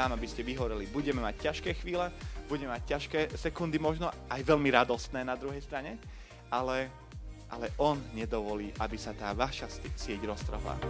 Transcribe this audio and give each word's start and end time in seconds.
vám, 0.00 0.16
aby 0.16 0.24
ste 0.24 0.40
vyhoreli. 0.40 0.88
Budeme 0.88 1.20
mať 1.20 1.52
ťažké 1.52 1.76
chvíle, 1.76 2.08
budeme 2.48 2.72
mať 2.72 2.96
ťažké 2.96 3.20
sekundy, 3.36 3.76
možno 3.76 4.08
aj 4.32 4.40
veľmi 4.40 4.72
radostné 4.72 5.20
na 5.20 5.36
druhej 5.36 5.60
strane, 5.60 6.00
ale, 6.48 6.88
ale 7.52 7.68
On 7.76 8.00
nedovolí, 8.16 8.72
aby 8.80 8.96
sa 8.96 9.12
tá 9.12 9.36
vaša 9.36 9.68
sieť 10.00 10.24
roztrhla. 10.24 10.80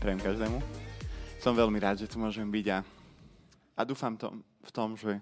Prajem 0.00 0.24
každému. 0.24 0.58
Som 1.44 1.52
veľmi 1.52 1.76
rád, 1.76 2.00
že 2.00 2.08
tu 2.08 2.16
môžem 2.16 2.48
byť 2.48 2.66
a, 2.72 2.80
a 3.76 3.80
dúfam 3.84 4.16
to, 4.16 4.32
v 4.64 4.70
tom, 4.72 4.96
že 4.96 5.20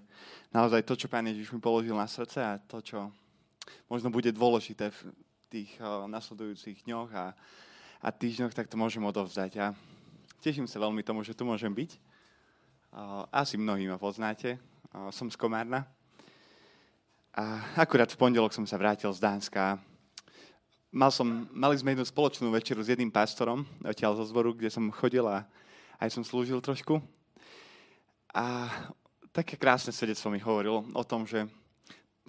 naozaj 0.55 0.87
to, 0.87 0.95
čo 0.95 1.11
Pán 1.11 1.27
Ježiš 1.27 1.51
mi 1.51 1.59
položil 1.59 1.91
na 1.91 2.07
srdce 2.07 2.39
a 2.39 2.55
to, 2.63 2.79
čo 2.79 3.11
možno 3.91 4.07
bude 4.07 4.31
dôležité 4.31 4.87
v 4.87 4.99
tých 5.51 5.75
uh, 5.83 6.07
nasledujúcich 6.07 6.87
dňoch 6.87 7.11
a, 7.11 7.35
a 7.99 8.07
týždňoch, 8.07 8.55
tak 8.55 8.71
to 8.71 8.79
môžem 8.79 9.03
odovzdať. 9.03 9.51
A 9.59 9.75
teším 10.39 10.63
sa 10.63 10.79
veľmi 10.79 11.03
tomu, 11.03 11.27
že 11.27 11.35
tu 11.35 11.43
môžem 11.43 11.75
byť. 11.75 11.99
Uh, 12.95 13.27
asi 13.35 13.59
mnohí 13.59 13.83
ma 13.83 13.99
poznáte. 13.99 14.55
Uh, 14.95 15.11
som 15.11 15.27
z 15.27 15.35
Komárna. 15.35 15.83
A 17.35 17.67
akurát 17.75 18.07
v 18.07 18.15
pondelok 18.15 18.55
som 18.55 18.63
sa 18.63 18.79
vrátil 18.79 19.11
z 19.11 19.19
Dánska 19.19 19.75
mal 20.89 21.13
som, 21.13 21.45
mali 21.53 21.77
sme 21.77 21.93
jednu 21.93 22.05
spoločnú 22.05 22.49
večeru 22.49 22.81
s 22.81 22.89
jedným 22.89 23.13
pastorom 23.13 23.65
odtiaľ 23.85 24.17
zo 24.17 24.25
zboru, 24.25 24.57
kde 24.57 24.73
som 24.73 24.89
chodil 24.89 25.25
a 25.25 25.45
aj 26.01 26.09
som 26.09 26.25
slúžil 26.25 26.57
trošku. 26.61 26.97
A 28.33 28.69
také 29.29 29.57
krásne 29.57 29.93
svedectvo 29.93 30.33
mi 30.33 30.41
hovoril 30.41 30.81
o 30.81 31.03
tom, 31.05 31.25
že 31.25 31.45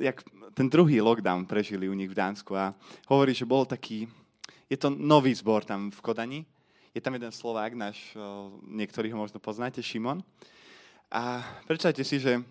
jak 0.00 0.24
ten 0.56 0.68
druhý 0.68 1.00
lockdown 1.00 1.44
prežili 1.44 1.88
u 1.88 1.94
nich 1.96 2.08
v 2.08 2.16
Dánsku 2.16 2.56
a 2.56 2.72
hovorí, 3.08 3.36
že 3.36 3.48
bol 3.48 3.68
taký, 3.68 4.08
je 4.68 4.76
to 4.80 4.88
nový 4.88 5.32
zbor 5.36 5.64
tam 5.64 5.92
v 5.92 6.00
Kodani, 6.00 6.40
je 6.96 7.00
tam 7.00 7.14
jeden 7.14 7.32
Slovák, 7.32 7.76
náš, 7.76 8.16
niektorí 8.66 9.12
ho 9.12 9.18
možno 9.20 9.38
poznáte, 9.38 9.78
Šimon. 9.78 10.24
A 11.10 11.44
predstavte 11.68 12.02
si, 12.02 12.18
že 12.18 12.42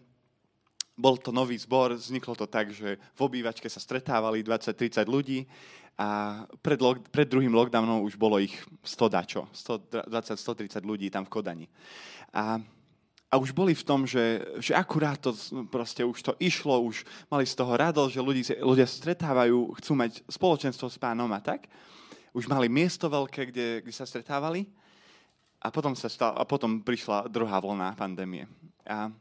bol 1.00 1.16
to 1.16 1.32
nový 1.32 1.56
zbor, 1.56 1.96
vzniklo 1.96 2.36
to 2.36 2.44
tak, 2.44 2.76
že 2.76 3.00
v 3.16 3.22
obývačke 3.24 3.72
sa 3.72 3.80
stretávali 3.80 4.44
20-30 4.44 5.08
ľudí 5.08 5.48
a 5.96 6.44
pred, 6.60 6.80
lock, 6.80 7.00
pred 7.08 7.28
druhým 7.28 7.56
lockdownom 7.56 8.04
už 8.04 8.20
bolo 8.20 8.40
ich 8.40 8.56
100 8.84 9.08
dačo, 9.08 9.48
120-130 9.56 10.84
ľudí 10.84 11.08
tam 11.08 11.24
v 11.24 11.32
Kodani. 11.32 11.68
A, 12.36 12.60
a 13.32 13.36
už 13.40 13.56
boli 13.56 13.72
v 13.72 13.84
tom, 13.88 14.04
že, 14.04 14.44
že 14.60 14.76
akurát 14.76 15.20
to 15.20 15.32
proste 15.72 16.04
už 16.04 16.20
to 16.20 16.34
išlo, 16.40 16.84
už 16.84 17.08
mali 17.32 17.48
z 17.48 17.56
toho 17.56 17.76
radosť, 17.80 18.12
že 18.16 18.22
ľudí, 18.24 18.44
ľudia 18.60 18.88
stretávajú, 18.88 19.76
chcú 19.80 19.92
mať 19.96 20.24
spoločenstvo 20.28 20.88
s 20.92 21.00
pánom 21.00 21.32
a 21.32 21.40
tak. 21.40 21.68
Už 22.36 22.48
mali 22.48 22.68
miesto 22.72 23.08
veľké, 23.12 23.52
kde, 23.52 23.68
kde 23.84 23.94
sa 23.96 24.08
stretávali. 24.08 24.68
A 25.60 25.68
potom, 25.68 25.92
sa 25.92 26.08
stal, 26.08 26.32
a 26.40 26.48
potom 26.48 26.80
prišla 26.80 27.28
druhá 27.28 27.60
vlna 27.60 27.92
pandémie. 28.00 28.48
A, 28.88 29.12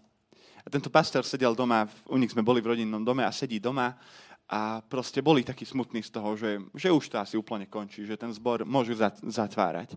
a 0.69 0.71
tento 0.71 0.93
pastor 0.93 1.25
sedel 1.25 1.57
doma, 1.57 1.89
u 2.13 2.21
nich 2.21 2.29
sme 2.29 2.45
boli 2.45 2.61
v 2.61 2.77
rodinnom 2.77 3.01
dome 3.01 3.25
a 3.25 3.33
sedí 3.33 3.57
doma 3.57 3.97
a 4.45 4.85
proste 4.85 5.25
boli 5.25 5.41
takí 5.41 5.65
smutní 5.65 6.05
z 6.05 6.13
toho, 6.13 6.37
že, 6.37 6.61
že 6.77 6.93
už 6.93 7.09
to 7.09 7.17
asi 7.17 7.41
úplne 7.41 7.65
končí, 7.65 8.05
že 8.05 8.21
ten 8.21 8.29
zbor 8.37 8.69
môžu 8.69 8.93
zatvárať, 9.25 9.97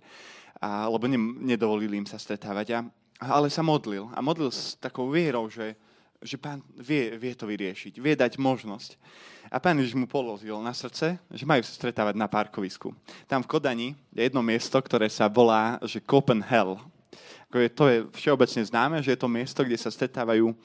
a, 0.64 0.88
lebo 0.88 1.12
ne, 1.12 1.20
nedovolili 1.44 2.00
im 2.00 2.08
sa 2.08 2.16
stretávať. 2.16 2.80
A, 2.80 2.80
ale 3.20 3.52
sa 3.52 3.59
modlil. 3.59 4.08
A 4.16 4.24
modlil 4.24 4.48
s 4.48 4.80
takou 4.80 5.12
vierou, 5.12 5.52
že, 5.52 5.76
že 6.24 6.40
pán 6.40 6.64
vie, 6.80 7.20
vie 7.20 7.36
to 7.36 7.52
vyriešiť, 7.52 8.00
vie 8.00 8.16
dať 8.16 8.40
možnosť. 8.40 8.96
A 9.52 9.59
pán 9.59 9.76
Ježiš 9.76 10.00
mu 10.00 10.08
položil 10.08 10.56
na 10.64 10.72
srdce, 10.72 11.20
že 11.20 11.44
majú 11.44 11.68
sa 11.68 11.76
stretávať 11.76 12.16
na 12.16 12.32
parkovisku. 12.32 12.96
Tam 13.28 13.44
v 13.44 13.52
Kodani 13.52 13.90
je 14.16 14.24
jedno 14.24 14.40
miesto, 14.40 14.80
ktoré 14.80 15.12
sa 15.12 15.28
volá, 15.28 15.76
že 15.84 16.00
Copenhagen 16.00 16.80
to 17.52 17.84
je 17.92 17.98
všeobecne 18.16 18.62
známe, 18.64 18.98
že 19.04 19.14
je 19.14 19.20
to 19.20 19.28
miesto, 19.28 19.62
kde 19.62 19.76
sa 19.76 19.92
stretávajú 19.92 20.56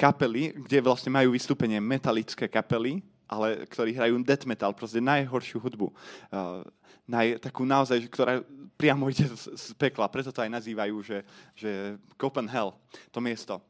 kapely, 0.00 0.56
kde 0.56 0.80
vlastne 0.80 1.12
majú 1.12 1.36
vystúpenie 1.36 1.76
metalické 1.76 2.48
kapely, 2.48 3.04
ale 3.28 3.68
ktorí 3.68 3.94
hrajú 3.94 4.18
death 4.24 4.48
metal, 4.48 4.72
proste 4.72 4.98
najhoršiu 4.98 5.60
hudbu. 5.60 5.92
Uh, 6.32 6.64
naj, 7.04 7.38
takú 7.38 7.62
naozaj, 7.68 8.08
ktorá 8.08 8.40
priamo 8.74 9.06
ide 9.12 9.28
z, 9.28 9.54
z 9.54 9.66
pekla. 9.76 10.08
Preto 10.08 10.32
to 10.32 10.40
aj 10.40 10.50
nazývajú, 10.50 10.96
že, 11.04 11.18
že 11.54 11.70
Copenhagen, 12.16 12.74
to 13.12 13.20
miesto. 13.20 13.60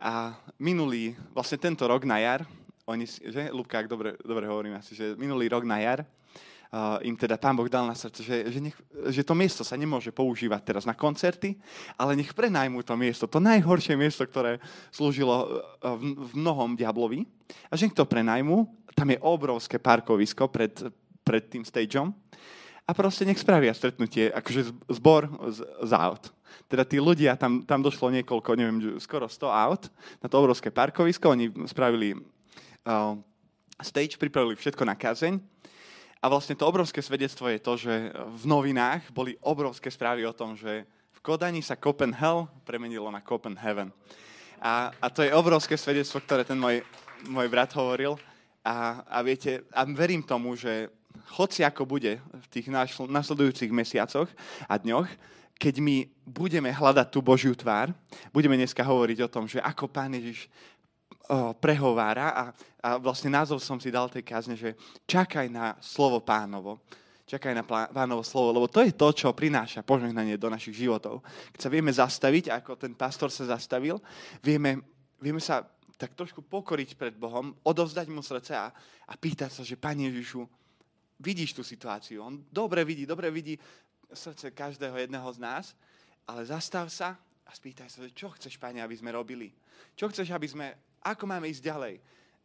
A 0.00 0.34
minulý, 0.58 1.14
vlastne 1.30 1.60
tento 1.60 1.86
rok 1.86 2.02
na 2.08 2.18
jar, 2.18 2.44
oni, 2.88 3.06
že, 3.06 3.52
Lubka, 3.54 3.84
dobre, 3.86 4.18
dobre 4.18 4.44
hovorím 4.50 4.80
asi, 4.80 4.96
že 4.98 5.14
minulý 5.14 5.46
rok 5.52 5.62
na 5.62 5.78
jar 5.78 6.02
im 7.02 7.18
teda 7.18 7.34
Pán 7.34 7.58
Boh 7.58 7.66
dal 7.66 7.82
na 7.82 7.98
srdce, 7.98 8.22
že, 8.22 8.36
že, 8.46 8.60
nech, 8.62 8.78
že 9.10 9.26
to 9.26 9.34
miesto 9.34 9.66
sa 9.66 9.74
nemôže 9.74 10.14
používať 10.14 10.62
teraz 10.62 10.84
na 10.86 10.94
koncerty, 10.94 11.58
ale 11.98 12.14
nech 12.14 12.30
prenajmú 12.30 12.86
to 12.86 12.94
miesto, 12.94 13.26
to 13.26 13.42
najhoršie 13.42 13.98
miesto, 13.98 14.22
ktoré 14.22 14.62
slúžilo 14.94 15.34
uh, 15.34 15.98
v, 15.98 16.14
v 16.14 16.32
mnohom 16.38 16.78
diablovi. 16.78 17.26
A 17.66 17.74
že 17.74 17.90
nech 17.90 17.98
to 17.98 18.06
prenajmú, 18.06 18.70
tam 18.94 19.10
je 19.10 19.18
obrovské 19.18 19.82
parkovisko 19.82 20.46
pred, 20.46 20.70
pred 21.26 21.42
tým 21.50 21.66
stageom 21.66 22.14
a 22.86 22.90
proste 22.94 23.26
nech 23.26 23.42
spravia 23.42 23.74
stretnutie, 23.74 24.30
akože 24.30 24.70
zbor 24.94 25.26
z, 25.50 25.66
z 25.66 25.92
aut. 25.94 26.30
Teda 26.70 26.86
tí 26.86 27.02
ľudia, 27.02 27.34
tam, 27.34 27.66
tam 27.66 27.82
došlo 27.82 28.14
niekoľko, 28.14 28.50
neviem, 28.54 28.78
skoro 29.02 29.26
100 29.26 29.46
aut 29.50 29.82
na 30.22 30.30
to 30.30 30.38
obrovské 30.38 30.70
parkovisko, 30.70 31.34
oni 31.34 31.50
spravili 31.66 32.14
uh, 32.14 33.18
stage, 33.82 34.14
pripravili 34.14 34.54
všetko 34.54 34.86
na 34.86 34.94
kazeň 34.94 35.59
a 36.20 36.28
vlastne 36.28 36.52
to 36.52 36.68
obrovské 36.68 37.00
svedectvo 37.00 37.48
je 37.48 37.60
to, 37.64 37.72
že 37.80 37.94
v 38.12 38.44
novinách 38.44 39.08
boli 39.08 39.40
obrovské 39.40 39.88
správy 39.88 40.28
o 40.28 40.36
tom, 40.36 40.52
že 40.52 40.84
v 41.16 41.18
Kodani 41.24 41.64
sa 41.64 41.80
Copenhagen 41.80 42.48
premenilo 42.68 43.08
na 43.08 43.24
Copenhagen. 43.24 43.88
A, 44.60 44.92
a 45.00 45.06
to 45.08 45.24
je 45.24 45.32
obrovské 45.32 45.80
svedectvo, 45.80 46.20
ktoré 46.20 46.44
ten 46.44 46.60
môj, 46.60 46.84
môj 47.24 47.48
brat 47.48 47.72
hovoril. 47.72 48.20
A, 48.60 49.00
a 49.08 49.24
viete, 49.24 49.64
a 49.72 49.88
verím 49.88 50.20
tomu, 50.20 50.52
že 50.52 50.92
hoci 51.40 51.64
ako 51.64 51.88
bude 51.88 52.20
v 52.20 52.46
tých 52.52 52.68
nasledujúcich 53.08 53.72
mesiacoch 53.72 54.28
a 54.68 54.76
dňoch, 54.76 55.08
keď 55.60 55.74
my 55.80 56.08
budeme 56.24 56.72
hľadať 56.72 57.08
tú 57.12 57.20
Božiu 57.24 57.52
tvár, 57.52 57.92
budeme 58.32 58.56
dneska 58.56 58.80
hovoriť 58.84 59.18
o 59.24 59.32
tom, 59.32 59.44
že 59.48 59.60
ako 59.60 59.88
Pán 59.88 60.12
Ježiš 60.16 60.48
prehovára 61.60 62.32
a, 62.32 62.44
a 62.82 62.88
vlastne 62.98 63.30
názov 63.30 63.62
som 63.62 63.78
si 63.78 63.92
dal 63.92 64.10
tej 64.10 64.26
kázne, 64.26 64.58
že 64.58 64.74
čakaj 65.06 65.46
na 65.46 65.78
slovo 65.78 66.18
pánovo. 66.18 66.82
Čakaj 67.30 67.54
na 67.54 67.62
pánovo 67.62 68.26
slovo, 68.26 68.50
lebo 68.50 68.66
to 68.66 68.82
je 68.82 68.90
to, 68.90 69.14
čo 69.14 69.30
prináša 69.30 69.86
požehnanie 69.86 70.34
do 70.34 70.50
našich 70.50 70.82
životov. 70.82 71.22
Keď 71.54 71.60
sa 71.62 71.70
vieme 71.70 71.94
zastaviť, 71.94 72.50
ako 72.50 72.74
ten 72.74 72.90
pastor 72.98 73.30
sa 73.30 73.46
zastavil, 73.46 74.02
vieme, 74.42 74.82
vieme 75.22 75.38
sa 75.38 75.62
tak 75.94 76.18
trošku 76.18 76.42
pokoriť 76.42 76.98
pred 76.98 77.14
Bohom, 77.14 77.54
odovzdať 77.62 78.10
mu 78.10 78.18
srdce 78.18 78.58
a, 78.58 78.74
a 79.06 79.14
pýtať 79.14 79.52
sa, 79.52 79.62
že 79.62 79.78
Pane 79.78 80.10
Ježišu, 80.10 80.42
vidíš 81.22 81.54
tú 81.54 81.62
situáciu. 81.62 82.26
On 82.26 82.34
dobre 82.50 82.82
vidí, 82.82 83.06
dobre 83.06 83.30
vidí 83.30 83.54
srdce 84.10 84.50
každého 84.50 84.96
jedného 84.96 85.28
z 85.30 85.38
nás, 85.38 85.64
ale 86.26 86.42
zastav 86.48 86.90
sa 86.90 87.14
a 87.46 87.50
spýtaj 87.54 87.86
sa, 87.86 88.02
čo 88.10 88.34
chceš, 88.34 88.58
Pane, 88.58 88.82
aby 88.82 88.96
sme 88.98 89.14
robili. 89.14 89.54
Čo 89.94 90.10
chceš, 90.10 90.34
aby 90.34 90.50
sme 90.50 90.66
ako 91.00 91.24
máme 91.24 91.48
ísť 91.48 91.64
ďalej? 91.64 91.94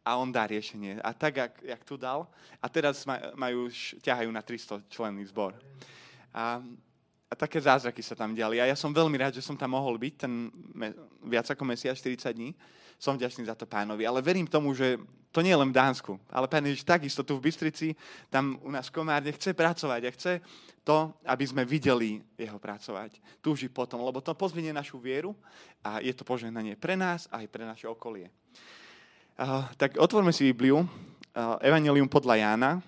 A 0.06 0.16
on 0.16 0.30
dá 0.30 0.46
riešenie. 0.46 1.02
A 1.02 1.10
tak, 1.10 1.36
jak, 1.36 1.52
jak 1.62 1.82
tu 1.82 1.98
dal. 1.98 2.30
A 2.62 2.66
teraz 2.70 3.02
majú, 3.34 3.66
ťahajú 4.00 4.30
na 4.30 4.38
300 4.38 4.86
členný 4.86 5.26
zbor. 5.26 5.58
A, 6.30 6.62
a 7.26 7.34
také 7.34 7.58
zázraky 7.58 8.00
sa 8.06 8.14
tam 8.14 8.30
diali. 8.30 8.62
A 8.62 8.70
ja 8.70 8.78
som 8.78 8.94
veľmi 8.94 9.18
rád, 9.18 9.34
že 9.34 9.42
som 9.42 9.58
tam 9.58 9.74
mohol 9.74 9.98
byť 9.98 10.14
ten 10.14 10.48
me, 10.70 10.94
viac 11.26 11.50
ako 11.50 11.66
mesiac, 11.66 11.98
40 11.98 12.22
dní. 12.32 12.54
Som 12.96 13.20
vďačný 13.20 13.44
za 13.44 13.54
to 13.54 13.68
pánovi. 13.68 14.08
Ale 14.08 14.24
verím 14.24 14.48
tomu, 14.48 14.72
že 14.72 14.96
to 15.36 15.44
nie 15.44 15.52
je 15.52 15.60
len 15.60 15.68
v 15.68 15.76
Dánsku. 15.76 16.16
Ale 16.32 16.48
pán 16.48 16.64
Ježiš 16.64 16.88
takisto 16.88 17.20
tu 17.20 17.36
v 17.36 17.44
Bystrici, 17.44 17.92
tam 18.32 18.56
u 18.64 18.72
nás 18.72 18.88
Komárne 18.88 19.36
chce 19.36 19.52
pracovať 19.52 20.00
a 20.08 20.14
chce 20.16 20.32
to, 20.80 21.12
aby 21.28 21.44
sme 21.44 21.68
videli 21.68 22.24
jeho 22.40 22.56
pracovať. 22.56 23.20
Túži 23.44 23.68
potom, 23.68 24.00
lebo 24.00 24.24
to 24.24 24.32
pozvinie 24.32 24.72
našu 24.72 24.96
vieru 24.96 25.36
a 25.84 26.00
je 26.00 26.16
to 26.16 26.24
požehnanie 26.24 26.72
pre 26.80 26.96
nás 26.96 27.28
a 27.28 27.44
aj 27.44 27.52
pre 27.52 27.68
naše 27.68 27.84
okolie. 27.84 28.32
Uh, 29.36 29.68
tak 29.76 30.00
otvorme 30.00 30.32
si 30.32 30.48
Bibliu, 30.48 30.80
uh, 30.80 30.88
Evangelium 31.60 32.08
podľa 32.08 32.40
Jána, 32.40 32.80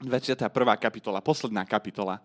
21. 0.00 0.48
kapitola, 0.80 1.20
posledná 1.20 1.68
kapitola. 1.68 2.22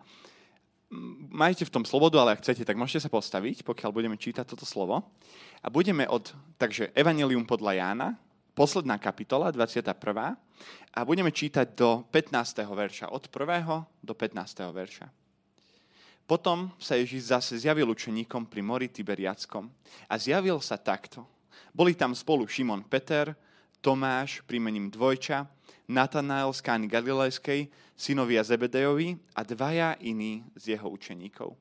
Majte 1.33 1.65
v 1.65 1.73
tom 1.73 1.81
slobodu, 1.81 2.21
ale 2.21 2.37
ak 2.37 2.45
chcete, 2.45 2.61
tak 2.61 2.77
môžete 2.77 3.05
sa 3.05 3.09
postaviť, 3.09 3.65
pokiaľ 3.65 3.89
budeme 3.89 4.13
čítať 4.13 4.45
toto 4.45 4.69
slovo. 4.69 5.01
A 5.65 5.67
budeme 5.73 6.05
od, 6.05 6.29
takže 6.61 6.93
Evangelium 6.93 7.49
podľa 7.49 7.73
Jána, 7.73 8.07
posledná 8.53 9.01
kapitola, 9.01 9.49
21 9.49 10.37
a 10.93 10.99
budeme 11.01 11.33
čítať 11.33 11.73
do 11.73 12.05
15. 12.13 12.61
verša, 12.69 13.05
od 13.09 13.25
1. 13.25 14.05
do 14.05 14.13
15. 14.13 14.69
verša. 14.69 15.09
Potom 16.23 16.71
sa 16.79 16.95
Ježiš 16.95 17.35
zase 17.35 17.59
zjavil 17.59 17.89
učeníkom 17.91 18.47
pri 18.47 18.61
mori 18.63 18.87
Tiberiackom 18.87 19.67
a 20.07 20.15
zjavil 20.15 20.61
sa 20.63 20.79
takto. 20.79 21.27
Boli 21.75 21.97
tam 21.97 22.15
spolu 22.15 22.47
Šimon 22.47 22.85
Peter, 22.87 23.35
Tomáš, 23.83 24.39
prímením 24.47 24.87
Dvojča, 24.87 25.43
Natanael 25.87 26.53
z 26.55 26.61
Kány 26.63 26.87
Galilejskej, 26.87 27.67
synovia 27.99 28.43
Zebedejovi 28.43 29.19
a 29.35 29.43
dvaja 29.43 29.99
iní 29.99 30.43
z 30.55 30.79
jeho 30.79 30.87
učeníkov. 30.89 31.55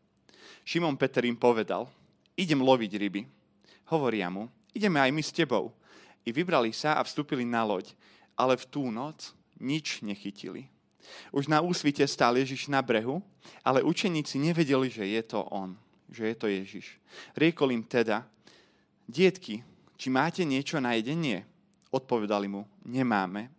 Šimon 0.62 0.94
Peter 0.94 1.26
im 1.26 1.34
povedal, 1.34 1.90
idem 2.38 2.62
loviť 2.62 2.92
ryby. 3.02 3.22
Hovoria 3.90 4.30
mu, 4.30 4.46
ideme 4.70 5.02
aj 5.02 5.10
my 5.10 5.22
s 5.22 5.34
tebou. 5.34 5.74
I 6.22 6.30
vybrali 6.30 6.70
sa 6.70 6.96
a 6.96 7.02
vstúpili 7.02 7.42
na 7.42 7.66
loď, 7.66 7.98
ale 8.38 8.54
v 8.54 8.64
tú 8.70 8.94
noc 8.94 9.34
nič 9.58 10.06
nechytili. 10.06 10.70
Už 11.34 11.50
na 11.50 11.58
úsvite 11.58 12.06
stál 12.06 12.38
Ježiš 12.38 12.70
na 12.70 12.78
brehu, 12.78 13.18
ale 13.66 13.82
učeníci 13.82 14.38
nevedeli, 14.38 14.86
že 14.86 15.02
je 15.02 15.22
to 15.26 15.42
on, 15.50 15.74
že 16.06 16.30
je 16.30 16.36
to 16.38 16.46
Ježiš. 16.46 16.86
Riekol 17.34 17.74
im 17.74 17.82
teda, 17.82 18.22
dietky, 19.10 19.66
či 19.98 20.08
máte 20.14 20.46
niečo 20.46 20.78
na 20.78 20.94
jedenie? 20.94 21.42
Odpovedali 21.90 22.46
mu, 22.46 22.64
nemáme. 22.86 23.50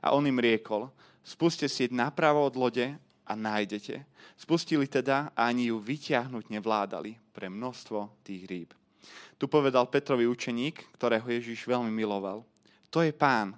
A 0.00 0.12
on 0.12 0.24
im 0.26 0.40
riekol, 0.40 0.88
spuste 1.24 1.68
sieť 1.68 1.92
napravo 1.94 2.44
od 2.44 2.54
lode 2.56 2.86
a 3.26 3.32
nájdete. 3.38 4.02
Spustili 4.34 4.90
teda 4.90 5.30
a 5.36 5.46
ani 5.46 5.70
ju 5.70 5.78
vyťahnuť 5.78 6.50
nevládali 6.50 7.14
pre 7.30 7.46
množstvo 7.46 8.26
tých 8.26 8.42
rýb. 8.50 8.70
Tu 9.40 9.48
povedal 9.48 9.88
Petrovi 9.88 10.28
učeník, 10.28 10.92
ktorého 10.98 11.24
Ježiš 11.24 11.64
veľmi 11.64 11.88
miloval. 11.88 12.44
To 12.92 13.00
je 13.00 13.14
pán. 13.14 13.56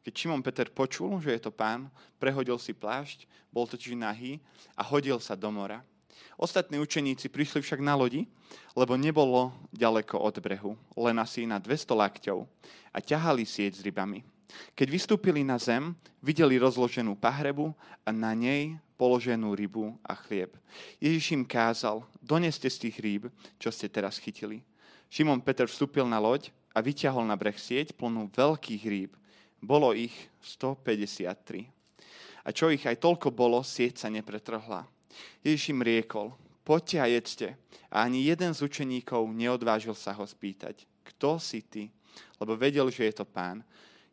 Keď 0.00 0.12
Šimon 0.14 0.40
Peter 0.40 0.72
počul, 0.72 1.20
že 1.20 1.36
je 1.36 1.42
to 1.44 1.52
pán, 1.52 1.92
prehodil 2.16 2.56
si 2.56 2.72
plášť, 2.72 3.28
bol 3.52 3.68
totiž 3.68 3.92
nahý 3.92 4.40
a 4.72 4.80
hodil 4.80 5.20
sa 5.20 5.36
do 5.36 5.52
mora. 5.52 5.84
Ostatní 6.38 6.78
učeníci 6.78 7.28
prišli 7.28 7.60
však 7.60 7.82
na 7.82 7.98
lodi, 7.98 8.24
lebo 8.78 8.94
nebolo 8.94 9.50
ďaleko 9.74 10.22
od 10.22 10.38
brehu, 10.38 10.72
len 10.94 11.18
asi 11.18 11.44
na 11.44 11.58
200 11.58 11.92
lakťov 11.92 12.46
a 12.94 12.98
ťahali 13.02 13.42
sieť 13.42 13.82
s 13.82 13.84
rybami. 13.84 14.22
Keď 14.72 14.88
vystúpili 14.88 15.44
na 15.44 15.60
zem, 15.60 15.92
videli 16.24 16.56
rozloženú 16.56 17.14
pahrebu 17.16 17.76
a 18.04 18.10
na 18.10 18.32
nej 18.32 18.80
položenú 18.98 19.54
rybu 19.54 19.94
a 20.02 20.18
chlieb. 20.18 20.56
Ježiš 20.98 21.38
im 21.38 21.44
kázal, 21.46 22.02
doneste 22.18 22.66
z 22.66 22.88
tých 22.88 22.96
rýb, 22.98 23.22
čo 23.60 23.70
ste 23.70 23.86
teraz 23.86 24.18
chytili. 24.18 24.66
Šimon 25.08 25.40
Peter 25.40 25.70
vstúpil 25.70 26.04
na 26.04 26.18
loď 26.18 26.50
a 26.74 26.82
vyťahol 26.82 27.24
na 27.24 27.38
breh 27.38 27.56
sieť 27.56 27.94
plnú 27.94 28.28
veľkých 28.34 28.82
rýb. 28.84 29.12
Bolo 29.62 29.94
ich 29.94 30.12
153. 30.42 31.70
A 32.44 32.48
čo 32.50 32.72
ich 32.72 32.84
aj 32.84 32.98
toľko 33.02 33.30
bolo, 33.34 33.60
sieť 33.62 34.04
sa 34.04 34.08
nepretrhla. 34.08 34.86
Ježiš 35.42 35.72
im 35.72 35.80
riekol, 35.82 36.34
poďte 36.62 36.96
a 37.00 37.06
jedzte. 37.08 37.48
A 37.88 38.04
ani 38.04 38.28
jeden 38.28 38.52
z 38.52 38.60
učeníkov 38.64 39.24
neodvážil 39.32 39.96
sa 39.96 40.12
ho 40.12 40.24
spýtať, 40.24 40.84
kto 41.08 41.40
si 41.40 41.64
ty? 41.64 41.88
Lebo 42.36 42.54
vedel, 42.54 42.86
že 42.92 43.08
je 43.08 43.14
to 43.16 43.26
pán. 43.26 43.64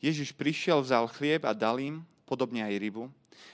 Ježiš 0.04 0.36
prišiel, 0.36 0.84
vzal 0.84 1.08
chlieb 1.12 1.44
a 1.48 1.56
dal 1.56 1.80
im, 1.80 2.04
podobne 2.26 2.66
aj 2.66 2.76
rybu. 2.80 3.08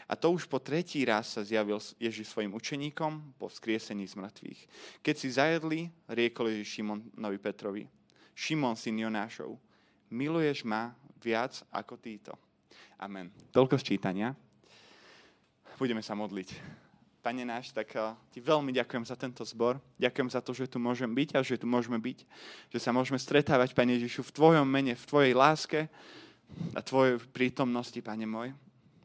A 0.07 0.13
to 0.19 0.31
už 0.31 0.45
po 0.45 0.59
tretí 0.59 1.01
raz 1.07 1.33
sa 1.33 1.41
zjavil 1.41 1.79
Ježiš 1.97 2.31
svojim 2.31 2.51
učeníkom 2.53 3.39
po 3.39 3.47
vzkriesení 3.47 4.05
z 4.05 4.19
mŕtvych. 4.19 4.61
Keď 5.01 5.15
si 5.15 5.27
zajedli, 5.31 5.79
riekol 6.11 6.51
Ježiš 6.51 6.79
Šimonovi 6.79 7.39
Petrovi, 7.39 7.83
Šimon, 8.35 8.75
syn 8.75 8.99
Jonášov, 8.99 9.55
miluješ 10.11 10.67
ma 10.67 10.91
viac 11.23 11.63
ako 11.71 11.95
títo. 11.97 12.33
Amen. 12.99 13.31
Toľko 13.49 13.79
sčítania. 13.79 14.35
Budeme 15.79 16.05
sa 16.05 16.13
modliť. 16.13 16.53
Pane 17.21 17.45
náš, 17.45 17.69
tak 17.69 17.93
eh, 17.93 18.01
ti 18.33 18.41
veľmi 18.41 18.73
ďakujem 18.73 19.05
za 19.05 19.13
tento 19.13 19.45
zbor. 19.45 19.77
Ďakujem 20.01 20.29
za 20.29 20.41
to, 20.41 20.57
že 20.57 20.69
tu 20.69 20.81
môžem 20.81 21.09
byť 21.09 21.29
a 21.38 21.45
že 21.45 21.57
tu 21.57 21.69
môžeme 21.69 22.01
byť. 22.01 22.25
Že 22.73 22.79
sa 22.81 22.91
môžeme 22.93 23.17
stretávať, 23.21 23.77
Pane 23.77 23.97
Ježišu, 23.97 24.25
v 24.25 24.33
Tvojom 24.33 24.65
mene, 24.65 24.97
v 24.97 25.05
Tvojej 25.05 25.33
láske 25.38 25.85
a 26.74 26.80
Tvojej 26.80 27.19
prítomnosti, 27.31 28.00
Pane 28.00 28.25
môj. 28.25 28.56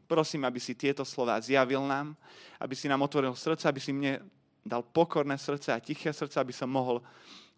Prosím, 0.07 0.47
aby 0.47 0.59
si 0.59 0.71
tieto 0.71 1.03
slova 1.03 1.35
zjavil 1.43 1.83
nám, 1.83 2.15
aby 2.63 2.73
si 2.75 2.87
nám 2.87 3.03
otvoril 3.03 3.35
srdce, 3.35 3.67
aby 3.67 3.81
si 3.83 3.91
mne 3.91 4.23
dal 4.63 4.83
pokorné 4.83 5.35
srdce 5.35 5.75
a 5.75 5.83
tiché 5.83 6.15
srdce, 6.15 6.39
aby 6.39 6.55
som 6.55 6.71
mohol 6.71 7.03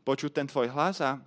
počuť 0.01 0.31
ten 0.33 0.47
Tvoj 0.49 0.73
hlas 0.73 0.97
a 1.01 1.21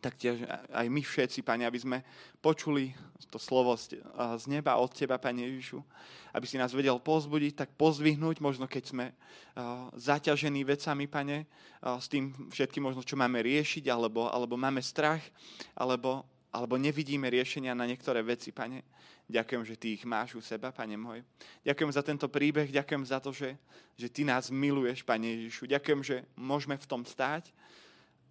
taktiež 0.00 0.42
aj 0.72 0.86
my 0.88 1.04
všetci, 1.04 1.44
Pane, 1.44 1.68
aby 1.68 1.78
sme 1.78 1.98
počuli 2.40 2.90
to 3.30 3.38
slovo 3.38 3.76
z 3.76 4.44
neba 4.48 4.74
od 4.80 4.90
Teba, 4.90 5.20
Pane 5.20 5.44
Ježišu, 5.46 5.78
aby 6.34 6.46
si 6.48 6.56
nás 6.58 6.72
vedel 6.72 6.98
pozbudiť, 6.98 7.52
tak 7.54 7.70
pozvihnúť, 7.76 8.40
možno 8.42 8.64
keď 8.66 8.84
sme 8.90 9.06
zaťažení 9.94 10.66
vecami, 10.66 11.04
Pane, 11.06 11.46
s 11.84 12.08
tým 12.08 12.32
všetkým 12.48 12.90
možno, 12.90 13.04
čo 13.04 13.14
máme 13.14 13.44
riešiť, 13.44 13.86
alebo, 13.92 14.26
alebo 14.26 14.56
máme 14.58 14.80
strach, 14.82 15.20
alebo, 15.76 16.24
alebo 16.50 16.74
nevidíme 16.74 17.30
riešenia 17.30 17.78
na 17.78 17.86
niektoré 17.86 18.20
veci, 18.26 18.50
Pane. 18.50 18.82
Ďakujem, 19.30 19.62
že 19.62 19.78
Ty 19.78 19.88
ich 19.94 20.04
máš 20.04 20.34
u 20.34 20.42
seba, 20.42 20.74
Pane 20.74 20.98
môj. 20.98 21.22
Ďakujem 21.62 21.90
za 21.94 22.02
tento 22.02 22.26
príbeh, 22.26 22.66
ďakujem 22.74 23.04
za 23.06 23.22
to, 23.22 23.30
že, 23.30 23.54
že 23.94 24.10
Ty 24.10 24.26
nás 24.26 24.50
miluješ, 24.50 25.06
Pane 25.06 25.30
Ježišu. 25.38 25.70
Ďakujem, 25.70 26.00
že 26.02 26.16
môžeme 26.34 26.74
v 26.74 26.86
tom 26.90 27.06
stáť 27.06 27.54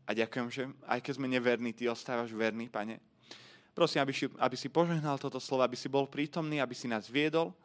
a 0.04 0.12
ďakujem, 0.12 0.48
že 0.52 0.64
aj 0.84 1.00
keď 1.00 1.14
sme 1.16 1.28
neverní, 1.32 1.72
Ty 1.72 1.96
ostávaš 1.96 2.36
verný, 2.36 2.68
Pane. 2.68 3.00
Prosím, 3.72 4.04
aby 4.04 4.12
si, 4.12 4.28
aby 4.28 4.56
si 4.60 4.68
požehnal 4.68 5.16
toto 5.16 5.40
slovo, 5.40 5.64
aby 5.64 5.80
si 5.80 5.88
bol 5.88 6.04
prítomný, 6.04 6.60
aby 6.60 6.76
si 6.76 6.92
nás 6.92 7.08
viedol, 7.08 7.56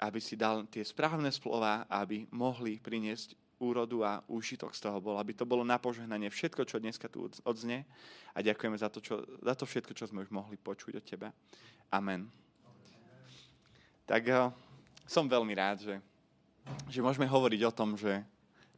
aby 0.00 0.16
si 0.16 0.32
dal 0.32 0.64
tie 0.64 0.80
správne 0.80 1.28
slova, 1.28 1.84
aby 1.84 2.24
mohli 2.32 2.80
priniesť 2.80 3.36
úrodu 3.60 4.02
a 4.02 4.24
úžitok 4.26 4.72
z 4.72 4.88
toho 4.88 4.98
bol, 4.98 5.20
aby 5.20 5.36
to 5.36 5.44
bolo 5.44 5.60
na 5.60 5.76
požehnanie 5.76 6.32
všetko, 6.32 6.64
čo 6.64 6.80
dneska 6.80 7.06
tu 7.12 7.28
odzne. 7.44 7.84
A 8.32 8.40
ďakujeme 8.40 8.74
za 8.80 8.88
to, 8.88 9.04
čo, 9.04 9.20
za 9.44 9.54
to 9.54 9.68
všetko, 9.68 9.92
čo 9.92 10.08
sme 10.08 10.24
už 10.24 10.32
mohli 10.32 10.56
počuť 10.56 10.96
od 10.96 11.04
Teba. 11.04 11.28
Amen. 11.92 12.26
Tak 14.08 14.22
uh, 14.26 14.50
som 15.04 15.28
veľmi 15.28 15.54
rád, 15.54 15.84
že, 15.84 15.94
že 16.88 17.04
môžeme 17.04 17.28
hovoriť 17.28 17.60
o 17.68 17.76
tom, 17.76 17.94
že 17.94 18.24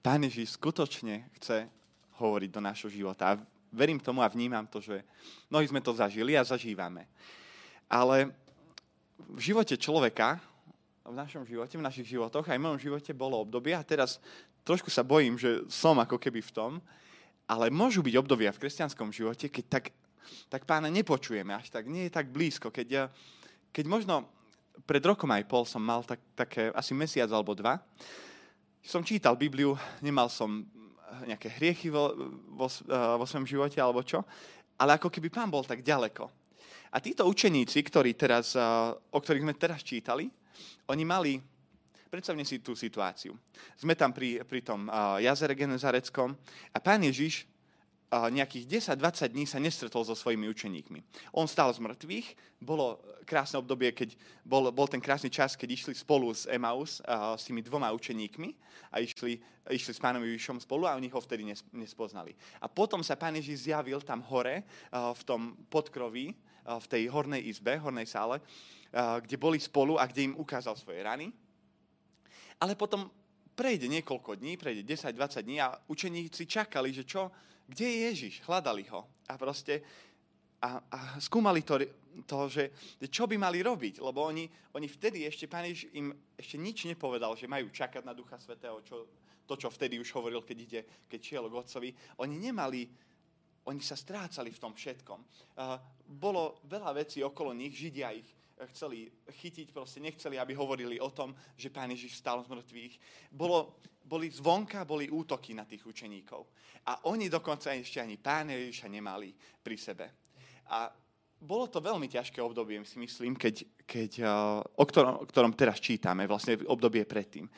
Pán 0.02 0.26
Ježiš 0.26 0.58
skutočne 0.58 1.30
chce 1.38 1.70
hovoriť 2.18 2.50
do 2.50 2.60
nášho 2.60 2.90
života. 2.90 3.32
A 3.32 3.40
verím 3.70 4.02
tomu 4.02 4.20
a 4.20 4.28
vnímam 4.28 4.66
to, 4.66 4.82
že 4.82 5.06
mnohí 5.46 5.64
sme 5.70 5.78
to 5.78 5.94
zažili 5.94 6.34
a 6.34 6.42
zažívame. 6.42 7.06
Ale 7.86 8.34
v 9.30 9.40
živote 9.40 9.78
človeka, 9.78 10.42
v 11.06 11.14
našom 11.14 11.46
živote, 11.46 11.78
v 11.78 11.86
našich 11.86 12.08
životoch, 12.10 12.46
aj 12.46 12.58
v 12.58 12.64
mojom 12.66 12.80
živote 12.80 13.10
bolo 13.14 13.40
obdobie 13.42 13.74
a 13.74 13.86
teraz 13.86 14.18
trošku 14.62 14.90
sa 14.90 15.02
bojím, 15.06 15.38
že 15.38 15.66
som 15.66 15.98
ako 15.98 16.18
keby 16.18 16.40
v 16.42 16.54
tom, 16.54 16.72
ale 17.46 17.68
môžu 17.68 18.00
byť 18.00 18.14
obdobia 18.16 18.54
v 18.54 18.62
kresťanskom 18.62 19.10
živote, 19.10 19.50
keď 19.50 19.64
tak, 19.68 19.84
tak 20.48 20.62
pána 20.64 20.88
nepočujeme 20.88 21.52
až 21.52 21.68
tak, 21.68 21.90
nie 21.90 22.08
je 22.08 22.14
tak 22.14 22.30
blízko. 22.30 22.70
Keď, 22.70 22.86
ja, 22.88 23.04
keď 23.74 23.84
možno 23.90 24.24
pred 24.86 25.02
rokom 25.04 25.28
aj 25.34 25.44
pol 25.44 25.68
som 25.68 25.82
mal 25.82 26.00
tak, 26.06 26.22
také 26.32 26.72
asi 26.72 26.96
mesiac 26.96 27.28
alebo 27.28 27.52
dva, 27.52 27.82
som 28.82 29.04
čítal 29.06 29.38
Bibliu, 29.38 29.78
nemal 30.02 30.26
som 30.26 30.66
nejaké 31.28 31.52
hriechy 31.60 31.92
vo, 31.92 32.16
vo, 32.56 32.66
vo 33.20 33.24
svojom 33.28 33.46
živote 33.46 33.78
alebo 33.78 34.02
čo, 34.02 34.24
ale 34.80 34.96
ako 34.96 35.12
keby 35.12 35.28
pán 35.28 35.52
bol 35.52 35.62
tak 35.62 35.84
ďaleko. 35.84 36.26
A 36.92 37.00
títo 37.00 37.24
učeníci, 37.24 37.80
ktorí 37.84 38.16
teraz, 38.16 38.56
o 38.56 39.18
ktorých 39.20 39.44
sme 39.44 39.54
teraz 39.56 39.80
čítali, 39.84 40.28
oni 40.88 41.04
mali, 41.06 41.32
predstavne 42.12 42.44
si 42.44 42.60
tú 42.60 42.76
situáciu. 42.76 43.32
Sme 43.80 43.96
tam 43.96 44.12
pri, 44.12 44.44
pri 44.44 44.60
tom 44.60 44.84
jazere 45.16 45.56
Genezareckom 45.56 46.36
a 46.76 46.78
pán 46.84 47.00
Ježiš 47.00 47.48
nejakých 48.12 48.92
10-20 48.92 49.32
dní 49.32 49.48
sa 49.48 49.56
nestretol 49.56 50.04
so 50.04 50.12
svojimi 50.12 50.44
učeníkmi. 50.52 51.00
On 51.32 51.48
stál 51.48 51.72
z 51.72 51.80
mŕtvych, 51.80 52.60
bolo 52.60 53.00
krásne 53.24 53.56
obdobie, 53.56 53.96
keď 53.96 54.12
bol, 54.44 54.68
bol 54.68 54.84
ten 54.84 55.00
krásny 55.00 55.32
čas, 55.32 55.56
keď 55.56 55.72
išli 55.72 55.96
spolu 55.96 56.28
s 56.28 56.44
Emaus, 56.44 57.00
uh, 57.08 57.32
s 57.32 57.48
tými 57.48 57.64
dvoma 57.64 57.88
učeníkmi 57.96 58.52
a 58.92 59.00
išli, 59.00 59.40
išli 59.72 59.92
s 59.96 60.02
pánom 60.02 60.20
Ježišom 60.20 60.60
spolu 60.60 60.84
a 60.84 61.00
oni 61.00 61.08
ho 61.08 61.20
vtedy 61.24 61.48
nespoznali. 61.72 62.36
A 62.60 62.68
potom 62.68 63.00
sa 63.00 63.16
pán 63.16 63.32
Ježiš 63.40 63.72
zjavil 63.72 64.04
tam 64.04 64.20
hore, 64.28 64.68
uh, 64.92 65.16
v 65.16 65.22
tom 65.24 65.56
podkroví, 65.72 66.36
uh, 66.68 66.76
v 66.76 66.86
tej 66.92 67.02
hornej 67.08 67.40
izbe, 67.48 67.80
hornej 67.80 68.04
sále, 68.04 68.44
uh, 68.44 69.24
kde 69.24 69.40
boli 69.40 69.56
spolu 69.56 69.96
a 69.96 70.04
kde 70.04 70.28
im 70.28 70.36
ukázal 70.36 70.76
svoje 70.76 71.00
rany. 71.00 71.32
Ale 72.62 72.78
potom 72.78 73.10
prejde 73.58 73.90
niekoľko 73.90 74.38
dní, 74.38 74.54
prejde 74.54 74.86
10-20 74.86 75.42
dní 75.42 75.58
a 75.58 75.74
učeníci 75.90 76.46
čakali, 76.46 76.94
že 76.94 77.02
čo, 77.02 77.34
kde 77.66 77.84
je 77.90 77.98
Ježiš? 78.06 78.34
Hľadali 78.46 78.86
ho. 78.94 79.02
A 79.26 79.34
proste 79.34 79.82
a, 80.62 80.78
a 80.78 80.98
skúmali 81.18 81.66
to, 81.66 81.82
to 82.22 82.46
že, 82.46 82.64
čo 83.10 83.26
by 83.26 83.34
mali 83.34 83.66
robiť, 83.66 83.98
lebo 83.98 84.22
oni, 84.22 84.46
oni 84.78 84.86
vtedy 84.86 85.26
ešte, 85.26 85.50
Pán 85.50 85.66
Ježiš 85.66 85.90
im 85.98 86.14
ešte 86.38 86.54
nič 86.54 86.86
nepovedal, 86.86 87.34
že 87.34 87.50
majú 87.50 87.66
čakať 87.66 88.06
na 88.06 88.14
Ducha 88.14 88.38
Svetého, 88.38 88.78
čo, 88.86 89.10
to, 89.42 89.58
čo 89.58 89.66
vtedy 89.66 89.98
už 89.98 90.14
hovoril, 90.14 90.46
keď, 90.46 90.58
ide, 90.62 90.80
keď 91.10 91.18
šiel 91.18 91.44
k 91.50 91.58
Otcovi. 91.58 91.90
Oni 92.22 92.38
nemali, 92.38 92.86
oni 93.66 93.82
sa 93.82 93.98
strácali 93.98 94.54
v 94.54 94.62
tom 94.62 94.70
všetkom. 94.70 95.18
Uh, 95.58 95.82
bolo 96.06 96.62
veľa 96.70 96.94
vecí 96.94 97.26
okolo 97.26 97.50
nich, 97.50 97.74
Židia 97.74 98.14
ich 98.14 98.41
chceli 98.70 99.10
chytiť, 99.28 99.72
proste 99.72 99.98
nechceli, 99.98 100.38
aby 100.38 100.54
hovorili 100.54 101.00
o 101.00 101.10
tom, 101.10 101.34
že 101.56 101.72
Pán 101.72 101.90
Ježiš 101.90 102.20
stal 102.20 102.44
z 102.44 102.52
mŕtvych. 102.52 102.94
Bolo, 103.32 103.82
boli 104.04 104.30
zvonka, 104.30 104.84
boli 104.84 105.10
útoky 105.10 105.54
na 105.56 105.64
tých 105.64 105.86
učeníkov. 105.86 106.46
A 106.86 107.06
oni 107.10 107.30
dokonca 107.30 107.74
ešte 107.74 108.02
ani 108.02 108.18
Pána 108.18 108.54
Ježiša 108.58 108.88
nemali 108.90 109.34
pri 109.62 109.76
sebe. 109.78 110.06
A 110.70 110.90
bolo 111.42 111.66
to 111.66 111.82
veľmi 111.82 112.06
ťažké 112.06 112.38
obdobie, 112.38 112.78
si 112.86 113.02
myslím, 113.02 113.34
keď, 113.34 113.66
keď, 113.82 114.10
o, 114.78 114.84
ktorom, 114.86 115.14
o 115.22 115.24
ktorom 115.26 115.52
teraz 115.58 115.82
čítame, 115.82 116.30
vlastne 116.30 116.54
obdobie 116.70 117.02
predtým. 117.02 117.50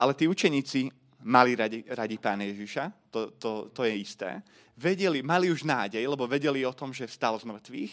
Ale 0.00 0.16
tí 0.16 0.24
učeníci 0.24 0.88
mali 1.24 1.52
radi, 1.52 1.84
radi 1.88 2.16
Pána 2.16 2.48
Ježiša, 2.48 3.12
to, 3.12 3.36
to, 3.36 3.50
to 3.72 3.84
je 3.84 3.94
isté. 3.96 4.40
Vedeli, 4.76 5.20
mali 5.20 5.52
už 5.52 5.64
nádej, 5.64 6.04
lebo 6.04 6.24
vedeli 6.28 6.64
o 6.64 6.72
tom, 6.72 6.92
že 6.92 7.08
vstal 7.08 7.36
z 7.40 7.44
mŕtvych 7.48 7.92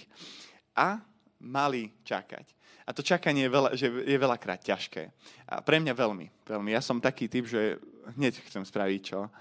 a 0.76 1.00
mali 1.44 1.92
čakať. 2.08 2.64
A 2.84 2.92
to 2.92 3.00
čakanie 3.00 3.48
je, 3.48 3.52
veľa, 3.52 3.70
že 3.80 3.88
je 3.88 4.18
veľakrát 4.20 4.60
ťažké. 4.60 5.04
A 5.48 5.64
pre 5.64 5.80
mňa 5.80 5.96
veľmi, 5.96 6.28
veľmi. 6.44 6.70
Ja 6.76 6.84
som 6.84 7.00
taký 7.00 7.32
typ, 7.32 7.48
že 7.48 7.80
hneď 8.20 8.44
chcem 8.44 8.64
spraviť, 8.68 9.02
čo, 9.04 9.32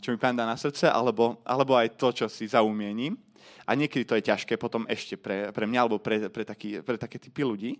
čo 0.00 0.08
mi 0.08 0.16
pán 0.16 0.32
dá 0.32 0.48
na 0.48 0.56
srdce, 0.56 0.88
alebo, 0.88 1.44
alebo 1.44 1.76
aj 1.76 2.00
to, 2.00 2.08
čo 2.16 2.26
si 2.32 2.48
zaumiením. 2.48 3.12
A 3.68 3.76
niekedy 3.76 4.08
to 4.08 4.16
je 4.16 4.28
ťažké 4.32 4.56
potom 4.56 4.88
ešte 4.88 5.20
pre, 5.20 5.52
pre 5.52 5.68
mňa, 5.68 5.80
alebo 5.84 6.00
pre, 6.00 6.32
pre, 6.32 6.48
taký, 6.48 6.80
pre 6.80 6.96
také 6.96 7.20
typy 7.20 7.44
ľudí. 7.44 7.76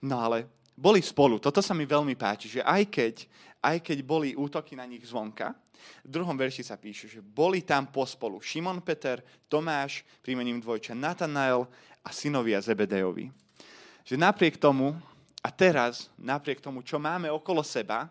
No 0.00 0.24
ale 0.24 0.48
boli 0.72 1.04
spolu. 1.04 1.36
Toto 1.36 1.60
sa 1.60 1.76
mi 1.76 1.84
veľmi 1.84 2.16
páči, 2.16 2.48
že 2.48 2.60
aj 2.64 2.82
keď, 2.88 3.14
aj 3.60 3.76
keď 3.84 3.98
boli 4.08 4.32
útoky 4.32 4.72
na 4.72 4.88
nich 4.88 5.04
zvonka, 5.04 5.52
v 6.00 6.10
druhom 6.10 6.32
verši 6.32 6.64
sa 6.64 6.80
píše, 6.80 7.12
že 7.12 7.20
boli 7.20 7.60
tam 7.60 7.92
pospolu 7.92 8.40
Šimon 8.40 8.80
Peter, 8.80 9.20
Tomáš, 9.52 10.00
príjmením 10.24 10.56
dvojča 10.56 10.96
Natanael 10.96 11.68
a 12.04 12.12
synovia 12.12 12.60
Zebedejovi. 12.60 13.32
Že 14.04 14.20
napriek 14.20 14.60
tomu, 14.60 14.92
a 15.40 15.48
teraz 15.48 16.12
napriek 16.20 16.60
tomu, 16.60 16.84
čo 16.84 17.00
máme 17.00 17.32
okolo 17.32 17.64
seba, 17.64 18.06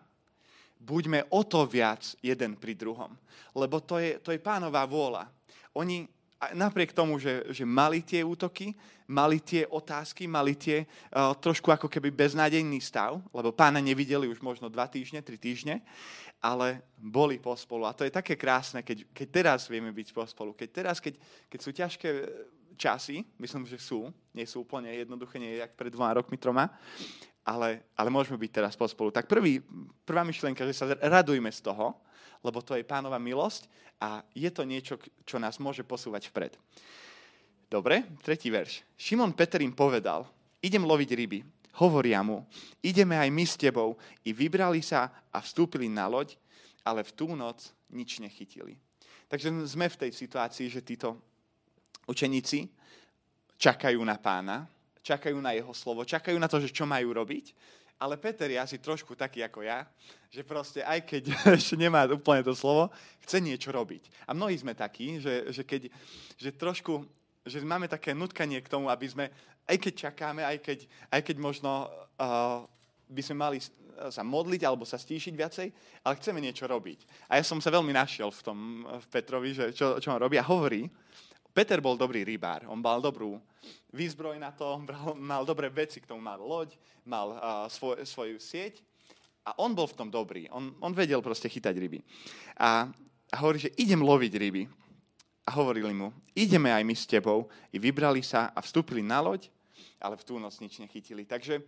buďme 0.82 1.24
o 1.30 1.40
to 1.46 1.64
viac 1.64 2.18
jeden 2.20 2.58
pri 2.58 2.74
druhom. 2.74 3.14
Lebo 3.54 3.78
to 3.78 4.02
je, 4.02 4.18
to 4.18 4.34
je 4.34 4.42
pánová 4.42 4.82
vôľa. 4.84 5.30
Oni 5.78 6.04
napriek 6.52 6.92
tomu, 6.92 7.16
že, 7.16 7.46
že 7.54 7.64
mali 7.64 8.04
tie 8.04 8.20
útoky, 8.20 8.76
mali 9.08 9.40
tie 9.40 9.64
otázky, 9.64 10.28
mali 10.28 10.52
tie 10.58 10.84
uh, 10.84 11.32
trošku 11.32 11.72
ako 11.72 11.88
keby 11.88 12.12
beznádejný 12.12 12.82
stav, 12.84 13.16
lebo 13.32 13.54
pána 13.54 13.80
nevideli 13.80 14.28
už 14.28 14.44
možno 14.44 14.68
dva 14.68 14.84
týždne, 14.90 15.24
tri 15.24 15.40
týždne, 15.40 15.80
ale 16.44 16.84
boli 17.00 17.40
pospolu. 17.40 17.88
A 17.88 17.96
to 17.96 18.04
je 18.04 18.12
také 18.12 18.36
krásne, 18.36 18.84
keď, 18.84 19.08
keď 19.16 19.26
teraz 19.32 19.60
vieme 19.64 19.88
byť 19.88 20.12
pospolu. 20.12 20.52
Keď 20.52 20.68
teraz, 20.68 21.00
keď, 21.00 21.16
keď 21.48 21.58
sú 21.60 21.70
ťažké 21.72 22.08
časy, 22.74 23.24
myslím, 23.38 23.64
že 23.66 23.78
sú, 23.78 24.10
nie 24.34 24.44
sú 24.44 24.62
úplne 24.66 24.90
jednoduché, 24.92 25.38
nie 25.38 25.58
jak 25.58 25.74
pred 25.78 25.90
dvoma 25.90 26.14
rokmi, 26.14 26.36
troma, 26.36 26.70
ale, 27.44 27.84
ale 27.94 28.08
môžeme 28.08 28.40
byť 28.40 28.50
teraz 28.50 28.74
pospolu. 28.74 29.12
Tak 29.12 29.28
prvý, 29.28 29.60
prvá 30.02 30.24
myšlienka, 30.24 30.64
že 30.64 30.74
sa 30.74 30.88
radujme 30.90 31.52
z 31.52 31.60
toho, 31.60 31.96
lebo 32.44 32.60
to 32.60 32.76
je 32.76 32.84
pánova 32.84 33.20
milosť 33.20 33.68
a 34.00 34.20
je 34.36 34.48
to 34.52 34.64
niečo, 34.64 35.00
čo 35.24 35.36
nás 35.40 35.60
môže 35.60 35.84
posúvať 35.84 36.28
vpred. 36.28 36.56
Dobre, 37.68 38.04
tretí 38.20 38.52
verš. 38.52 38.84
Šimon 38.94 39.32
Peter 39.32 39.60
im 39.64 39.72
povedal, 39.72 40.28
idem 40.60 40.84
loviť 40.84 41.10
ryby. 41.16 41.40
Hovoria 41.74 42.22
mu, 42.22 42.46
ideme 42.78 43.18
aj 43.18 43.28
my 43.34 43.44
s 43.44 43.58
tebou. 43.58 43.98
I 44.22 44.30
vybrali 44.30 44.78
sa 44.78 45.10
a 45.34 45.42
vstúpili 45.42 45.90
na 45.90 46.06
loď, 46.06 46.38
ale 46.86 47.02
v 47.02 47.10
tú 47.10 47.34
noc 47.34 47.74
nič 47.90 48.22
nechytili. 48.22 48.78
Takže 49.26 49.50
sme 49.66 49.90
v 49.90 50.06
tej 50.06 50.10
situácii, 50.14 50.70
že 50.70 50.86
títo 50.86 51.18
Učeníci 52.04 52.68
čakajú 53.56 54.00
na 54.04 54.18
pána, 54.18 54.68
čakajú 55.04 55.36
na 55.40 55.52
jeho 55.52 55.72
slovo, 55.76 56.04
čakajú 56.04 56.36
na 56.40 56.48
to, 56.48 56.60
že 56.60 56.72
čo 56.72 56.88
majú 56.88 57.12
robiť. 57.12 57.54
Ale 58.00 58.18
Peter 58.18 58.50
je 58.50 58.58
asi 58.58 58.76
trošku 58.82 59.14
taký 59.14 59.46
ako 59.46 59.62
ja, 59.62 59.86
že 60.28 60.42
proste 60.42 60.82
aj 60.82 61.06
keď 61.06 61.22
ešte 61.60 61.78
nemá 61.78 62.04
úplne 62.10 62.42
to 62.42 62.52
slovo, 62.52 62.90
chce 63.22 63.38
niečo 63.38 63.70
robiť. 63.70 64.28
A 64.28 64.34
mnohí 64.34 64.58
sme 64.58 64.74
takí, 64.74 65.22
že, 65.22 65.48
že, 65.54 65.62
keď, 65.62 65.88
že 66.36 66.50
trošku, 66.52 67.06
že 67.46 67.62
máme 67.62 67.86
také 67.86 68.12
nutkanie 68.12 68.58
k 68.60 68.68
tomu, 68.72 68.90
aby 68.90 69.06
sme, 69.06 69.24
aj 69.64 69.76
keď 69.78 69.92
čakáme, 70.10 70.42
aj 70.42 70.58
keď, 70.60 70.78
aj 71.12 71.20
keď 71.22 71.36
možno 71.38 71.86
uh, 72.18 72.66
by 73.08 73.22
sme 73.22 73.36
mali 73.38 73.58
sa 74.10 74.26
modliť 74.26 74.62
alebo 74.66 74.82
sa 74.82 74.98
stíšiť 74.98 75.34
viacej, 75.38 75.68
ale 76.02 76.18
chceme 76.18 76.42
niečo 76.42 76.66
robiť. 76.66 77.30
A 77.30 77.38
ja 77.38 77.44
som 77.46 77.62
sa 77.62 77.70
veľmi 77.70 77.94
našiel 77.94 78.34
v 78.34 78.42
tom 78.42 78.58
v 78.84 79.06
Petrovi, 79.06 79.54
že 79.54 79.70
čo, 79.70 80.02
čo 80.02 80.08
on 80.10 80.18
robí 80.18 80.34
a 80.34 80.44
hovorí, 80.44 80.90
Peter 81.54 81.78
bol 81.78 81.94
dobrý 81.94 82.26
rybár, 82.26 82.66
on 82.66 82.82
mal 82.82 82.98
dobrú 82.98 83.38
výzbroj 83.94 84.42
na 84.42 84.50
to, 84.50 84.82
mal 85.14 85.46
dobré 85.46 85.70
veci, 85.70 86.02
k 86.02 86.10
tomu 86.10 86.18
mal 86.18 86.42
loď, 86.42 86.74
mal 87.06 87.26
uh, 87.30 87.40
svoj, 87.70 88.02
svoju 88.02 88.42
sieť 88.42 88.82
a 89.46 89.54
on 89.62 89.70
bol 89.70 89.86
v 89.86 89.96
tom 89.96 90.08
dobrý. 90.10 90.50
On, 90.50 90.74
on 90.82 90.90
vedel 90.90 91.22
proste 91.22 91.46
chytať 91.46 91.74
ryby. 91.78 92.00
A, 92.58 92.90
a 93.30 93.36
hovorí, 93.38 93.62
že 93.62 93.76
idem 93.78 94.00
loviť 94.02 94.32
ryby. 94.34 94.64
A 95.44 95.60
hovorili 95.60 95.92
mu, 95.92 96.08
ideme 96.32 96.72
aj 96.72 96.82
my 96.82 96.96
s 96.96 97.04
tebou. 97.04 97.52
I 97.68 97.76
vybrali 97.76 98.24
sa 98.24 98.48
a 98.56 98.64
vstúpili 98.64 99.04
na 99.04 99.20
loď, 99.20 99.52
ale 100.00 100.16
v 100.16 100.24
tú 100.24 100.40
noc 100.40 100.56
nič 100.56 100.80
nechytili. 100.80 101.28
Takže 101.28 101.60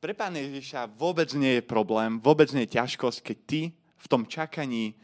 pre 0.00 0.16
Pána 0.16 0.40
Ježiša 0.40 0.88
vôbec 0.96 1.28
nie 1.36 1.60
je 1.60 1.62
problém, 1.66 2.22
vôbec 2.22 2.48
nie 2.56 2.64
je 2.64 2.78
ťažkosť, 2.78 3.18
keď 3.20 3.38
ty 3.44 3.60
v 3.74 4.06
tom 4.08 4.24
čakaní 4.24 4.96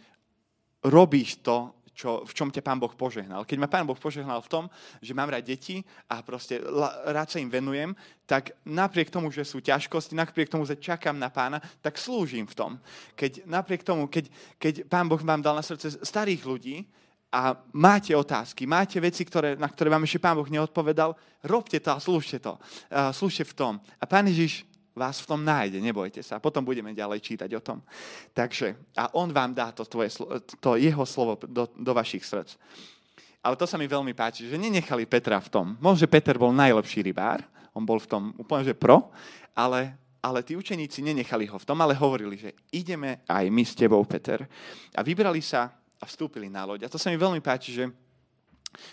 robíš 0.80 1.42
to, 1.44 1.75
čo, 1.96 2.20
v 2.28 2.32
čom 2.36 2.52
ťa 2.52 2.60
Pán 2.60 2.76
Boh 2.76 2.92
požehnal. 2.92 3.48
Keď 3.48 3.56
ma 3.56 3.72
Pán 3.72 3.88
Boh 3.88 3.96
požehnal 3.96 4.44
v 4.44 4.52
tom, 4.52 4.64
že 5.00 5.16
mám 5.16 5.32
rád 5.32 5.48
deti 5.48 5.80
a 6.12 6.20
proste 6.20 6.60
rád 7.08 7.32
sa 7.32 7.40
im 7.40 7.48
venujem, 7.48 7.96
tak 8.28 8.52
napriek 8.68 9.08
tomu, 9.08 9.32
že 9.32 9.48
sú 9.48 9.64
ťažkosti, 9.64 10.12
napriek 10.12 10.52
tomu, 10.52 10.68
že 10.68 10.76
čakám 10.76 11.16
na 11.16 11.32
Pána, 11.32 11.64
tak 11.80 11.96
slúžim 11.96 12.44
v 12.44 12.54
tom. 12.54 12.70
Keď 13.16 13.48
napriek 13.48 13.80
tomu, 13.80 14.12
keď, 14.12 14.28
keď 14.60 14.74
Pán 14.84 15.08
Boh 15.08 15.18
vám 15.24 15.40
dal 15.40 15.56
na 15.56 15.64
srdce 15.64 15.96
starých 16.04 16.44
ľudí, 16.44 16.84
a 17.26 17.58
máte 17.74 18.14
otázky, 18.16 18.64
máte 18.64 18.96
veci, 19.02 19.26
ktoré, 19.26 19.58
na 19.58 19.66
ktoré 19.66 19.90
vám 19.90 20.06
ešte 20.06 20.22
Pán 20.22 20.38
Boh 20.38 20.46
neodpovedal, 20.46 21.12
robte 21.44 21.76
to 21.82 21.90
a 21.92 21.98
slúžte 21.98 22.38
to. 22.38 22.54
Uh, 22.88 23.10
slúžte 23.10 23.44
v 23.44 23.52
tom. 23.52 23.72
A 23.98 24.06
Pán 24.06 24.30
Ježiš 24.30 24.62
vás 24.96 25.20
v 25.20 25.28
tom 25.28 25.44
nájde, 25.44 25.76
nebojte 25.76 26.24
sa. 26.24 26.40
Potom 26.40 26.64
budeme 26.64 26.96
ďalej 26.96 27.20
čítať 27.20 27.50
o 27.52 27.60
tom. 27.60 27.84
Takže, 28.32 28.96
a 28.96 29.12
on 29.12 29.28
vám 29.28 29.52
dá 29.52 29.68
to, 29.70 29.84
tvoje, 29.84 30.16
to 30.56 30.80
jeho 30.80 31.04
slovo 31.04 31.36
do, 31.44 31.68
do 31.76 31.92
vašich 31.92 32.24
srdc. 32.24 32.56
Ale 33.44 33.54
to 33.60 33.68
sa 33.68 33.76
mi 33.76 33.84
veľmi 33.84 34.16
páči, 34.16 34.48
že 34.48 34.56
nenechali 34.56 35.04
Petra 35.04 35.38
v 35.38 35.52
tom. 35.52 35.66
Možno, 35.78 36.08
že 36.08 36.10
Peter 36.10 36.34
bol 36.40 36.50
najlepší 36.50 37.04
rybár, 37.04 37.44
on 37.76 37.84
bol 37.84 38.00
v 38.00 38.08
tom 38.08 38.22
úplne, 38.40 38.64
že 38.64 38.74
pro, 38.74 39.12
ale, 39.52 39.94
ale 40.24 40.40
tí 40.40 40.56
učeníci 40.56 41.04
nenechali 41.04 41.44
ho 41.46 41.60
v 41.60 41.68
tom, 41.68 41.76
ale 41.84 41.92
hovorili, 41.92 42.40
že 42.40 42.50
ideme 42.72 43.20
aj 43.28 43.44
my 43.52 43.62
s 43.62 43.76
tebou, 43.76 44.00
Peter. 44.08 44.48
A 44.96 45.04
vybrali 45.04 45.44
sa 45.44 45.70
a 46.00 46.04
vstúpili 46.08 46.48
na 46.48 46.64
loď. 46.64 46.88
A 46.88 46.92
to 46.92 46.96
sa 46.96 47.12
mi 47.12 47.20
veľmi 47.20 47.44
páči, 47.44 47.76
že 47.76 47.84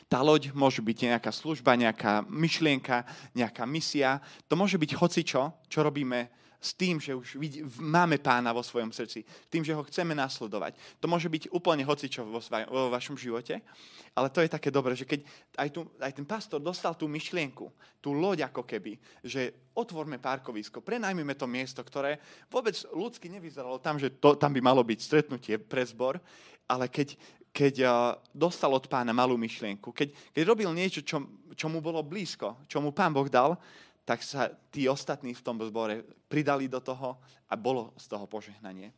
tá 0.08 0.20
loď 0.24 0.52
môže 0.56 0.82
byť 0.82 0.98
nejaká 1.13 1.32
služba, 1.32 1.80
nejaká 1.80 2.24
myšlienka, 2.28 3.04
nejaká 3.36 3.63
misia. 3.68 4.24
To 4.48 4.56
môže 4.56 4.80
byť 4.80 4.92
hocičo, 4.98 5.42
čo 5.68 5.80
robíme 5.84 6.44
s 6.63 6.72
tým, 6.80 6.96
že 6.96 7.12
už 7.12 7.36
máme 7.84 8.16
pána 8.24 8.56
vo 8.56 8.63
svojom 8.63 8.96
srdci, 8.96 9.28
tým, 9.52 9.68
že 9.68 9.75
ho 9.75 9.84
chceme 9.84 10.16
nasledovať. 10.16 10.80
To 11.04 11.12
môže 11.12 11.28
byť 11.28 11.52
úplne 11.52 11.84
hocičo 11.84 12.24
vo, 12.24 12.40
svaj, 12.40 12.72
vo 12.72 12.88
vašom 12.88 13.20
živote, 13.20 13.60
ale 14.16 14.32
to 14.32 14.40
je 14.40 14.48
také 14.48 14.72
dobré, 14.72 14.96
že 14.96 15.04
keď 15.04 15.28
aj, 15.60 15.70
tu, 15.75 15.84
aj 16.00 16.16
ten 16.16 16.24
pastor 16.24 16.63
dostal 16.63 16.96
tú 16.96 17.12
myšlienku, 17.12 17.68
tú 18.00 18.16
loď 18.16 18.48
ako 18.48 18.63
keby, 18.63 18.96
že 19.28 19.68
otvorme 19.75 20.24
parkovisko, 20.24 20.80
prenajmime 20.80 21.36
to 21.36 21.44
miesto, 21.52 21.84
ktoré 21.84 22.24
vôbec 22.48 22.80
ľudsky 22.96 23.28
nevyzeralo 23.28 23.84
tam, 23.84 24.00
že 24.00 24.16
to, 24.16 24.40
tam 24.40 24.56
by 24.56 24.63
malo 24.63 24.88
byť 24.88 25.00
stretnutie 25.04 25.60
pre 25.60 25.84
zbor, 25.84 26.16
ale 26.63 26.88
keď, 26.88 27.20
keď 27.54 27.86
dostal 28.34 28.74
od 28.74 28.90
pána 28.90 29.14
malú 29.14 29.38
myšlienku, 29.38 29.94
keď, 29.94 30.10
keď 30.34 30.44
robil 30.44 30.74
niečo, 30.74 31.06
čo, 31.06 31.22
čo 31.54 31.70
mu 31.70 31.86
bolo 31.86 32.02
blízko, 32.02 32.66
čo 32.66 32.82
mu 32.82 32.90
pán 32.90 33.14
Boh 33.14 33.30
dal, 33.30 33.54
tak 34.04 34.26
sa 34.26 34.52
tí 34.74 34.90
ostatní 34.90 35.32
v 35.32 35.46
tom 35.46 35.62
zbore 35.62 36.04
pridali 36.28 36.68
do 36.68 36.82
toho 36.82 37.22
a 37.48 37.54
bolo 37.54 37.94
z 37.96 38.10
toho 38.10 38.26
požehnanie. 38.28 38.92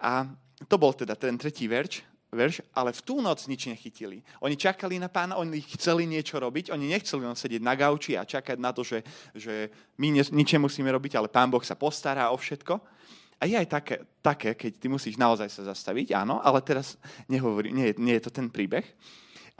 A 0.00 0.26
to 0.66 0.80
bol 0.80 0.96
teda 0.96 1.14
ten 1.14 1.36
tretí 1.36 1.68
verš, 1.68 2.02
verš, 2.32 2.64
ale 2.74 2.90
v 2.90 3.04
tú 3.04 3.20
noc 3.20 3.44
nič 3.46 3.70
nechytili. 3.70 4.24
Oni 4.42 4.58
čakali 4.58 4.98
na 4.98 5.12
pána, 5.12 5.38
oni 5.38 5.62
chceli 5.78 6.08
niečo 6.08 6.40
robiť, 6.40 6.72
oni 6.72 6.90
nechceli 6.90 7.22
len 7.22 7.38
sedieť 7.38 7.62
na 7.62 7.76
gauči 7.76 8.18
a 8.18 8.26
čakať 8.26 8.58
na 8.58 8.72
to, 8.74 8.82
že, 8.82 9.04
že 9.36 9.70
my 10.00 10.16
nič 10.16 10.48
nemusíme 10.56 10.88
robiť, 10.90 11.20
ale 11.20 11.30
pán 11.30 11.52
Boh 11.52 11.62
sa 11.62 11.78
postará 11.78 12.32
o 12.32 12.36
všetko. 12.40 12.95
A 13.36 13.44
je 13.44 13.54
aj 13.56 13.68
také, 13.68 13.96
také, 14.24 14.50
keď 14.56 14.72
ty 14.80 14.86
musíš 14.88 15.20
naozaj 15.20 15.52
sa 15.52 15.68
zastaviť, 15.68 16.16
áno, 16.16 16.40
ale 16.40 16.64
teraz 16.64 16.96
nehovorí, 17.28 17.68
nie, 17.68 17.92
nie 18.00 18.16
je 18.16 18.24
to 18.24 18.32
ten 18.32 18.48
príbeh. 18.48 18.84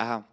A 0.01 0.25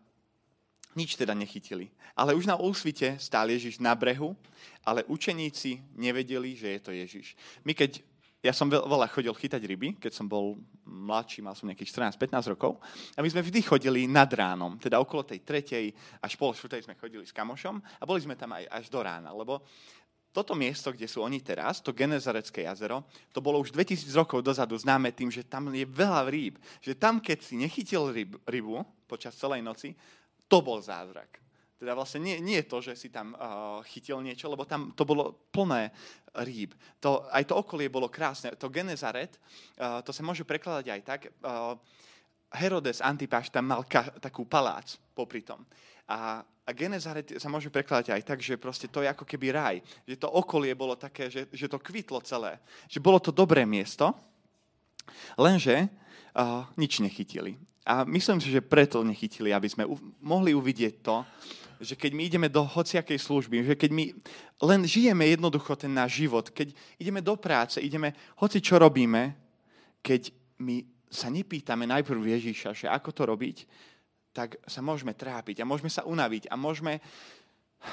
nič 0.96 1.18
teda 1.18 1.34
nechytili. 1.34 1.90
Ale 2.14 2.38
už 2.38 2.46
na 2.46 2.56
úsvite 2.56 3.18
stál 3.18 3.50
Ježiš 3.50 3.82
na 3.82 3.98
brehu, 3.98 4.38
ale 4.86 5.04
učeníci 5.10 5.82
nevedeli, 5.98 6.54
že 6.54 6.78
je 6.78 6.80
to 6.80 6.92
Ježiš. 6.94 7.36
My 7.66 7.74
keď 7.74 8.00
ja 8.44 8.52
som 8.52 8.68
veľa 8.68 9.08
chodil 9.08 9.32
chytať 9.32 9.64
ryby, 9.64 9.96
keď 10.04 10.12
som 10.20 10.28
bol 10.28 10.60
mladší, 10.84 11.40
mal 11.40 11.56
som 11.56 11.64
nejakých 11.64 12.12
14-15 12.20 12.52
rokov. 12.52 12.76
A 13.16 13.24
my 13.24 13.32
sme 13.32 13.40
vždy 13.40 13.64
chodili 13.64 14.04
nad 14.04 14.28
ránom, 14.28 14.76
teda 14.76 15.00
okolo 15.00 15.24
tej 15.24 15.40
tretej 15.48 15.96
až 16.20 16.36
pol 16.36 16.52
sme 16.52 17.00
chodili 17.00 17.24
s 17.24 17.32
kamošom 17.32 17.80
a 17.80 18.04
boli 18.04 18.20
sme 18.20 18.36
tam 18.36 18.52
aj 18.52 18.68
až 18.68 18.92
do 18.92 19.00
rána, 19.00 19.32
lebo 19.32 19.64
toto 20.34 20.58
miesto, 20.58 20.90
kde 20.90 21.06
sú 21.06 21.22
oni 21.22 21.38
teraz, 21.46 21.78
to 21.78 21.94
Genezarecké 21.94 22.66
jazero, 22.66 23.06
to 23.30 23.38
bolo 23.38 23.62
už 23.62 23.70
2000 23.70 24.10
rokov 24.18 24.42
dozadu 24.42 24.74
známe 24.74 25.14
tým, 25.14 25.30
že 25.30 25.46
tam 25.46 25.70
je 25.70 25.86
veľa 25.86 26.26
rýb. 26.26 26.58
Že 26.82 26.98
tam, 26.98 27.22
keď 27.22 27.38
si 27.46 27.54
nechytil 27.54 28.10
ryb, 28.10 28.42
rybu 28.50 28.82
počas 29.06 29.38
celej 29.38 29.62
noci, 29.62 29.94
to 30.50 30.66
bol 30.66 30.82
zázrak. 30.82 31.38
Teda 31.78 31.94
vlastne 31.94 32.24
nie, 32.24 32.42
nie 32.42 32.64
je 32.64 32.70
to, 32.72 32.82
že 32.82 32.98
si 32.98 33.14
tam 33.14 33.38
uh, 33.38 33.84
chytil 33.86 34.26
niečo, 34.26 34.50
lebo 34.50 34.66
tam 34.66 34.96
to 34.98 35.06
bolo 35.06 35.46
plné 35.54 35.94
rýb. 36.42 36.74
To, 37.04 37.30
aj 37.30 37.44
to 37.46 37.60
okolie 37.60 37.92
bolo 37.94 38.10
krásne. 38.10 38.58
To 38.58 38.74
Genezaret, 38.74 39.38
uh, 39.78 40.02
to 40.02 40.10
sa 40.10 40.26
môže 40.26 40.48
prekladať 40.48 40.86
aj 40.90 41.02
tak. 41.06 41.22
Uh, 41.46 41.78
Herodes 42.54 43.02
Antipas 43.02 43.50
tam 43.54 43.70
mal 43.70 43.84
ka- 43.86 44.16
takú 44.18 44.50
palác 44.50 44.98
popri 45.14 45.46
tom. 45.46 45.66
A, 46.14 46.46
a 46.46 46.70
Genezaret 46.78 47.26
sa 47.42 47.50
môže 47.50 47.74
prekladať 47.74 48.14
aj 48.14 48.22
tak, 48.22 48.40
že 48.40 48.62
proste 48.62 48.86
to 48.86 49.02
je 49.02 49.10
ako 49.10 49.26
keby 49.26 49.50
raj. 49.50 49.76
Že 50.06 50.22
to 50.22 50.30
okolie 50.30 50.78
bolo 50.78 50.94
také, 50.94 51.34
že, 51.34 51.50
že 51.50 51.66
to 51.66 51.82
kvitlo 51.82 52.22
celé. 52.22 52.62
Že 52.86 53.02
bolo 53.02 53.18
to 53.18 53.34
dobré 53.34 53.66
miesto, 53.66 54.14
lenže 55.36 55.90
uh, 56.38 56.70
nič 56.78 57.02
nechytili. 57.02 57.58
A 57.84 58.06
myslím 58.08 58.40
si, 58.40 58.48
že 58.48 58.64
preto 58.64 59.04
nechytili, 59.04 59.52
aby 59.52 59.68
sme 59.68 59.84
u- 59.84 60.00
mohli 60.24 60.56
uvidieť 60.56 61.04
to, 61.04 61.26
že 61.84 62.00
keď 62.00 62.12
my 62.16 62.24
ideme 62.24 62.48
do 62.48 62.64
hociakej 62.64 63.20
služby, 63.20 63.68
že 63.68 63.76
keď 63.76 63.92
my 63.92 64.04
len 64.64 64.88
žijeme 64.88 65.28
jednoducho 65.28 65.76
ten 65.76 65.92
náš 65.92 66.24
život, 66.24 66.48
keď 66.48 66.72
ideme 66.96 67.20
do 67.20 67.36
práce, 67.36 67.84
ideme, 67.84 68.16
hoci 68.40 68.64
čo 68.64 68.80
robíme, 68.80 69.36
keď 70.00 70.32
my 70.64 70.80
sa 71.12 71.28
nepýtame 71.28 71.84
najprv 71.84 72.40
Ježíša, 72.40 72.72
že 72.72 72.88
ako 72.88 73.10
to 73.12 73.24
robiť, 73.28 73.58
tak 74.34 74.58
sa 74.66 74.82
môžeme 74.82 75.14
trápiť 75.14 75.62
a 75.62 75.70
môžeme 75.70 75.94
sa 75.94 76.04
unaviť 76.10 76.50
a 76.50 76.58
môžeme, 76.58 76.98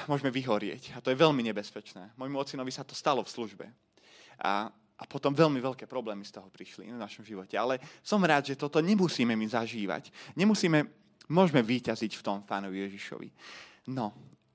môžeme 0.09 0.33
vyhorieť. 0.33 0.97
A 0.97 0.99
to 0.99 1.13
je 1.13 1.21
veľmi 1.21 1.45
nebezpečné. 1.45 2.17
Mojmu 2.17 2.41
ocinovi 2.41 2.73
sa 2.73 2.81
to 2.81 2.97
stalo 2.97 3.21
v 3.21 3.29
službe. 3.29 3.65
A, 4.41 4.73
a 4.73 5.03
potom 5.05 5.37
veľmi 5.37 5.61
veľké 5.61 5.85
problémy 5.85 6.25
z 6.25 6.41
toho 6.41 6.49
prišli 6.49 6.89
v 6.89 6.97
našom 6.97 7.21
živote. 7.21 7.53
Ale 7.53 7.77
som 8.01 8.19
rád, 8.25 8.49
že 8.49 8.57
toto 8.57 8.81
nemusíme 8.81 9.37
my 9.37 9.47
zažívať. 9.47 10.09
Nemusíme, 10.33 10.89
môžeme 11.29 11.61
výťaziť 11.61 12.17
v 12.17 12.25
tom 12.25 12.41
Pánovi 12.41 12.89
Ježišovi. 12.89 13.29
No, 13.93 14.09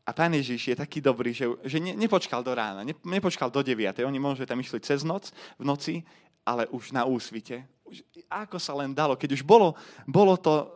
a 0.07 0.11
pán 0.15 0.31
Ježiš 0.35 0.71
je 0.71 0.77
taký 0.79 1.03
dobrý, 1.03 1.35
že, 1.35 1.51
že 1.67 1.83
ne, 1.83 1.99
nepočkal 1.99 2.43
do 2.43 2.55
rána, 2.55 2.87
ne, 2.87 2.95
nepočkal 3.03 3.51
do 3.51 3.59
9. 3.59 4.07
Oni 4.07 4.19
možno 4.23 4.47
tam 4.47 4.63
išli 4.63 4.79
cez 4.79 5.03
noc, 5.03 5.35
v 5.59 5.67
noci, 5.67 5.95
ale 6.47 6.71
už 6.71 6.95
na 6.95 7.03
úsvite. 7.03 7.67
Už, 7.83 8.07
ako 8.31 8.59
sa 8.63 8.71
len 8.79 8.95
dalo, 8.95 9.19
keď 9.19 9.35
už 9.35 9.43
bolo, 9.43 9.75
bolo 10.07 10.39
to 10.39 10.71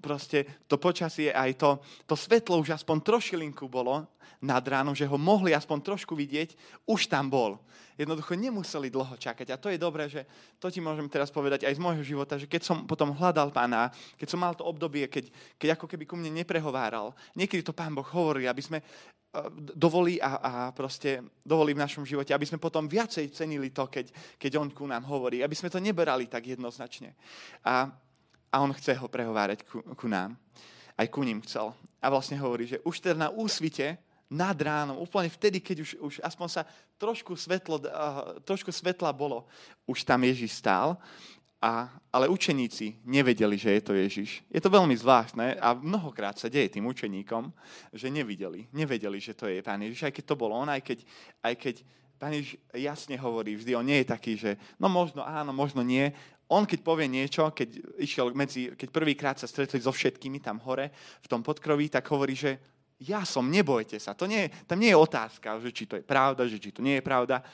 proste 0.00 0.66
to 0.70 0.80
počasie, 0.80 1.30
aj 1.30 1.58
to, 1.58 1.70
to 2.08 2.14
svetlo 2.14 2.58
už 2.62 2.74
aspoň 2.74 3.02
trošilinku 3.04 3.66
bolo 3.66 4.06
nad 4.38 4.62
ránom, 4.62 4.94
že 4.94 5.06
ho 5.06 5.18
mohli 5.18 5.50
aspoň 5.50 5.82
trošku 5.82 6.14
vidieť, 6.14 6.54
už 6.86 7.10
tam 7.10 7.26
bol. 7.26 7.58
Jednoducho 7.98 8.38
nemuseli 8.38 8.94
dlho 8.94 9.18
čakať. 9.18 9.50
A 9.50 9.58
to 9.58 9.74
je 9.74 9.78
dobré, 9.78 10.06
že 10.06 10.22
to 10.62 10.70
ti 10.70 10.78
môžem 10.78 11.10
teraz 11.10 11.34
povedať 11.34 11.66
aj 11.66 11.74
z 11.74 11.82
môjho 11.82 12.04
života, 12.06 12.38
že 12.38 12.46
keď 12.46 12.62
som 12.62 12.86
potom 12.86 13.10
hľadal 13.10 13.50
pána, 13.50 13.90
keď 14.14 14.28
som 14.30 14.38
mal 14.38 14.54
to 14.54 14.62
obdobie, 14.62 15.10
keď, 15.10 15.26
keď 15.58 15.74
ako 15.74 15.90
keby 15.90 16.06
ku 16.06 16.14
mne 16.14 16.30
neprehováral, 16.30 17.10
niekedy 17.34 17.66
to 17.66 17.74
pán 17.74 17.98
Boh 17.98 18.06
hovorí, 18.06 18.46
aby 18.46 18.62
sme 18.62 18.78
eh, 18.78 18.86
dovolí 19.74 20.22
a, 20.22 20.38
a 20.38 20.52
proste 20.70 21.26
dovolí 21.42 21.74
v 21.74 21.82
našom 21.82 22.06
živote, 22.06 22.30
aby 22.30 22.46
sme 22.46 22.62
potom 22.62 22.86
viacej 22.86 23.34
cenili 23.34 23.74
to, 23.74 23.90
keď, 23.90 24.38
keď 24.38 24.62
on 24.62 24.70
ku 24.70 24.86
nám 24.86 25.02
hovorí, 25.10 25.42
aby 25.42 25.58
sme 25.58 25.66
to 25.66 25.82
neberali 25.82 26.30
tak 26.30 26.46
jednoznačne. 26.46 27.18
A, 27.66 27.90
a 28.52 28.60
on 28.60 28.72
chce 28.72 28.96
ho 28.96 29.06
prehovárať 29.08 29.64
ku, 29.64 29.84
ku 29.94 30.06
nám. 30.08 30.36
Aj 30.98 31.06
ku 31.06 31.22
ním 31.22 31.40
chcel. 31.44 31.70
A 32.02 32.10
vlastne 32.10 32.40
hovorí, 32.40 32.66
že 32.66 32.82
už 32.82 32.98
teda 32.98 33.16
na 33.16 33.30
úsvite 33.30 33.98
nad 34.28 34.56
ránom, 34.60 35.00
úplne 35.00 35.32
vtedy, 35.32 35.56
keď 35.56 35.76
už, 35.80 35.90
už 36.04 36.14
aspoň 36.20 36.48
sa 36.52 36.62
trošku, 37.00 37.32
svetlo, 37.32 37.80
uh, 37.80 38.36
trošku 38.44 38.68
svetla 38.68 39.08
bolo, 39.08 39.48
už 39.88 40.04
tam 40.04 40.20
Ježiš 40.20 40.60
stál, 40.60 41.00
a, 41.58 41.90
ale 42.14 42.30
učeníci 42.30 43.02
nevedeli, 43.02 43.58
že 43.58 43.74
je 43.74 43.82
to 43.82 43.92
Ježiš. 43.94 44.46
Je 44.46 44.62
to 44.62 44.70
veľmi 44.70 44.94
zvláštne 44.94 45.58
a 45.58 45.74
mnohokrát 45.74 46.38
sa 46.38 46.46
deje 46.46 46.78
tým 46.78 46.86
učeníkom, 46.86 47.50
že 47.90 48.14
nevideli, 48.14 48.70
nevedeli, 48.70 49.18
že 49.18 49.34
to 49.34 49.50
je 49.50 49.58
Pán 49.58 49.82
Ježiš, 49.82 50.06
aj 50.06 50.14
keď 50.14 50.24
to 50.28 50.38
bol 50.38 50.54
on, 50.54 50.70
aj 50.70 50.86
keď, 50.86 51.02
aj 51.42 51.54
keď 51.58 51.74
Pán 52.18 52.34
Ježiš 52.34 52.62
jasne 52.78 53.18
hovorí 53.18 53.58
vždy, 53.58 53.74
on 53.74 53.86
nie 53.86 53.98
je 54.02 54.10
taký, 54.10 54.38
že 54.38 54.54
no 54.78 54.86
možno 54.86 55.26
áno, 55.26 55.50
možno 55.50 55.82
nie. 55.82 56.14
On 56.48 56.64
keď 56.64 56.80
povie 56.80 57.06
niečo, 57.12 57.52
keď, 57.52 58.00
išiel 58.00 58.32
medzi, 58.32 58.72
keď 58.72 58.88
prvýkrát 58.88 59.36
sa 59.36 59.44
stretli 59.44 59.84
so 59.84 59.92
všetkými 59.92 60.40
tam 60.40 60.56
hore, 60.64 60.88
v 61.20 61.28
tom 61.28 61.44
podkroví, 61.44 61.92
tak 61.92 62.08
hovorí, 62.08 62.32
že 62.32 62.56
ja 63.04 63.22
som, 63.22 63.46
nebojte 63.46 64.00
sa. 64.00 64.16
To 64.16 64.26
nie, 64.26 64.48
tam 64.66 64.80
nie 64.80 64.90
je 64.90 64.98
otázka, 64.98 65.60
že 65.60 65.70
či 65.70 65.84
to 65.86 66.00
je 66.00 66.04
pravda, 66.04 66.48
že 66.48 66.58
či 66.58 66.72
to 66.72 66.82
nie 66.82 66.98
je 66.98 67.04
pravda. 67.04 67.44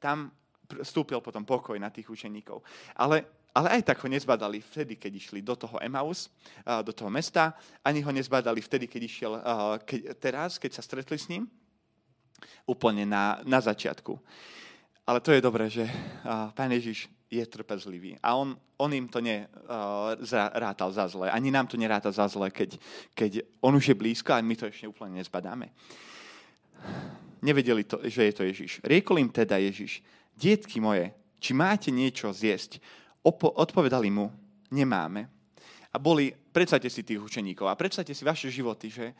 Tam 0.00 0.32
vstúpil 0.80 1.20
potom 1.20 1.44
pokoj 1.44 1.76
na 1.78 1.92
tých 1.92 2.08
učeníkov. 2.08 2.64
Ale, 2.96 3.22
ale 3.54 3.78
aj 3.78 3.82
tak 3.92 4.00
ho 4.02 4.08
nezbadali 4.10 4.58
vtedy, 4.58 4.96
keď 4.96 5.12
išli 5.14 5.38
do 5.44 5.54
toho 5.54 5.78
Emaus, 5.78 6.32
do 6.64 6.90
toho 6.90 7.12
mesta. 7.12 7.54
Ani 7.84 8.02
ho 8.02 8.10
nezbadali 8.10 8.58
vtedy, 8.58 8.90
keď 8.90 9.02
išiel 9.04 9.32
keď, 9.84 10.00
teraz, 10.18 10.58
keď 10.58 10.80
sa 10.80 10.82
stretli 10.82 11.20
s 11.20 11.30
ním. 11.30 11.46
Úplne 12.66 13.06
na, 13.06 13.38
na 13.46 13.60
začiatku. 13.60 14.18
Ale 15.06 15.20
to 15.20 15.32
je 15.32 15.40
dobré, 15.40 15.70
že 15.70 15.88
Pán 16.52 16.74
Ježiš 16.74 17.08
je 17.28 17.44
trpezlivý. 17.44 18.16
A 18.24 18.34
on, 18.34 18.56
on 18.80 18.90
im 18.92 19.08
to 19.08 19.20
nerátal 19.20 20.88
uh, 20.88 20.96
za 20.96 21.04
zle. 21.12 21.28
Ani 21.28 21.52
nám 21.52 21.68
to 21.68 21.76
neráta 21.76 22.08
za 22.08 22.24
zle, 22.28 22.48
keď, 22.48 22.80
keď 23.12 23.44
on 23.60 23.76
už 23.76 23.92
je 23.92 23.96
blízko 23.96 24.32
a 24.32 24.40
my 24.40 24.56
to 24.56 24.64
ešte 24.66 24.88
úplne 24.88 25.20
nezbadáme. 25.20 25.68
Nevedeli, 27.44 27.84
to, 27.84 28.00
že 28.08 28.32
je 28.32 28.34
to 28.34 28.42
Ježiš. 28.48 28.72
Riekol 28.80 29.20
im 29.20 29.30
teda 29.30 29.60
Ježiš, 29.60 30.00
dietky 30.34 30.80
moje, 30.80 31.12
či 31.38 31.52
máte 31.54 31.92
niečo 31.92 32.32
zjesť? 32.32 32.80
Opo- 33.22 33.52
odpovedali 33.54 34.08
mu, 34.08 34.32
nemáme. 34.72 35.28
A 35.92 35.96
boli, 36.00 36.32
predstavte 36.32 36.88
si 36.88 37.04
tých 37.04 37.20
učeníkov 37.20 37.68
a 37.68 37.78
predstavte 37.78 38.16
si 38.16 38.24
vaše 38.24 38.48
životy, 38.48 38.88
že 38.88 39.12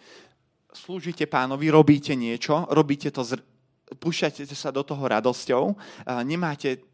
slúžite 0.73 1.29
pánovi, 1.29 1.69
robíte 1.69 2.17
niečo, 2.17 2.65
robíte 2.73 3.13
to, 3.13 3.21
zr- 3.21 3.45
púšťate 4.01 4.49
sa 4.53 4.69
do 4.69 4.85
toho 4.85 5.01
radosťou, 5.01 5.77
nemáte 6.25 6.88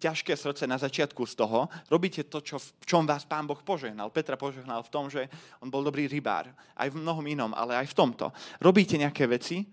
ťažké 0.00 0.32
srdce 0.32 0.64
na 0.64 0.80
začiatku 0.80 1.28
z 1.28 1.36
toho, 1.36 1.68
robíte 1.92 2.24
to, 2.24 2.40
čo, 2.40 2.56
v 2.56 2.84
čom 2.88 3.04
vás 3.04 3.28
Pán 3.28 3.44
Boh 3.44 3.60
požehnal. 3.60 4.08
Petra 4.08 4.40
požehnal 4.40 4.80
v 4.80 4.92
tom, 4.92 5.12
že 5.12 5.28
on 5.60 5.68
bol 5.68 5.84
dobrý 5.84 6.08
rybár. 6.08 6.48
Aj 6.72 6.88
v 6.88 6.96
mnohom 6.96 7.22
inom, 7.28 7.52
ale 7.52 7.76
aj 7.76 7.92
v 7.92 7.98
tomto. 8.00 8.32
Robíte 8.64 8.96
nejaké 8.96 9.28
veci 9.28 9.68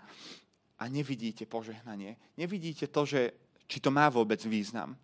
a 0.77 0.91
nevidíte 0.91 1.47
požehnanie. 1.47 2.19
Nevidíte 2.35 2.91
to, 2.91 3.07
že, 3.07 3.33
či 3.65 3.79
to 3.79 3.87
má 3.87 4.11
vôbec 4.11 4.43
význam. 4.43 4.99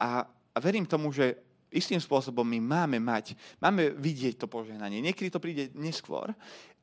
A, 0.00 0.24
a 0.24 0.58
verím 0.58 0.88
tomu, 0.88 1.12
že 1.12 1.36
istým 1.74 1.98
spôsobom 1.98 2.46
my 2.46 2.58
máme 2.62 2.98
mať, 3.02 3.36
máme 3.60 3.92
vidieť 3.98 4.40
to 4.40 4.46
požehnanie. 4.46 5.02
Niekedy 5.02 5.28
to 5.28 5.42
príde 5.42 5.74
neskôr, 5.74 6.30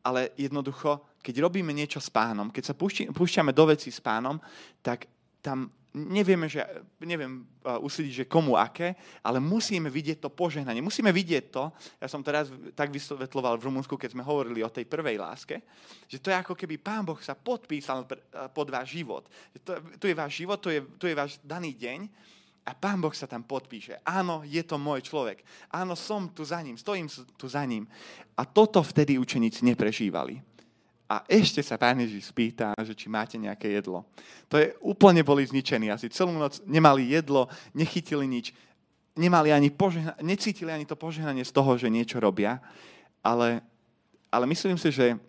ale 0.03 0.35
jednoducho, 0.35 0.99
keď 1.23 1.47
robíme 1.47 1.71
niečo 1.71 2.03
s 2.03 2.11
pánom, 2.11 2.51
keď 2.51 2.73
sa 2.73 2.77
púšťame 3.13 3.55
do 3.55 3.63
veci 3.71 3.87
s 3.89 4.03
pánom, 4.03 4.37
tak 4.83 5.07
tam 5.39 5.71
nevieme, 5.91 6.47
že, 6.47 6.63
neviem 7.03 7.43
uh, 7.63 7.79
usúdiť, 7.83 8.23
že 8.23 8.29
komu 8.31 8.55
aké, 8.55 8.95
ale 9.23 9.43
musíme 9.43 9.91
vidieť 9.91 10.23
to 10.23 10.29
požehnanie. 10.31 10.79
Musíme 10.79 11.11
vidieť 11.11 11.45
to, 11.51 11.71
ja 11.99 12.07
som 12.07 12.23
teraz 12.23 12.47
tak 12.75 12.91
vysvetloval 12.91 13.59
v 13.59 13.67
Rumunsku, 13.67 13.99
keď 13.99 14.15
sme 14.15 14.23
hovorili 14.23 14.63
o 14.63 14.71
tej 14.71 14.87
prvej 14.87 15.19
láske, 15.19 15.59
že 16.07 16.19
to 16.23 16.31
je 16.31 16.39
ako 16.39 16.55
keby 16.55 16.79
Pán 16.79 17.03
Boh 17.03 17.19
sa 17.19 17.35
podpísal 17.35 18.07
uh, 18.07 18.47
pod 18.51 18.71
váš 18.71 18.95
život. 18.95 19.27
To, 19.67 19.77
tu 19.99 20.07
je 20.07 20.15
váš 20.15 20.39
život, 20.39 20.57
tu 20.63 20.71
je, 20.71 20.79
tu 20.95 21.05
je 21.11 21.15
váš 21.15 21.39
daný 21.43 21.75
deň 21.75 22.07
a 22.61 22.71
Pán 22.77 23.01
Boh 23.01 23.11
sa 23.11 23.25
tam 23.25 23.41
podpíše. 23.41 23.99
Áno, 24.05 24.45
je 24.45 24.61
to 24.61 24.77
môj 24.77 25.01
človek. 25.01 25.41
Áno, 25.73 25.97
som 25.97 26.29
tu 26.29 26.45
za 26.45 26.61
ním, 26.61 26.77
stojím 26.77 27.09
tu 27.35 27.49
za 27.49 27.65
ním. 27.65 27.89
A 28.37 28.45
toto 28.45 28.85
vtedy 28.85 29.17
učeníci 29.17 29.65
neprežívali 29.65 30.50
a 31.11 31.27
ešte 31.27 31.59
sa 31.59 31.75
pán 31.75 31.99
Ježiš 31.99 32.31
spýta, 32.31 32.71
že 32.87 32.95
či 32.95 33.11
máte 33.11 33.35
nejaké 33.35 33.67
jedlo. 33.67 34.07
To 34.47 34.55
je, 34.55 34.71
úplne 34.79 35.19
boli 35.27 35.43
zničení. 35.43 35.91
Asi 35.91 36.07
celú 36.07 36.31
noc 36.31 36.63
nemali 36.63 37.11
jedlo, 37.11 37.51
nechytili 37.75 38.23
nič, 38.23 38.55
nemali 39.19 39.51
ani 39.51 39.67
požehna- 39.67 40.15
necítili 40.23 40.71
ani 40.71 40.87
to 40.87 40.95
požehnanie 40.95 41.43
z 41.43 41.51
toho, 41.51 41.75
že 41.75 41.91
niečo 41.91 42.15
robia. 42.23 42.63
Ale, 43.19 43.59
ale 44.31 44.47
myslím 44.47 44.79
si, 44.79 44.87
že 44.87 45.19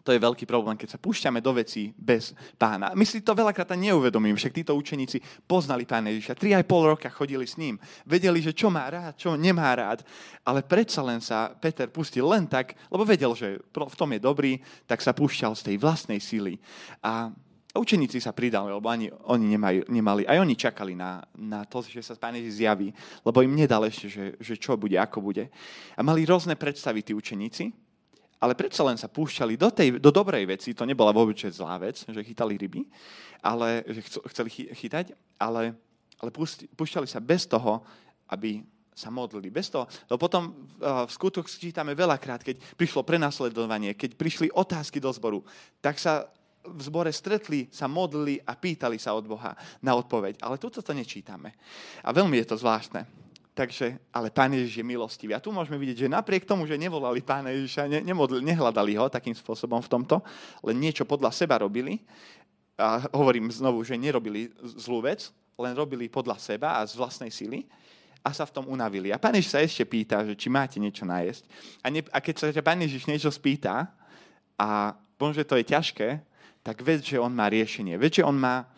to 0.00 0.12
je 0.16 0.20
veľký 0.20 0.48
problém, 0.48 0.76
keď 0.80 0.96
sa 0.96 1.02
púšťame 1.02 1.44
do 1.44 1.52
vecí 1.52 1.92
bez 1.96 2.32
pána. 2.56 2.96
My 2.96 3.04
si 3.04 3.20
to 3.20 3.36
veľakrát 3.36 3.76
neuvedomím, 3.76 4.36
však 4.36 4.56
títo 4.56 4.72
učeníci 4.76 5.20
poznali 5.44 5.84
pána 5.84 6.08
Ježiša. 6.12 6.38
Tri 6.40 6.56
aj 6.56 6.64
pol 6.64 6.88
roka 6.88 7.12
chodili 7.12 7.44
s 7.44 7.60
ním. 7.60 7.76
Vedeli, 8.08 8.40
že 8.40 8.56
čo 8.56 8.72
má 8.72 8.88
rád, 8.88 9.20
čo 9.20 9.36
nemá 9.36 9.68
rád. 9.76 10.00
Ale 10.40 10.64
predsa 10.64 11.04
len 11.04 11.20
sa 11.20 11.52
Peter 11.52 11.92
pustil 11.92 12.24
len 12.24 12.48
tak, 12.48 12.72
lebo 12.88 13.04
vedel, 13.04 13.36
že 13.36 13.60
v 13.72 13.96
tom 13.96 14.10
je 14.16 14.20
dobrý, 14.20 14.52
tak 14.88 15.04
sa 15.04 15.12
púšťal 15.12 15.52
z 15.52 15.62
tej 15.72 15.76
vlastnej 15.76 16.20
sily. 16.20 16.56
A 17.04 17.28
učeníci 17.76 18.18
sa 18.18 18.34
pridali, 18.34 18.72
lebo 18.72 18.88
ani 18.90 19.12
oni 19.30 19.46
nemajú, 19.54 19.80
nemali, 19.86 20.22
aj 20.26 20.38
oni 20.42 20.54
čakali 20.58 20.92
na, 20.96 21.22
na 21.36 21.62
to, 21.62 21.84
že 21.84 22.02
sa 22.02 22.18
Pán 22.18 22.34
Ježiš 22.34 22.64
zjaví, 22.64 22.88
lebo 23.22 23.44
im 23.44 23.54
nedal 23.54 23.86
ešte, 23.86 24.10
že, 24.10 24.24
že 24.40 24.54
čo 24.58 24.74
bude, 24.74 24.98
ako 24.98 25.22
bude. 25.22 25.52
A 25.94 26.00
mali 26.02 26.26
rôzne 26.26 26.58
predstavy 26.58 27.06
tí 27.06 27.14
učeníci, 27.14 27.89
ale 28.40 28.56
predsa 28.56 28.80
len 28.82 28.96
sa 28.96 29.06
púšťali 29.06 29.54
do, 29.60 29.68
tej, 29.68 30.00
do 30.00 30.08
dobrej 30.08 30.48
veci, 30.48 30.72
to 30.72 30.88
nebola 30.88 31.12
vôbec 31.12 31.36
zlá 31.36 31.76
vec, 31.76 32.00
že 32.08 32.24
chytali 32.24 32.56
ryby, 32.56 32.88
ale, 33.44 33.84
že 33.84 34.00
chceli 34.32 34.48
chytať, 34.72 35.12
ale, 35.36 35.76
ale 36.16 36.30
púšťali 36.72 37.04
sa 37.04 37.20
bez 37.20 37.44
toho, 37.44 37.84
aby 38.32 38.64
sa 38.96 39.12
modlili. 39.12 39.48
Bez 39.52 39.68
toho, 39.72 39.84
lebo 40.08 40.20
potom 40.20 40.68
v 40.80 41.10
skutok 41.12 41.48
čítame 41.48 41.92
veľakrát, 41.96 42.44
keď 42.44 42.60
prišlo 42.76 43.04
prenasledovanie, 43.04 43.96
keď 43.96 44.16
prišli 44.16 44.48
otázky 44.52 45.00
do 45.00 45.12
zboru, 45.12 45.40
tak 45.80 46.00
sa 46.00 46.28
v 46.60 46.80
zbore 46.84 47.08
stretli, 47.08 47.72
sa 47.72 47.88
modlili 47.88 48.36
a 48.44 48.52
pýtali 48.52 49.00
sa 49.00 49.16
od 49.16 49.24
Boha 49.24 49.56
na 49.80 49.96
odpoveď. 49.96 50.44
Ale 50.44 50.60
toto 50.60 50.84
to 50.84 50.92
nečítame. 50.92 51.56
A 52.04 52.12
veľmi 52.12 52.36
je 52.44 52.46
to 52.52 52.60
zvláštne. 52.60 53.08
Takže, 53.50 53.98
ale 54.14 54.30
Pán 54.30 54.54
Ježiš 54.54 54.80
je 54.80 54.86
milostivý. 54.86 55.34
A 55.34 55.42
tu 55.42 55.50
môžeme 55.50 55.74
vidieť, 55.76 56.06
že 56.06 56.08
napriek 56.08 56.46
tomu, 56.46 56.70
že 56.70 56.78
nevolali 56.78 57.18
Pána 57.18 57.50
Ježiša, 57.50 57.90
ne, 57.90 57.98
nemodli, 58.00 58.40
nehľadali 58.46 58.94
ho 58.94 59.10
takým 59.10 59.34
spôsobom 59.34 59.82
v 59.82 59.90
tomto, 59.90 60.22
len 60.62 60.78
niečo 60.78 61.02
podľa 61.02 61.34
seba 61.34 61.58
robili, 61.58 62.00
a 62.80 63.04
hovorím 63.12 63.52
znovu, 63.52 63.84
že 63.84 64.00
nerobili 64.00 64.48
zlú 64.80 65.04
vec, 65.04 65.28
len 65.60 65.76
robili 65.76 66.08
podľa 66.08 66.40
seba 66.40 66.80
a 66.80 66.86
z 66.88 66.96
vlastnej 66.96 67.28
sily, 67.28 67.68
a 68.20 68.32
sa 68.36 68.44
v 68.44 68.52
tom 68.52 68.68
unavili. 68.68 69.12
A 69.12 69.20
Pán 69.20 69.36
Ježiš 69.36 69.52
sa 69.52 69.60
ešte 69.60 69.84
pýta, 69.84 70.24
že 70.24 70.36
či 70.36 70.52
máte 70.52 70.76
niečo 70.76 71.08
najesť. 71.08 71.44
A, 71.80 71.86
ne, 71.88 72.04
a 72.04 72.18
keď 72.20 72.34
sa 72.36 72.46
ťa 72.52 72.64
Pán 72.64 72.80
Ježiš 72.80 73.08
niečo 73.08 73.32
spýta, 73.32 73.88
a 74.60 74.92
možno, 75.16 75.40
že 75.40 75.48
to 75.48 75.56
je 75.56 75.64
ťažké, 75.64 76.08
tak 76.60 76.84
ved, 76.84 77.00
že 77.00 77.16
on 77.16 77.32
má 77.32 77.48
riešenie. 77.48 77.96
Ved, 77.96 78.20
že 78.20 78.24
on 78.24 78.36
má 78.36 78.68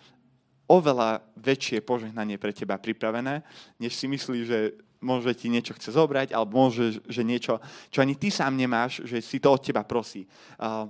oveľa 0.73 1.21
väčšie 1.37 1.85
požehnanie 1.85 2.41
pre 2.41 2.57
teba 2.57 2.81
pripravené, 2.81 3.45
než 3.77 3.93
si 3.93 4.09
myslí, 4.09 4.39
že 4.49 4.59
môže 5.05 5.37
ti 5.37 5.53
niečo 5.53 5.77
chce 5.77 5.93
zobrať, 5.93 6.33
alebo 6.33 6.65
môže, 6.65 7.03
že 7.11 7.21
niečo, 7.21 7.61
čo 7.93 8.01
ani 8.01 8.17
ty 8.17 8.33
sám 8.33 8.57
nemáš, 8.57 9.05
že 9.05 9.21
si 9.21 9.37
to 9.43 9.53
od 9.53 9.61
teba 9.61 9.85
prosí. 9.85 10.25
Uh, 10.57 10.89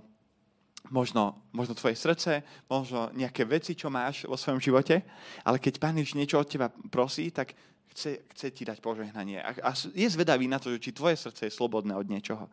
možno, 0.92 1.40
možno 1.50 1.74
tvoje 1.74 1.96
srdce, 1.96 2.44
možno 2.68 3.08
nejaké 3.16 3.48
veci, 3.48 3.72
čo 3.72 3.88
máš 3.88 4.28
vo 4.28 4.36
svojom 4.36 4.60
živote, 4.60 5.02
ale 5.42 5.56
keď 5.56 5.80
Pán 5.80 5.96
Ježiš 5.96 6.14
niečo 6.14 6.38
od 6.38 6.46
teba 6.46 6.68
prosí, 6.68 7.32
tak 7.32 7.56
chce, 7.96 8.28
chce 8.36 8.46
ti 8.52 8.62
dať 8.68 8.78
požehnanie. 8.84 9.40
A, 9.40 9.50
a 9.64 9.70
je 9.74 10.08
zvedavý 10.12 10.44
na 10.46 10.60
to, 10.60 10.68
že 10.76 10.78
či 10.78 10.96
tvoje 10.96 11.16
srdce 11.16 11.48
je 11.48 11.56
slobodné 11.56 11.96
od 11.96 12.04
niečoho. 12.04 12.52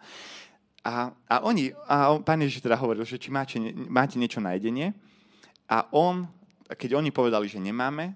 A, 0.87 1.11
a 1.27 1.35
oni, 1.43 1.75
a 1.91 2.15
on, 2.15 2.23
pán 2.23 2.39
Ježiš 2.39 2.63
teda 2.63 2.79
hovoril, 2.79 3.03
že 3.03 3.19
či 3.19 3.27
máte, 3.27 3.59
máte 3.91 4.15
niečo 4.15 4.39
na 4.39 4.55
jedenie. 4.55 4.95
A 5.67 5.85
on, 5.91 6.23
keď 6.77 6.99
oni 7.01 7.09
povedali, 7.09 7.49
že 7.49 7.57
nemáme, 7.57 8.13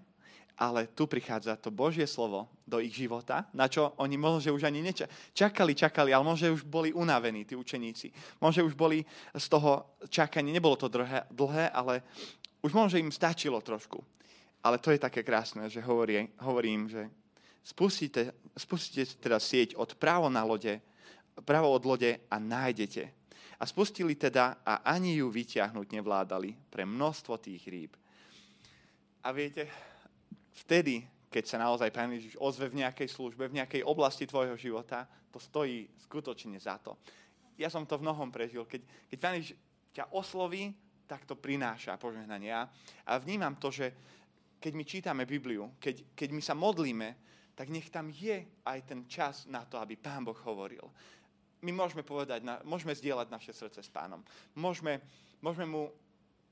ale 0.54 0.86
tu 0.94 1.10
prichádza 1.10 1.58
to 1.58 1.74
Božie 1.74 2.06
slovo 2.06 2.46
do 2.62 2.78
ich 2.78 2.94
života, 2.94 3.50
na 3.58 3.66
čo 3.66 3.98
oni 3.98 4.16
možno, 4.22 4.40
že 4.40 4.54
už 4.54 4.70
ani 4.70 4.86
nečakali, 4.86 5.74
čakali, 5.74 6.14
ale 6.14 6.22
možno, 6.22 6.48
že 6.48 6.54
už 6.54 6.64
boli 6.64 6.94
unavení, 6.94 7.42
tí 7.46 7.58
učeníci. 7.58 8.14
Možno, 8.38 8.62
že 8.62 8.68
už 8.70 8.76
boli 8.78 9.02
z 9.34 9.46
toho 9.50 9.98
čakania, 10.08 10.54
nebolo 10.54 10.78
to 10.78 10.86
dlhé, 10.86 11.26
dlhé 11.34 11.74
ale 11.74 12.06
už 12.62 12.72
možno, 12.72 12.94
že 12.94 13.02
im 13.02 13.12
stačilo 13.12 13.60
trošku. 13.66 14.00
Ale 14.64 14.80
to 14.80 14.94
je 14.94 15.02
také 15.02 15.26
krásne, 15.26 15.68
že 15.68 15.84
hovorí, 15.84 16.30
hovorím, 16.40 16.88
že 16.88 17.10
spustíte, 17.66 18.32
spustíte 18.56 19.20
teda 19.20 19.42
sieť 19.42 19.76
od 19.76 19.98
právo 19.98 20.30
na 20.30 20.46
lode, 20.46 20.80
právo 21.44 21.74
od 21.74 21.84
lode 21.84 22.22
a 22.30 22.36
nájdete. 22.40 23.10
A 23.60 23.64
spustili 23.66 24.16
teda 24.16 24.62
a 24.64 24.86
ani 24.86 25.20
ju 25.20 25.28
vyťahnuť 25.34 25.88
nevládali 25.92 26.56
pre 26.70 26.86
množstvo 26.88 27.42
tých 27.42 27.64
rýb. 27.68 27.92
A 29.24 29.32
viete, 29.32 29.68
vtedy, 30.52 31.08
keď 31.32 31.44
sa 31.48 31.58
naozaj 31.58 31.90
Pán 31.90 32.12
Ježiš 32.14 32.38
ozve 32.38 32.70
v 32.70 32.84
nejakej 32.84 33.10
službe, 33.10 33.50
v 33.50 33.58
nejakej 33.58 33.82
oblasti 33.88 34.30
tvojho 34.30 34.54
života, 34.60 35.08
to 35.32 35.42
stojí 35.42 35.90
skutočne 36.06 36.60
za 36.60 36.78
to. 36.78 37.00
Ja 37.58 37.72
som 37.72 37.88
to 37.88 37.98
v 37.98 38.06
mnohom 38.06 38.30
prežil. 38.30 38.68
Keď, 38.68 38.82
keď 39.10 39.18
Pán 39.18 39.36
Ježiš 39.40 39.58
ťa 39.96 40.14
osloví, 40.14 40.76
tak 41.08 41.26
to 41.26 41.40
prináša 41.40 41.98
požehnania. 41.98 42.70
A 43.08 43.18
vnímam 43.18 43.56
to, 43.58 43.74
že 43.74 43.94
keď 44.62 44.74
my 44.76 44.84
čítame 44.84 45.24
Bibliu, 45.26 45.76
keď, 45.80 46.16
keď 46.16 46.30
my 46.32 46.42
sa 46.42 46.56
modlíme, 46.56 47.10
tak 47.54 47.70
nech 47.70 47.90
tam 47.94 48.10
je 48.10 48.64
aj 48.66 48.80
ten 48.86 49.06
čas 49.06 49.46
na 49.50 49.66
to, 49.66 49.78
aby 49.78 49.98
Pán 49.98 50.26
Boh 50.26 50.38
hovoril. 50.46 50.84
My 51.64 51.72
môžeme 51.72 52.04
povedať, 52.04 52.44
môžeme 52.68 52.92
zdieľať 52.92 53.28
naše 53.32 53.52
srdce 53.56 53.80
s 53.80 53.88
Pánom. 53.88 54.20
Môžeme, 54.58 55.00
môžeme, 55.40 55.70
mu, 55.70 55.88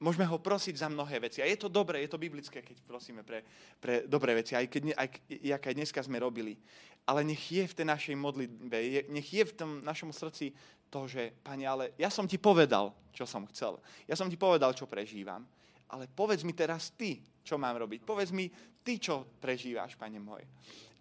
môžeme 0.01 0.25
ho 0.25 0.41
prosiť 0.41 0.81
za 0.81 0.89
mnohé 0.89 1.21
veci. 1.21 1.39
A 1.39 1.47
je 1.47 1.61
to 1.61 1.69
dobré, 1.69 2.01
je 2.01 2.11
to 2.11 2.17
biblické, 2.17 2.65
keď 2.65 2.81
prosíme 2.81 3.21
pre, 3.21 3.45
pre 3.77 4.09
dobré 4.09 4.33
veci, 4.33 4.57
aj 4.57 4.65
keď 4.65 4.81
aj, 4.97 5.07
jak 5.29 5.61
aj 5.61 5.75
dneska 5.77 6.01
sme 6.01 6.17
robili. 6.17 6.57
Ale 7.05 7.21
nech 7.21 7.41
je 7.53 7.63
v 7.69 7.77
tej 7.77 7.85
našej 7.85 8.15
modlitbe, 8.17 8.77
nech 9.13 9.29
je 9.29 9.43
v 9.45 9.53
tom 9.53 9.85
našom 9.85 10.09
srdci 10.09 10.57
to, 10.89 11.05
že, 11.05 11.31
Pane, 11.45 11.63
ale 11.63 11.93
ja 12.01 12.09
som 12.09 12.25
ti 12.25 12.41
povedal, 12.41 12.91
čo 13.13 13.29
som 13.29 13.45
chcel. 13.53 13.77
Ja 14.09 14.17
som 14.17 14.27
ti 14.27 14.35
povedal, 14.35 14.73
čo 14.73 14.89
prežívam. 14.89 15.45
Ale 15.91 16.07
povedz 16.07 16.41
mi 16.47 16.55
teraz 16.55 16.89
ty, 16.95 17.19
čo 17.43 17.59
mám 17.59 17.75
robiť. 17.75 18.07
Povedz 18.07 18.31
mi, 18.31 18.47
ty 18.81 18.97
čo 18.97 19.27
prežíváš, 19.43 19.99
pane 19.99 20.17
môj. 20.17 20.41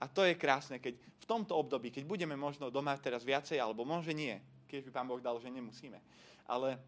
A 0.01 0.09
to 0.09 0.25
je 0.25 0.35
krásne, 0.35 0.83
keď 0.83 0.97
v 0.97 1.25
tomto 1.29 1.55
období, 1.55 1.93
keď 1.95 2.05
budeme 2.09 2.35
možno 2.35 2.73
doma 2.73 2.97
teraz 2.99 3.23
viacej, 3.23 3.61
alebo 3.61 3.87
môže 3.87 4.11
nie, 4.11 4.35
keď 4.67 4.89
by 4.89 4.91
pán 4.91 5.07
Boh 5.07 5.23
dal, 5.23 5.39
že 5.39 5.53
nemusíme. 5.53 6.01
Ale 6.49 6.81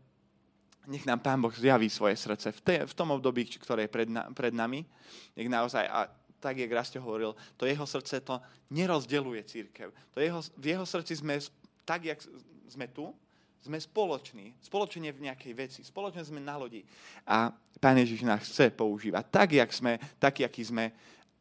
nech 0.87 1.07
nám 1.07 1.21
pán 1.21 1.38
Boh 1.38 1.55
zjaví 1.55 1.90
svoje 1.90 2.16
srdce 2.16 2.53
v, 2.53 2.61
te, 2.61 2.77
v 2.87 2.95
tom 2.95 3.11
období, 3.14 3.47
ktoré 3.47 3.87
je 3.87 3.92
pred, 3.92 4.09
na, 4.11 4.27
pred 4.35 4.55
nami. 4.55 4.83
Nech 5.37 5.49
naozaj, 5.49 5.87
a 5.87 6.11
tak, 6.42 6.59
jak 6.59 6.73
Rasto 6.75 6.99
hovoril, 6.99 7.38
to 7.55 7.66
jeho 7.66 7.87
srdce 7.87 8.21
to 8.21 8.42
nerozdeluje 8.71 9.47
církev. 9.47 9.95
To 10.11 10.18
jeho, 10.18 10.42
v 10.59 10.66
jeho 10.75 10.87
srdci 10.87 11.23
sme 11.23 11.38
tak, 11.87 12.05
jak 12.05 12.18
sme 12.66 12.90
tu, 12.90 13.14
sme 13.62 13.79
spoloční, 13.79 14.59
spoločne 14.59 15.14
v 15.14 15.31
nejakej 15.31 15.53
veci, 15.55 15.81
spoločne 15.87 16.27
sme 16.27 16.42
na 16.42 16.59
lodi. 16.59 16.83
A 17.31 17.55
Pán 17.79 17.95
Ježiš 17.95 18.27
nás 18.27 18.42
chce 18.42 18.75
používať 18.75 19.25
tak, 19.31 19.49
jak 19.55 19.71
sme, 19.71 20.03
tak, 20.18 20.42
aký 20.42 20.66
sme. 20.66 20.90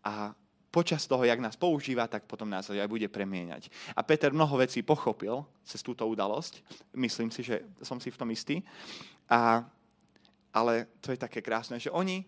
A 0.06 0.34
počas 0.72 1.06
toho, 1.06 1.26
jak 1.26 1.42
nás 1.42 1.58
používa, 1.58 2.08
tak 2.08 2.26
potom 2.26 2.50
nás 2.50 2.70
aj 2.70 2.88
bude 2.88 3.06
premieňať. 3.10 3.70
A 3.98 4.02
Peter 4.06 4.30
mnoho 4.34 4.58
vecí 4.58 4.82
pochopil 4.82 5.44
cez 5.66 5.82
túto 5.84 6.06
udalosť. 6.08 6.62
Myslím 6.94 7.30
si, 7.30 7.44
že 7.44 7.66
som 7.82 8.00
si 8.00 8.14
v 8.14 8.18
tom 8.18 8.30
istý. 8.30 8.62
A, 9.30 9.66
ale 10.54 10.88
to 11.04 11.12
je 11.12 11.20
také 11.20 11.44
krásne, 11.44 11.78
že 11.78 11.94
oni 11.94 12.24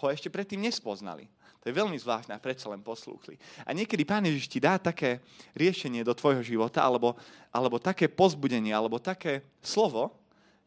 ho 0.00 0.06
ešte 0.08 0.32
predtým 0.32 0.62
nespoznali. 0.64 1.28
To 1.64 1.72
je 1.72 1.80
veľmi 1.80 1.96
zvláštne 1.96 2.36
a 2.36 2.42
predsa 2.42 2.68
len 2.68 2.84
poslúchli. 2.84 3.40
A 3.64 3.72
niekedy 3.72 4.04
Pán 4.04 4.28
Ježiš 4.28 4.52
ti 4.52 4.60
dá 4.60 4.76
také 4.76 5.24
riešenie 5.56 6.04
do 6.04 6.12
tvojho 6.12 6.44
života, 6.44 6.84
alebo, 6.84 7.16
alebo 7.48 7.80
také 7.80 8.04
pozbudenie, 8.04 8.68
alebo 8.68 9.00
také 9.00 9.40
slovo, 9.64 10.12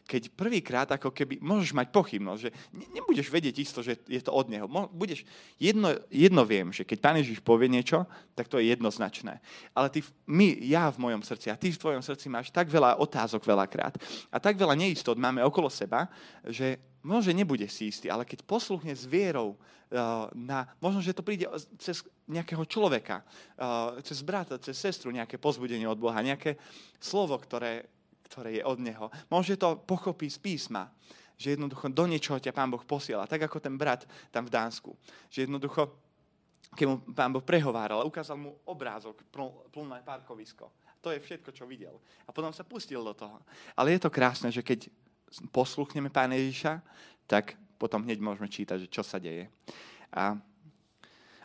keď 0.08 0.32
prvýkrát 0.32 0.88
ako 0.88 1.12
keby 1.12 1.44
môžeš 1.44 1.76
mať 1.76 1.92
pochybnosť, 1.92 2.42
že 2.48 2.52
nebudeš 2.96 3.28
vedieť 3.28 3.56
isto, 3.60 3.84
že 3.84 4.00
je 4.08 4.24
to 4.24 4.32
od 4.32 4.48
Neho. 4.48 4.66
Budeš, 4.96 5.28
jedno, 5.60 5.92
jedno 6.08 6.48
viem, 6.48 6.72
že 6.72 6.88
keď 6.88 6.98
Pán 7.04 7.20
Ježiš 7.20 7.44
povie 7.44 7.68
niečo, 7.68 8.08
tak 8.32 8.48
to 8.48 8.56
je 8.58 8.72
jednoznačné. 8.72 9.44
Ale 9.76 9.92
ty, 9.92 10.00
my, 10.24 10.64
ja 10.64 10.88
v 10.88 11.12
mojom 11.12 11.22
srdci 11.28 11.52
a 11.52 11.60
ty 11.60 11.76
v 11.76 11.82
tvojom 11.84 12.00
srdci 12.00 12.32
máš 12.32 12.48
tak 12.56 12.72
veľa 12.72 13.04
otázok 13.04 13.44
veľakrát 13.44 14.00
a 14.32 14.38
tak 14.40 14.56
veľa 14.56 14.80
neistot 14.80 15.20
máme 15.20 15.44
okolo 15.44 15.68
seba, 15.68 16.08
že 16.48 16.80
možno, 17.04 17.32
že 17.32 17.38
nebude 17.38 17.68
si 17.68 17.92
istý, 17.92 18.08
ale 18.08 18.24
keď 18.24 18.44
posluchne 18.44 18.96
s 18.96 19.08
vierou 19.08 19.56
uh, 19.56 20.28
na, 20.36 20.68
možno, 20.84 21.00
že 21.00 21.16
to 21.16 21.24
príde 21.24 21.48
cez 21.80 22.04
nejakého 22.28 22.64
človeka, 22.68 23.24
uh, 23.56 23.96
cez 24.04 24.20
brata, 24.20 24.60
cez 24.60 24.76
sestru, 24.76 25.12
nejaké 25.12 25.40
pozbudenie 25.40 25.88
od 25.88 26.00
Boha, 26.00 26.20
nejaké 26.20 26.60
slovo, 27.00 27.40
ktoré, 27.40 27.88
ktoré 28.28 28.60
je 28.60 28.64
od 28.68 28.78
Neho. 28.84 29.08
Možno, 29.32 29.56
že 29.56 29.58
to 29.58 29.80
pochopí 29.88 30.28
z 30.28 30.38
písma, 30.38 30.92
že 31.40 31.56
jednoducho 31.56 31.88
do 31.90 32.04
niečoho 32.10 32.42
ťa 32.42 32.52
Pán 32.52 32.70
Boh 32.70 32.84
posiela, 32.84 33.30
tak 33.30 33.48
ako 33.48 33.64
ten 33.64 33.80
brat 33.80 34.04
tam 34.30 34.44
v 34.46 34.54
Dánsku. 34.54 34.92
Že 35.32 35.48
jednoducho, 35.48 35.82
keď 36.76 36.86
mu 36.90 36.96
Pán 37.14 37.32
Boh 37.32 37.46
prehováral, 37.46 38.04
ukázal 38.04 38.36
mu 38.36 38.58
obrázok, 38.68 39.24
plné 39.72 40.02
parkovisko. 40.04 40.68
To 41.02 41.14
je 41.14 41.22
všetko, 41.22 41.54
čo 41.54 41.70
videl. 41.70 41.96
A 42.28 42.34
potom 42.34 42.50
sa 42.52 42.66
pustil 42.68 43.00
do 43.00 43.14
toho. 43.14 43.40
Ale 43.78 43.96
je 43.96 44.02
to 44.02 44.12
krásne, 44.12 44.50
že 44.50 44.66
keď 44.66 44.90
posluchneme 45.54 46.10
Pána 46.10 46.36
Ježiša, 46.36 46.82
tak 47.30 47.56
potom 47.78 48.02
hneď 48.02 48.18
môžeme 48.18 48.50
čítať, 48.50 48.90
že 48.90 48.92
čo 48.92 49.06
sa 49.06 49.22
deje. 49.22 49.46
A 50.10 50.34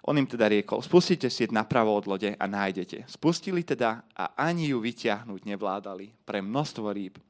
on 0.03 0.19
im 0.19 0.27
teda 0.27 0.51
riekol, 0.51 0.83
spustite 0.83 1.31
si 1.31 1.47
napravo 1.55 1.95
od 1.95 2.11
lode 2.11 2.35
a 2.35 2.45
nájdete. 2.51 3.07
Spustili 3.07 3.63
teda 3.63 4.03
a 4.11 4.35
ani 4.35 4.75
ju 4.75 4.83
vyťahnuť 4.83 5.47
nevládali 5.47 6.11
pre 6.27 6.43
množstvo 6.43 6.91
rýb. 6.91 7.23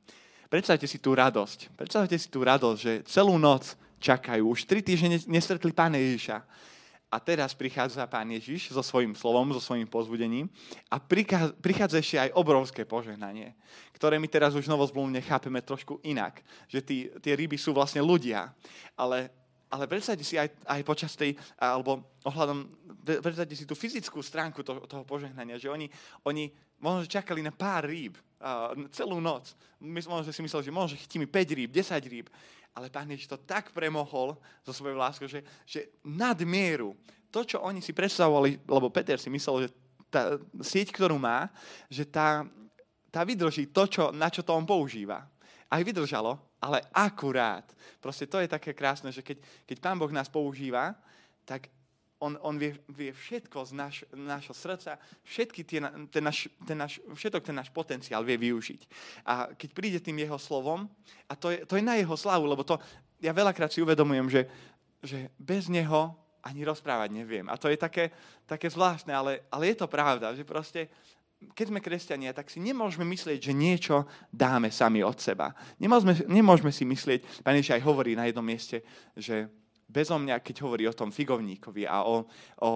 Predstavte 0.48 0.88
si 0.88 0.96
tú 0.96 1.12
radosť. 1.12 1.72
Predstavte 1.76 2.16
si 2.16 2.28
tú 2.32 2.40
radosť, 2.40 2.78
že 2.80 2.92
celú 3.04 3.37
noc 3.37 3.76
čakajú. 4.00 4.56
Už 4.56 4.64
tri 4.64 4.80
týždne 4.80 5.20
nestretli 5.28 5.72
Pána 5.72 6.00
Ježiša. 6.00 6.40
a 7.12 7.20
teraz 7.20 7.52
prichádza 7.52 8.08
Pán 8.08 8.32
Ježiš 8.32 8.72
so 8.72 8.80
svojím 8.80 9.12
slovom, 9.12 9.52
so 9.52 9.61
svojím 9.61 9.85
pozbudením 9.85 10.48
a 10.88 10.96
prichádza 11.61 12.00
ešte 12.00 12.16
aj 12.16 12.32
obrovské 12.32 12.88
požehnanie, 12.88 13.52
ktoré 13.92 14.16
my 14.16 14.24
teraz 14.32 14.56
už 14.56 14.64
novozblúmne 14.64 15.20
chápeme 15.20 15.61
trošku 15.61 16.00
inak. 16.00 16.40
Že 16.72 16.80
tí, 16.80 16.96
tie 17.20 17.37
ryby 17.37 17.61
sú 17.61 17.76
vlastne 17.76 18.00
ľudia, 18.00 18.48
ale, 18.96 19.28
ale 19.72 19.88
predstavte 19.88 20.20
si 20.20 20.37
aj, 20.37 20.52
aj 20.68 20.80
počas 20.85 21.16
tej, 21.16 21.32
alebo 21.56 22.20
ohľadom, 22.28 22.68
predstavte 23.24 23.56
si 23.56 23.64
tú 23.64 23.72
fyzickú 23.72 24.20
stránku 24.20 24.61
toho, 24.61 24.85
toho 24.85 25.02
požehnania, 25.08 25.56
že 25.56 25.72
oni, 25.72 25.88
oni 26.28 26.52
možno 26.76 27.08
čakali 27.08 27.40
na 27.40 27.56
pár 27.56 27.88
rýb 27.88 28.20
uh, 28.20 28.76
celú 28.92 29.16
noc. 29.16 29.56
My 29.80 30.04
možno 30.04 30.28
si 30.28 30.44
mysleli, 30.44 30.68
že 30.68 30.74
možno 30.76 31.00
chytíme 31.00 31.24
5 31.24 31.58
rýb, 31.58 31.70
10 31.72 32.12
rýb 32.12 32.28
ale 32.72 32.88
Pán 32.88 33.08
Ježiš 33.08 33.28
to 33.28 33.38
tak 33.44 33.68
premohol 33.72 34.37
zo 34.64 34.72
svojej 34.72 34.96
lásky, 34.96 35.28
že, 35.28 35.40
že 35.68 35.80
nadmieru, 36.00 36.96
to, 37.32 37.44
čo 37.44 37.61
oni 37.61 37.85
si 37.85 37.92
predstavovali, 37.96 38.64
lebo 38.64 38.92
Peter 38.92 39.16
si 39.20 39.28
myslel, 39.32 39.68
že 39.68 39.70
tá 40.12 40.37
sieť, 40.61 40.92
ktorú 40.92 41.16
má, 41.16 41.48
že 41.88 42.04
tá, 42.04 42.44
tá 43.08 43.24
vydrží 43.24 43.72
to, 43.72 43.88
čo, 43.88 44.02
na 44.12 44.28
čo 44.28 44.44
to 44.44 44.52
on 44.52 44.68
používa. 44.68 45.24
Aj 45.72 45.80
vydržalo, 45.80 46.37
ale 46.61 46.85
akurát. 46.92 47.64
Proste 47.96 48.28
to 48.28 48.37
je 48.44 48.52
také 48.52 48.76
krásne, 48.76 49.08
že 49.08 49.24
keď, 49.24 49.40
keď 49.64 49.76
Pán 49.80 49.96
Boh 49.96 50.12
nás 50.12 50.28
používa, 50.28 50.92
tak 51.48 51.72
on, 52.22 52.38
on 52.44 52.54
vie, 52.54 52.76
vie 52.87 53.11
všetko 53.11 53.66
z 53.66 53.72
naš, 53.74 53.96
našho 54.14 54.54
srdca, 54.54 54.94
všetky 55.26 55.64
tie, 55.66 55.80
ten 56.12 56.22
naš, 56.22 56.46
ten 56.62 56.78
naš, 56.78 57.02
všetok 57.16 57.42
ten 57.42 57.56
náš 57.56 57.72
potenciál 57.74 58.22
vie 58.22 58.38
využiť. 58.38 58.80
A 59.26 59.50
keď 59.56 59.70
príde 59.74 59.98
tým 59.98 60.22
jeho 60.22 60.38
slovom, 60.38 60.87
a 61.26 61.35
to 61.35 61.50
je, 61.50 61.66
to 61.66 61.74
je 61.74 61.82
na 61.82 61.98
jeho 61.98 62.14
slavu, 62.14 62.46
lebo 62.46 62.62
to, 62.62 62.78
ja 63.18 63.35
veľakrát 63.35 63.74
si 63.74 63.82
uvedomujem, 63.82 64.30
že, 64.30 64.42
že 65.02 65.18
bez 65.35 65.66
neho 65.66 66.14
ani 66.46 66.62
rozprávať 66.62 67.11
neviem. 67.11 67.46
A 67.50 67.58
to 67.58 67.66
je 67.66 67.78
také, 67.78 68.14
také 68.46 68.70
zvláštne, 68.70 69.11
ale, 69.11 69.42
ale 69.50 69.74
je 69.74 69.82
to 69.82 69.90
pravda, 69.90 70.35
že 70.35 70.46
proste 70.46 70.87
keď 71.50 71.66
sme 71.68 71.85
kresťania, 71.85 72.31
tak 72.31 72.48
si 72.48 72.62
nemôžeme 72.62 73.02
myslieť, 73.02 73.38
že 73.38 73.52
niečo 73.52 74.07
dáme 74.31 74.70
sami 74.70 75.02
od 75.02 75.18
seba. 75.18 75.50
Nemôžeme, 75.83 76.14
nemôžeme 76.31 76.70
si 76.70 76.87
myslieť, 76.87 77.42
pán 77.42 77.59
Ježiš 77.59 77.76
aj 77.76 77.87
hovorí 77.87 78.14
na 78.14 78.31
jednom 78.31 78.46
mieste, 78.46 78.87
že 79.18 79.50
bezo 79.90 80.16
mňa, 80.16 80.40
keď 80.40 80.57
hovorí 80.64 80.88
o 80.88 80.96
tom 80.96 81.12
figovníkovi 81.12 81.85
a 81.85 82.07
o, 82.09 82.24
o, 82.64 82.70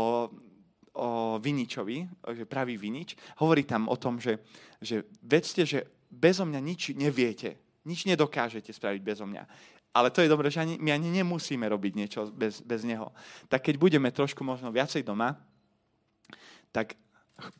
o 0.93 1.09
viničovi, 1.41 2.05
že 2.37 2.45
pravý 2.45 2.77
vinič, 2.77 3.17
hovorí 3.41 3.65
tam 3.65 3.89
o 3.89 3.97
tom, 3.97 4.21
že, 4.21 4.45
že 4.83 5.09
vedzte, 5.25 5.65
že 5.65 5.89
bezo 6.13 6.45
mňa 6.45 6.61
nič 6.61 6.93
neviete, 6.93 7.57
nič 7.89 8.05
nedokážete 8.05 8.75
spraviť 8.75 9.01
bezo 9.01 9.25
mňa. 9.25 9.45
Ale 9.97 10.13
to 10.13 10.21
je 10.21 10.29
dobré, 10.29 10.53
že 10.53 10.61
ani, 10.61 10.77
my 10.77 10.93
ani 10.93 11.09
nemusíme 11.09 11.65
robiť 11.65 11.93
niečo 11.97 12.29
bez, 12.29 12.61
bez 12.61 12.85
neho. 12.85 13.17
Tak 13.49 13.65
keď 13.65 13.81
budeme 13.81 14.13
trošku 14.13 14.45
možno 14.45 14.69
viacej 14.69 15.01
doma, 15.01 15.41
tak 16.69 17.01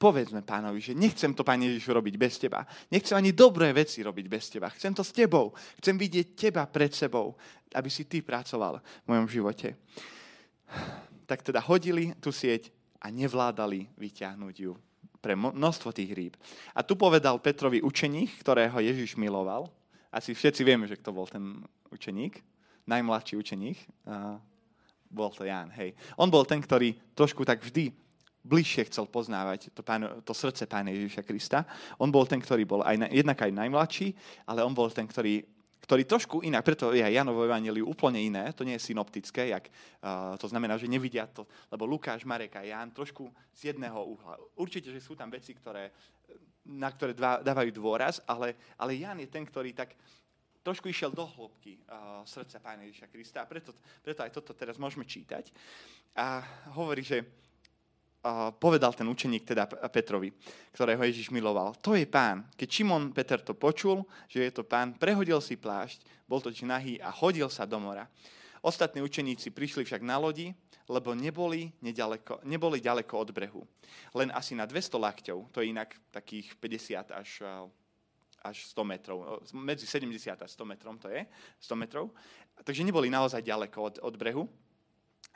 povedzme 0.01 0.41
pánovi, 0.41 0.81
že 0.81 0.93
nechcem 0.97 1.37
to, 1.37 1.45
Pane 1.45 1.69
Ježišu, 1.69 1.93
robiť 2.01 2.15
bez 2.17 2.41
teba. 2.41 2.65
Nechcem 2.89 3.13
ani 3.13 3.37
dobré 3.37 3.73
veci 3.77 4.01
robiť 4.01 4.27
bez 4.29 4.49
teba. 4.49 4.73
Chcem 4.73 4.97
to 4.97 5.05
s 5.05 5.13
tebou. 5.13 5.53
Chcem 5.81 6.01
vidieť 6.01 6.27
teba 6.33 6.65
pred 6.65 6.93
sebou, 6.97 7.37
aby 7.77 7.93
si 7.93 8.09
ty 8.09 8.25
pracoval 8.25 8.81
v 8.81 9.07
mojom 9.07 9.29
živote. 9.29 9.77
Tak 11.29 11.45
teda 11.45 11.61
hodili 11.61 12.17
tú 12.25 12.33
sieť 12.33 12.73
a 13.05 13.13
nevládali 13.13 13.93
vyťahnuť 14.01 14.57
ju 14.57 14.73
pre 15.21 15.37
množstvo 15.37 15.93
tých 15.93 16.11
rýb. 16.15 16.35
A 16.73 16.81
tu 16.81 16.97
povedal 16.97 17.37
Petrovi 17.43 17.83
učeník, 17.83 18.41
ktorého 18.41 18.79
Ježiš 18.81 19.19
miloval. 19.19 19.69
Asi 20.09 20.33
všetci 20.33 20.63
vieme, 20.65 20.89
že 20.89 20.97
kto 20.97 21.13
bol 21.13 21.29
ten 21.29 21.61
učeník. 21.93 22.41
Najmladší 22.87 23.35
učeník. 23.37 23.79
bol 25.11 25.31
to 25.35 25.45
Ján, 25.45 25.69
hej. 25.75 25.93
On 26.17 26.31
bol 26.31 26.47
ten, 26.47 26.63
ktorý 26.63 26.95
trošku 27.13 27.45
tak 27.45 27.61
vždy 27.61 28.06
bližšie 28.47 28.87
chcel 28.87 29.11
poznávať 29.11 29.75
to, 29.75 29.83
pán, 29.83 30.23
to 30.23 30.31
srdce 30.31 30.71
Pána 30.71 30.95
Ježiša 30.95 31.27
Krista. 31.27 31.67
On 31.99 32.07
bol 32.07 32.23
ten, 32.31 32.39
ktorý 32.39 32.63
bol 32.63 32.81
aj, 32.87 33.11
jednak 33.11 33.43
aj 33.43 33.51
najmladší, 33.51 34.15
ale 34.47 34.63
on 34.63 34.71
bol 34.71 34.87
ten, 34.95 35.05
ktorý, 35.11 35.43
ktorý 35.83 36.03
trošku 36.07 36.47
inak, 36.47 36.63
preto 36.63 36.95
je 36.95 37.03
aj 37.03 37.11
Janovo 37.11 37.43
Evangeliu 37.43 37.91
úplne 37.91 38.23
iné, 38.23 38.55
to 38.55 38.63
nie 38.63 38.79
je 38.79 38.87
synoptické, 38.87 39.51
jak, 39.51 39.67
uh, 40.03 40.39
to 40.39 40.47
znamená, 40.47 40.79
že 40.79 40.87
nevidia 40.87 41.27
to, 41.27 41.47
lebo 41.71 41.87
Lukáš, 41.87 42.23
Marek 42.23 42.55
a 42.59 42.63
Ján 42.63 42.95
trošku 42.95 43.27
z 43.51 43.75
jedného 43.75 43.99
uhla. 43.99 44.39
Určite, 44.55 44.95
že 44.95 45.03
sú 45.03 45.19
tam 45.19 45.31
veci, 45.31 45.55
ktoré, 45.55 45.91
na 46.67 46.91
ktoré 46.91 47.15
dva, 47.15 47.43
dávajú 47.43 47.71
dôraz, 47.75 48.23
ale, 48.27 48.55
ale 48.79 48.99
Ján 48.99 49.19
je 49.23 49.31
ten, 49.31 49.43
ktorý 49.43 49.75
tak 49.75 49.95
trošku 50.67 50.91
išiel 50.91 51.15
do 51.15 51.23
hĺbky 51.23 51.79
uh, 51.87 52.27
srdca 52.27 52.59
Pána 52.59 52.83
Ježiša 52.91 53.07
Krista 53.07 53.39
a 53.43 53.47
preto, 53.47 53.71
preto 54.03 54.27
aj 54.27 54.35
toto 54.35 54.51
teraz 54.59 54.75
môžeme 54.83 55.07
čítať. 55.07 55.55
A 56.19 56.43
hovorí, 56.75 57.07
že 57.07 57.46
povedal 58.59 58.93
ten 58.95 59.07
učeník 59.07 59.47
teda 59.47 59.67
Petrovi, 59.67 60.33
ktorého 60.75 61.03
Ježiš 61.07 61.31
miloval. 61.31 61.75
To 61.83 61.95
je 61.95 62.07
pán. 62.09 62.47
Keď 62.59 62.69
Šimon 62.69 63.15
Peter 63.15 63.39
to 63.39 63.55
počul, 63.55 64.03
že 64.27 64.47
je 64.47 64.53
to 64.53 64.63
pán, 64.67 64.99
prehodil 64.99 65.39
si 65.39 65.55
plášť, 65.55 66.03
bol 66.27 66.43
to 66.43 66.51
nahý 66.67 66.99
a 66.99 67.11
hodil 67.11 67.47
sa 67.47 67.69
do 67.69 67.79
mora. 67.79 68.11
Ostatní 68.67 68.99
učeníci 68.99 69.55
prišli 69.55 69.87
však 69.87 70.03
na 70.03 70.19
lodi, 70.19 70.51
lebo 70.91 71.15
neboli, 71.15 71.71
nedaleko, 71.83 72.43
neboli 72.47 72.83
ďaleko 72.83 73.15
od 73.15 73.31
brehu. 73.31 73.63
Len 74.15 74.31
asi 74.35 74.55
na 74.59 74.67
200 74.67 74.99
lakťov, 74.99 75.39
to 75.55 75.63
je 75.63 75.71
inak 75.71 75.95
takých 76.11 76.55
50 76.59 77.15
až, 77.15 77.31
až 78.43 78.57
100 78.75 78.83
metrov. 78.87 79.43
Medzi 79.55 79.87
70 79.87 80.35
a 80.35 80.47
100 80.47 80.63
metrom 80.67 80.99
to 80.99 81.11
je, 81.11 81.27
100 81.63 81.79
metrov. 81.79 82.11
Takže 82.63 82.87
neboli 82.87 83.07
naozaj 83.11 83.43
ďaleko 83.43 83.79
od, 83.83 83.95
od 84.03 84.15
brehu 84.19 84.47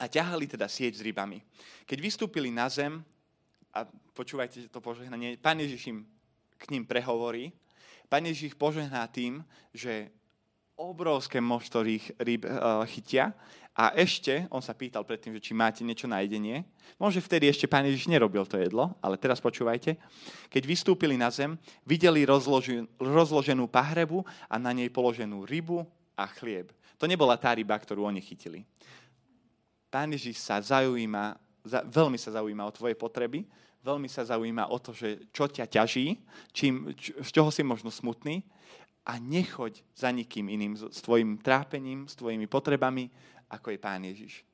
a 0.01 0.09
ťahali 0.09 0.49
teda 0.49 0.65
sieť 0.65 0.97
s 0.97 1.05
rybami. 1.05 1.45
Keď 1.85 1.99
vystúpili 2.01 2.49
na 2.49 2.73
zem, 2.73 3.05
a 3.71 3.85
počúvajte 4.17 4.73
to 4.73 4.81
požehnanie, 4.81 5.37
Pán 5.37 5.61
Ježiš 5.61 5.93
im 5.93 6.09
k 6.57 6.65
ním 6.73 6.89
prehovorí, 6.89 7.53
Pán 8.09 8.25
Ježiš 8.25 8.57
ich 8.57 8.57
požehná 8.59 9.05
tým, 9.07 9.45
že 9.71 10.09
obrovské 10.81 11.39
množstvo 11.39 11.79
ryb 12.25 12.49
uh, 12.49 12.83
chytia 12.89 13.37
a 13.77 13.93
ešte, 13.95 14.49
on 14.51 14.65
sa 14.65 14.73
pýtal 14.73 15.05
predtým, 15.05 15.37
že 15.37 15.45
či 15.45 15.53
máte 15.53 15.85
niečo 15.85 16.09
na 16.11 16.25
jedenie. 16.25 16.65
Môže 16.97 17.21
vtedy 17.21 17.47
ešte 17.47 17.69
Pán 17.71 17.85
Ježiš 17.85 18.09
nerobil 18.09 18.43
to 18.49 18.57
jedlo, 18.57 18.97
ale 19.05 19.21
teraz 19.21 19.39
počúvajte. 19.39 19.95
Keď 20.49 20.63
vystúpili 20.65 21.15
na 21.15 21.29
zem, 21.31 21.55
videli 21.85 22.25
rozloženú 22.99 23.69
pahrebu 23.69 24.25
a 24.49 24.57
na 24.57 24.73
nej 24.75 24.89
položenú 24.89 25.45
rybu 25.45 25.85
a 26.17 26.27
chlieb. 26.27 26.73
To 26.99 27.09
nebola 27.09 27.39
tá 27.39 27.55
ryba, 27.55 27.79
ktorú 27.79 28.05
oni 28.05 28.21
chytili. 28.21 28.67
Pán 29.91 30.15
Ježiš 30.15 30.39
sa 30.39 30.63
zaujíma, 30.63 31.37
za, 31.67 31.83
veľmi 31.83 32.17
sa 32.17 32.31
zaujíma 32.39 32.63
o 32.65 32.73
tvoje 32.73 32.95
potreby, 32.95 33.43
veľmi 33.83 34.07
sa 34.07 34.23
zaujíma 34.23 34.71
o 34.71 34.79
to, 34.79 34.95
že 34.95 35.29
čo 35.35 35.51
ťa 35.51 35.67
ťaží, 35.67 36.17
čím, 36.55 36.95
č, 36.95 37.13
z 37.19 37.31
čoho 37.35 37.51
si 37.51 37.67
možno 37.67 37.91
smutný 37.91 38.47
a 39.03 39.19
nechoď 39.19 39.83
za 39.93 40.15
nikým 40.15 40.47
iným, 40.47 40.79
s 40.79 41.01
tvojim 41.03 41.37
trápením, 41.43 42.07
s 42.07 42.15
tvojimi 42.15 42.47
potrebami, 42.47 43.11
ako 43.51 43.75
je 43.75 43.79
Pán 43.83 44.07
Ježiš. 44.07 44.47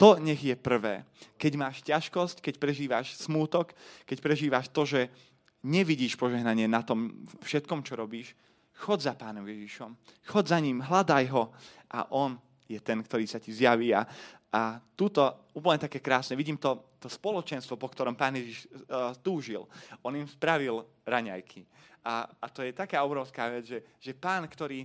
To 0.00 0.16
nech 0.16 0.40
je 0.40 0.56
prvé. 0.56 1.04
Keď 1.36 1.52
máš 1.60 1.84
ťažkosť, 1.84 2.40
keď 2.40 2.54
prežívaš 2.56 3.20
smútok, 3.20 3.76
keď 4.08 4.18
prežívaš 4.24 4.72
to, 4.72 4.88
že 4.88 5.12
nevidíš 5.60 6.16
požehnanie 6.16 6.64
na 6.64 6.80
tom 6.80 7.28
všetkom, 7.44 7.84
čo 7.84 8.00
robíš, 8.00 8.32
chod 8.80 9.04
za 9.04 9.12
Pánom 9.12 9.44
Ježišom. 9.44 9.92
Chod 10.24 10.48
za 10.48 10.56
ním, 10.56 10.80
hľadaj 10.80 11.24
ho 11.36 11.52
a 11.92 12.08
on 12.16 12.40
je 12.64 12.80
ten, 12.80 13.02
ktorý 13.04 13.28
sa 13.28 13.36
ti 13.36 13.52
zjaví 13.52 13.92
a, 13.92 14.08
a 14.50 14.82
túto, 14.98 15.22
úplne 15.54 15.86
také 15.86 16.02
krásne, 16.02 16.34
vidím 16.34 16.58
to, 16.58 16.98
to 16.98 17.06
spoločenstvo, 17.06 17.78
po 17.78 17.86
ktorom 17.86 18.18
pán 18.18 18.34
Ježiš 18.34 18.66
uh, 18.66 19.14
túžil. 19.22 19.62
On 20.02 20.10
im 20.10 20.26
spravil 20.26 20.82
raňajky. 21.06 21.62
A, 22.02 22.26
a 22.26 22.46
to 22.50 22.66
je 22.66 22.74
taká 22.74 23.06
obrovská 23.06 23.46
vec, 23.46 23.70
že, 23.70 23.78
že 24.02 24.10
pán, 24.10 24.50
ktorý, 24.50 24.82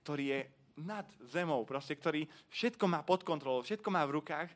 ktorý 0.00 0.24
je 0.32 0.40
nad 0.80 1.04
zemou, 1.28 1.62
proste, 1.68 1.94
ktorý 1.94 2.24
všetko 2.48 2.84
má 2.88 3.04
pod 3.04 3.22
kontrolou, 3.22 3.60
všetko 3.60 3.88
má 3.92 4.02
v 4.08 4.24
rukách 4.24 4.48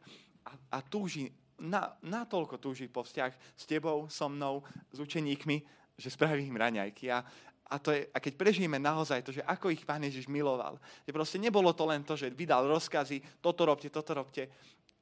a, 0.48 0.52
a 0.72 0.78
túži, 0.80 1.28
na, 1.60 1.92
natoľko 2.00 2.56
túži 2.56 2.88
po 2.88 3.04
vzťah 3.04 3.32
s 3.52 3.64
tebou, 3.68 4.08
so 4.08 4.32
mnou, 4.32 4.64
s 4.88 4.98
učeníkmi, 4.98 5.56
že 5.98 6.08
spraví 6.08 6.48
im 6.48 6.56
raňajky. 6.56 7.12
A, 7.12 7.20
a, 7.68 7.76
to 7.76 7.92
je, 7.92 8.08
a 8.08 8.18
keď 8.18 8.32
prežijeme 8.40 8.80
naozaj 8.80 9.20
to, 9.20 9.30
že 9.36 9.44
ako 9.44 9.68
ich 9.68 9.84
Pán 9.84 10.00
Ježiš 10.00 10.24
miloval, 10.24 10.80
že 11.04 11.12
proste 11.12 11.36
nebolo 11.36 11.68
to 11.76 11.84
len 11.84 12.00
to, 12.00 12.16
že 12.16 12.32
vydal 12.32 12.64
rozkazy, 12.64 13.20
toto 13.44 13.68
robte, 13.68 13.92
toto 13.92 14.16
robte, 14.16 14.48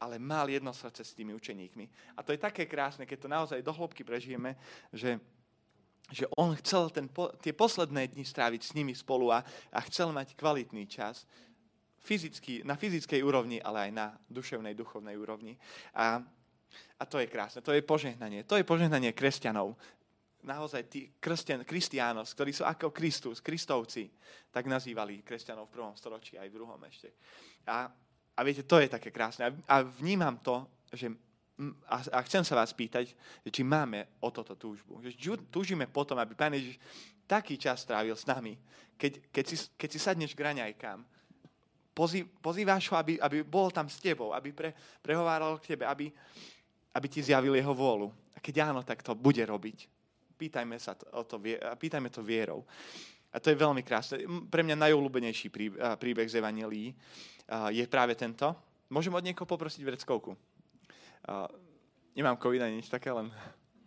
ale 0.02 0.18
mal 0.18 0.50
jedno 0.50 0.74
srdce 0.74 1.06
s 1.06 1.14
tými 1.14 1.30
učeníkmi. 1.32 2.18
A 2.18 2.26
to 2.26 2.34
je 2.34 2.42
také 2.42 2.66
krásne, 2.66 3.06
keď 3.06 3.18
to 3.22 3.28
naozaj 3.30 3.58
do 3.62 3.70
hĺbky 3.72 4.02
prežijeme, 4.02 4.58
že, 4.90 5.22
že 6.10 6.26
on 6.34 6.58
chcel 6.58 6.90
ten, 6.90 7.06
tie 7.38 7.54
posledné 7.54 8.12
dni 8.12 8.26
stráviť 8.26 8.60
s 8.66 8.74
nimi 8.74 8.92
spolu 8.98 9.30
a, 9.30 9.46
a 9.70 9.80
chcel 9.86 10.10
mať 10.10 10.34
kvalitný 10.34 10.90
čas 10.90 11.24
fyzicky, 12.02 12.66
na 12.66 12.74
fyzickej 12.74 13.22
úrovni, 13.22 13.58
ale 13.62 13.88
aj 13.88 13.92
na 13.94 14.06
duševnej, 14.26 14.74
duchovnej 14.74 15.14
úrovni. 15.18 15.54
A, 15.94 16.22
a 16.98 17.04
to 17.06 17.18
je 17.18 17.26
krásne, 17.26 17.62
to 17.62 17.74
je 17.74 17.82
požehnanie. 17.82 18.46
To 18.46 18.54
je 18.58 18.66
požehnanie 18.66 19.10
kresťanov 19.10 19.74
naozaj 20.46 20.82
tí 20.86 21.10
kresťan, 21.18 21.66
kristiános, 21.66 22.32
ktorí 22.32 22.54
sú 22.54 22.62
ako 22.62 22.94
Kristus, 22.94 23.42
kristovci, 23.42 24.06
tak 24.54 24.70
nazývali 24.70 25.26
kresťanov 25.26 25.68
v 25.68 25.74
prvom 25.74 25.94
storočí 25.98 26.38
aj 26.38 26.48
v 26.48 26.56
druhom 26.56 26.78
ešte. 26.86 27.12
A, 27.66 27.90
a 28.32 28.40
viete, 28.46 28.62
to 28.62 28.78
je 28.78 28.88
také 28.88 29.10
krásne. 29.10 29.50
A, 29.50 29.50
a 29.66 29.76
vnímam 29.82 30.38
to, 30.38 30.64
že 30.94 31.10
a, 31.88 31.96
a 32.12 32.18
chcem 32.22 32.44
sa 32.44 32.54
vás 32.54 32.70
pýtať, 32.76 33.16
či 33.48 33.62
máme 33.64 34.20
o 34.20 34.28
toto 34.28 34.54
túžbu. 34.54 35.00
Že 35.02 35.48
túžime 35.48 35.88
potom, 35.88 36.20
aby 36.20 36.36
Pán 36.36 36.52
Ježiš 36.52 36.76
taký 37.24 37.56
čas 37.56 37.82
strávil 37.82 38.14
s 38.14 38.28
nami, 38.28 38.54
keď, 39.00 39.32
keď, 39.32 39.44
si, 39.44 39.56
keď 39.74 39.88
si 39.88 39.98
sadneš 39.98 40.32
k 40.36 40.44
raňajkám, 40.46 41.00
pozý, 41.96 42.28
pozýváš 42.28 42.92
ho, 42.92 43.00
aby, 43.00 43.16
aby 43.16 43.40
bol 43.40 43.72
tam 43.72 43.88
s 43.88 43.96
tebou, 43.96 44.36
aby 44.36 44.52
pre, 44.52 44.76
prehováral 45.00 45.56
k 45.56 45.74
tebe, 45.74 45.88
aby, 45.88 46.12
aby 46.92 47.06
ti 47.08 47.24
zjavil 47.24 47.56
jeho 47.56 47.72
vôľu. 47.72 48.12
A 48.36 48.38
keď 48.38 48.68
áno, 48.68 48.84
tak 48.84 49.00
to 49.00 49.16
bude 49.16 49.40
robiť. 49.40 49.95
Pýtajme, 50.36 50.76
sa 50.76 50.92
to, 50.92 51.08
o 51.16 51.24
to, 51.24 51.40
pýtajme 51.80 52.12
to 52.12 52.20
vierou. 52.20 52.64
A 53.32 53.40
to 53.40 53.52
je 53.52 53.56
veľmi 53.56 53.84
krásne. 53.84 54.24
Pre 54.48 54.62
mňa 54.64 54.76
najobľúbenejší 54.80 55.48
príbeh 56.00 56.28
z 56.28 56.40
Evangelii 56.40 56.92
je 57.72 57.84
práve 57.88 58.16
tento. 58.16 58.52
Môžem 58.88 59.12
od 59.12 59.24
niekoho 59.24 59.48
poprosiť 59.48 59.82
vreckovku? 59.84 60.32
Nemám 62.16 62.40
covid 62.40 62.64
ani 62.64 62.80
nič 62.80 62.88
také, 62.88 63.12
len 63.12 63.28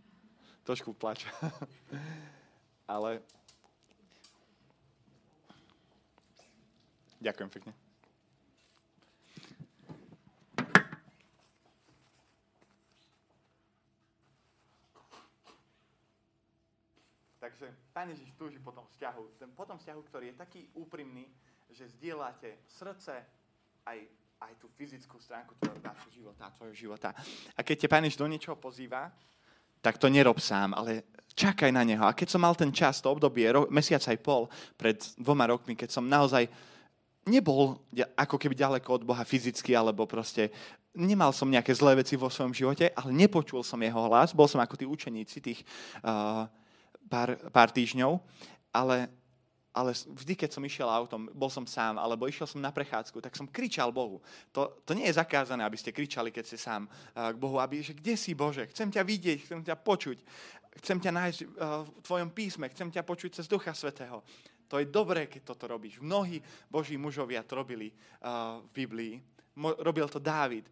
trošku 0.68 0.94
plač. 0.94 1.26
Ale 2.94 3.22
ďakujem 7.18 7.50
pekne. 7.50 7.89
Takže 17.50 17.74
Pán 17.90 18.14
Ježiš 18.14 18.30
túži 18.38 18.62
po 18.62 18.70
tom 18.70 18.86
vzťahu. 18.94 19.42
Ten, 19.42 19.50
po 19.58 19.66
tom 19.66 19.82
vzťahu, 19.82 20.02
ktorý 20.06 20.26
je 20.30 20.36
taký 20.38 20.62
úprimný, 20.78 21.26
že 21.74 21.90
zdieľate 21.98 22.62
srdce 22.70 23.26
aj, 23.90 24.00
aj 24.38 24.54
tú 24.62 24.70
fyzickú 24.78 25.18
stránku 25.18 25.58
tvojho 25.58 26.14
života, 26.14 26.54
tvojho 26.54 26.76
života. 26.78 27.10
A 27.58 27.66
keď 27.66 27.76
te 27.82 27.88
Pán 27.90 28.06
Ježiš 28.06 28.22
do 28.22 28.30
niečoho 28.30 28.54
pozýva, 28.54 29.10
tak 29.82 29.98
to 29.98 30.14
nerob 30.14 30.38
sám, 30.38 30.78
ale 30.78 31.10
čakaj 31.34 31.74
na 31.74 31.82
neho. 31.82 32.06
A 32.06 32.14
keď 32.14 32.38
som 32.38 32.46
mal 32.46 32.54
ten 32.54 32.70
čas, 32.70 33.02
to 33.02 33.10
obdobie, 33.10 33.50
ro, 33.50 33.66
mesiac 33.74 34.06
aj 34.06 34.22
pol, 34.22 34.46
pred 34.78 35.02
dvoma 35.18 35.50
rokmi, 35.50 35.74
keď 35.74 35.90
som 35.90 36.06
naozaj 36.06 36.46
nebol 37.26 37.82
ako 38.14 38.38
keby 38.38 38.54
ďaleko 38.54 39.02
od 39.02 39.08
Boha 39.10 39.26
fyzicky, 39.26 39.74
alebo 39.74 40.06
proste 40.06 40.54
nemal 40.94 41.34
som 41.34 41.50
nejaké 41.50 41.74
zlé 41.74 41.98
veci 41.98 42.14
vo 42.14 42.30
svojom 42.30 42.54
živote, 42.54 42.94
ale 42.94 43.10
nepočul 43.10 43.66
som 43.66 43.82
jeho 43.82 44.06
hlas, 44.06 44.38
bol 44.38 44.46
som 44.46 44.62
ako 44.62 44.78
tí 44.78 44.86
učeníci 44.86 45.38
tých 45.42 45.66
uh, 46.06 46.46
pár, 47.10 47.36
pár 47.50 47.74
týždňov, 47.74 48.22
ale, 48.70 49.10
ale 49.74 49.92
vždy, 49.92 50.38
keď 50.38 50.50
som 50.54 50.62
išiel 50.62 50.86
autom, 50.86 51.26
bol 51.34 51.50
som 51.50 51.66
sám, 51.66 51.98
alebo 51.98 52.30
išiel 52.30 52.46
som 52.46 52.62
na 52.62 52.70
prechádzku, 52.70 53.18
tak 53.18 53.34
som 53.34 53.50
kričal 53.50 53.90
Bohu. 53.90 54.22
To, 54.54 54.78
to 54.86 54.94
nie 54.94 55.10
je 55.10 55.18
zakázané, 55.18 55.66
aby 55.66 55.76
ste 55.76 55.90
kričali, 55.90 56.30
keď 56.30 56.44
ste 56.46 56.58
sám 56.62 56.86
uh, 56.86 57.34
k 57.34 57.38
Bohu, 57.42 57.58
aby, 57.58 57.82
že 57.82 57.98
kde 57.98 58.14
si 58.14 58.38
Bože, 58.38 58.70
chcem 58.70 58.94
ťa 58.94 59.02
vidieť, 59.02 59.38
chcem 59.50 59.62
ťa 59.66 59.76
počuť, 59.82 60.18
chcem 60.86 60.98
ťa 61.02 61.12
nájsť 61.12 61.40
uh, 61.42 61.82
v 61.84 62.00
tvojom 62.06 62.30
písme, 62.30 62.70
chcem 62.70 62.94
ťa 62.94 63.02
počuť 63.02 63.42
cez 63.42 63.50
Ducha 63.50 63.74
Svetého. 63.74 64.22
To 64.70 64.78
je 64.78 64.86
dobré, 64.86 65.26
keď 65.26 65.50
toto 65.50 65.66
robíš. 65.66 65.98
Mnohí 65.98 66.38
Boží 66.70 66.94
mužovia 66.94 67.42
to 67.42 67.58
robili 67.58 67.90
uh, 67.90 68.62
v 68.70 68.86
Biblii. 68.86 69.14
Robil 69.60 70.08
to 70.08 70.22
Dávid. 70.22 70.70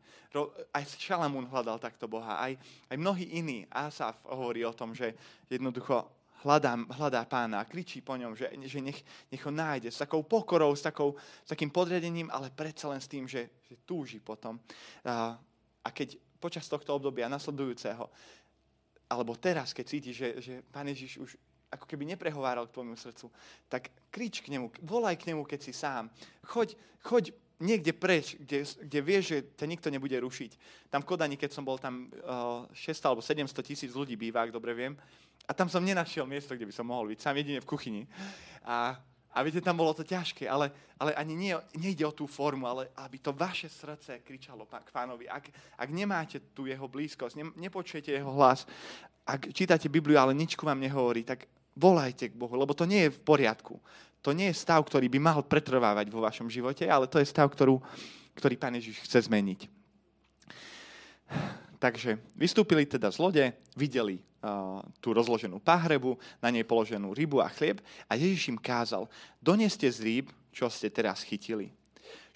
Aj 0.72 0.86
Šalamún 0.86 1.50
hľadal 1.50 1.76
takto 1.82 2.08
Boha. 2.08 2.40
Aj, 2.40 2.54
aj 2.88 2.96
mnohí 2.96 3.36
iní. 3.36 3.68
Asaf 3.68 4.16
hovorí 4.24 4.64
o 4.64 4.72
tom, 4.72 4.96
že 4.96 5.12
jednoducho 5.50 6.17
hľadá, 6.46 6.78
hľadá 6.94 7.22
pána 7.26 7.64
a 7.64 7.70
kričí 7.70 8.02
po 8.02 8.14
ňom, 8.14 8.38
že, 8.38 8.52
že 8.68 8.80
nech, 8.82 9.00
nech 9.32 9.44
ho 9.46 9.52
nájde 9.54 9.90
s 9.90 10.02
takou 10.02 10.22
pokorou, 10.22 10.76
s, 10.76 10.86
takou, 10.86 11.18
s 11.18 11.50
takým 11.50 11.74
podriadením, 11.74 12.30
ale 12.30 12.54
predsa 12.54 12.92
len 12.92 13.02
s 13.02 13.10
tým, 13.10 13.26
že, 13.26 13.64
že 13.66 13.76
túži 13.86 14.22
potom. 14.22 14.60
A, 15.06 15.38
a 15.84 15.90
keď 15.90 16.20
počas 16.38 16.70
tohto 16.70 16.94
obdobia 16.94 17.32
nasledujúceho, 17.32 18.06
alebo 19.08 19.40
teraz, 19.40 19.72
keď 19.72 19.86
cítiš, 19.88 20.16
že, 20.16 20.30
že 20.44 20.54
Pán 20.68 20.92
Ježiš 20.92 21.18
už 21.18 21.32
ako 21.68 21.86
keby 21.88 22.08
neprehováral 22.16 22.68
k 22.68 22.76
tvojmu 22.80 22.96
srdcu, 22.96 23.28
tak 23.68 23.92
krič 24.12 24.40
k 24.40 24.52
nemu, 24.56 24.72
volaj 24.84 25.20
k 25.20 25.32
nemu, 25.32 25.44
keď 25.44 25.60
si 25.60 25.74
sám. 25.76 26.08
Choď, 26.48 26.80
choď 27.04 27.36
niekde 27.60 27.92
preč, 27.92 28.38
kde, 28.40 28.64
kde 28.64 29.00
vieš, 29.02 29.24
že 29.34 29.38
ťa 29.58 29.66
nikto 29.66 29.88
nebude 29.90 30.16
rušiť. 30.16 30.52
Tam 30.94 31.02
v 31.02 31.10
Kodani, 31.10 31.36
keď 31.36 31.52
som 31.52 31.66
bol 31.66 31.82
tam 31.82 32.08
uh, 32.24 32.70
600 32.72 33.10
alebo 33.10 33.22
700 33.26 33.52
tisíc 33.66 33.92
ľudí 33.92 34.16
býva, 34.16 34.46
ak 34.46 34.56
dobre 34.56 34.72
viem, 34.78 34.94
a 35.48 35.52
tam 35.56 35.72
som 35.72 35.80
nenašiel 35.80 36.28
miesto, 36.28 36.52
kde 36.52 36.68
by 36.68 36.74
som 36.76 36.84
mohol 36.84 37.16
byť, 37.16 37.20
sám 37.24 37.40
jedine 37.40 37.64
v 37.64 37.70
kuchyni. 37.72 38.04
A, 38.68 39.00
a 39.32 39.38
viete, 39.48 39.64
tam 39.64 39.80
bolo 39.80 39.96
to 39.96 40.04
ťažké, 40.04 40.44
ale, 40.44 40.76
ale 41.00 41.16
ani 41.16 41.40
nie, 41.40 41.56
nejde 41.80 42.04
o 42.04 42.12
tú 42.12 42.28
formu, 42.28 42.68
ale 42.68 42.92
aby 43.00 43.18
to 43.24 43.32
vaše 43.32 43.72
srdce 43.72 44.20
kričalo 44.28 44.68
k 44.68 44.92
pánovi. 44.92 45.32
Ak, 45.32 45.48
ak 45.80 45.90
nemáte 45.90 46.52
tu 46.52 46.68
jeho 46.68 46.84
blízkosť, 46.92 47.40
ne, 47.40 47.46
nepočujete 47.56 48.12
jeho 48.12 48.32
hlas, 48.36 48.68
ak 49.24 49.56
čítate 49.56 49.88
Bibliu, 49.88 50.20
ale 50.20 50.36
nič 50.36 50.60
ku 50.60 50.68
vám 50.68 50.84
nehovorí, 50.84 51.24
tak 51.24 51.48
volajte 51.76 52.32
k 52.32 52.36
Bohu, 52.36 52.56
lebo 52.60 52.76
to 52.76 52.84
nie 52.84 53.08
je 53.08 53.16
v 53.16 53.24
poriadku. 53.24 53.80
To 54.28 54.36
nie 54.36 54.52
je 54.52 54.60
stav, 54.60 54.84
ktorý 54.84 55.08
by 55.08 55.20
mal 55.20 55.40
pretrvávať 55.48 56.12
vo 56.12 56.24
vašom 56.24 56.52
živote, 56.52 56.84
ale 56.88 57.08
to 57.08 57.24
je 57.24 57.28
stav, 57.28 57.48
ktorú, 57.48 57.80
ktorý 58.36 58.56
Pán 58.60 58.76
Ježiš 58.76 59.04
chce 59.08 59.32
zmeniť. 59.32 59.68
Takže 61.84 62.20
vystúpili 62.36 62.84
teda 62.84 63.08
z 63.14 63.18
lode, 63.22 63.46
videli 63.78 64.20
tú 65.00 65.14
rozloženú 65.14 65.60
pahrebu, 65.62 66.16
na 66.42 66.52
nej 66.52 66.64
položenú 66.64 67.12
rybu 67.14 67.44
a 67.44 67.50
chlieb 67.52 67.84
a 68.08 68.16
Ježiš 68.16 68.54
im 68.54 68.60
kázal, 68.60 69.06
doneste 69.40 69.88
z 69.88 70.00
rýb, 70.04 70.26
čo 70.52 70.68
ste 70.72 70.90
teraz 70.90 71.22
chytili. 71.22 71.70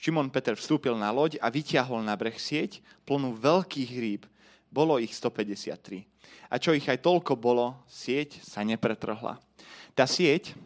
Šimon 0.01 0.33
Peter 0.33 0.57
vstúpil 0.57 0.97
na 0.97 1.13
loď 1.13 1.37
a 1.37 1.53
vyťahol 1.53 2.01
na 2.01 2.17
breh 2.17 2.33
sieť 2.33 2.81
plnú 3.05 3.37
veľkých 3.37 3.91
rýb. 4.01 4.23
Bolo 4.73 4.97
ich 4.97 5.13
153. 5.13 6.09
A 6.49 6.57
čo 6.57 6.73
ich 6.73 6.89
aj 6.89 7.05
toľko 7.05 7.37
bolo, 7.37 7.77
sieť 7.85 8.41
sa 8.41 8.65
nepretrhla. 8.65 9.37
Tá 9.93 10.09
sieť, 10.09 10.57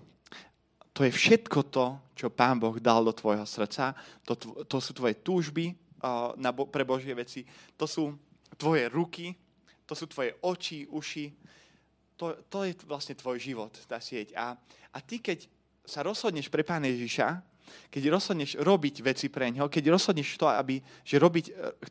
to 0.95 1.03
je 1.03 1.11
všetko 1.11 1.59
to, 1.67 1.99
čo 2.15 2.31
Pán 2.31 2.63
Boh 2.63 2.79
dal 2.79 3.03
do 3.03 3.11
tvojho 3.11 3.43
srdca. 3.43 3.91
To, 4.23 4.33
to 4.63 4.77
sú 4.79 4.95
tvoje 4.95 5.19
túžby 5.19 5.75
uh, 5.99 6.31
na, 6.39 6.55
pre 6.55 6.87
Božie 6.87 7.11
veci. 7.11 7.43
To 7.75 7.83
sú 7.83 8.15
tvoje 8.55 8.87
ruky, 8.87 9.35
to 9.85 9.93
sú 9.93 10.05
tvoje 10.09 10.33
oči, 10.41 10.89
uši, 10.89 11.25
to, 12.15 12.33
to 12.47 12.63
je 12.63 12.73
vlastne 12.87 13.15
tvoj 13.15 13.37
život, 13.37 13.71
tá 13.85 13.99
sieť. 13.99 14.33
A, 14.39 14.55
a 14.91 14.97
ty, 15.03 15.19
keď 15.19 15.45
sa 15.85 16.01
rozhodneš 16.01 16.49
pre 16.49 16.65
Pána 16.65 16.89
Ježiša, 16.89 17.43
keď 17.89 18.13
rozhodneš 18.13 18.57
robiť 18.61 18.95
veci 19.01 19.27
pre 19.27 19.49
ňo, 19.49 19.67
keď 19.67 19.89
rozhodneš 19.89 20.37
to, 20.37 20.45
aby, 20.47 20.79
že 21.01 21.17
robiť, 21.17 21.45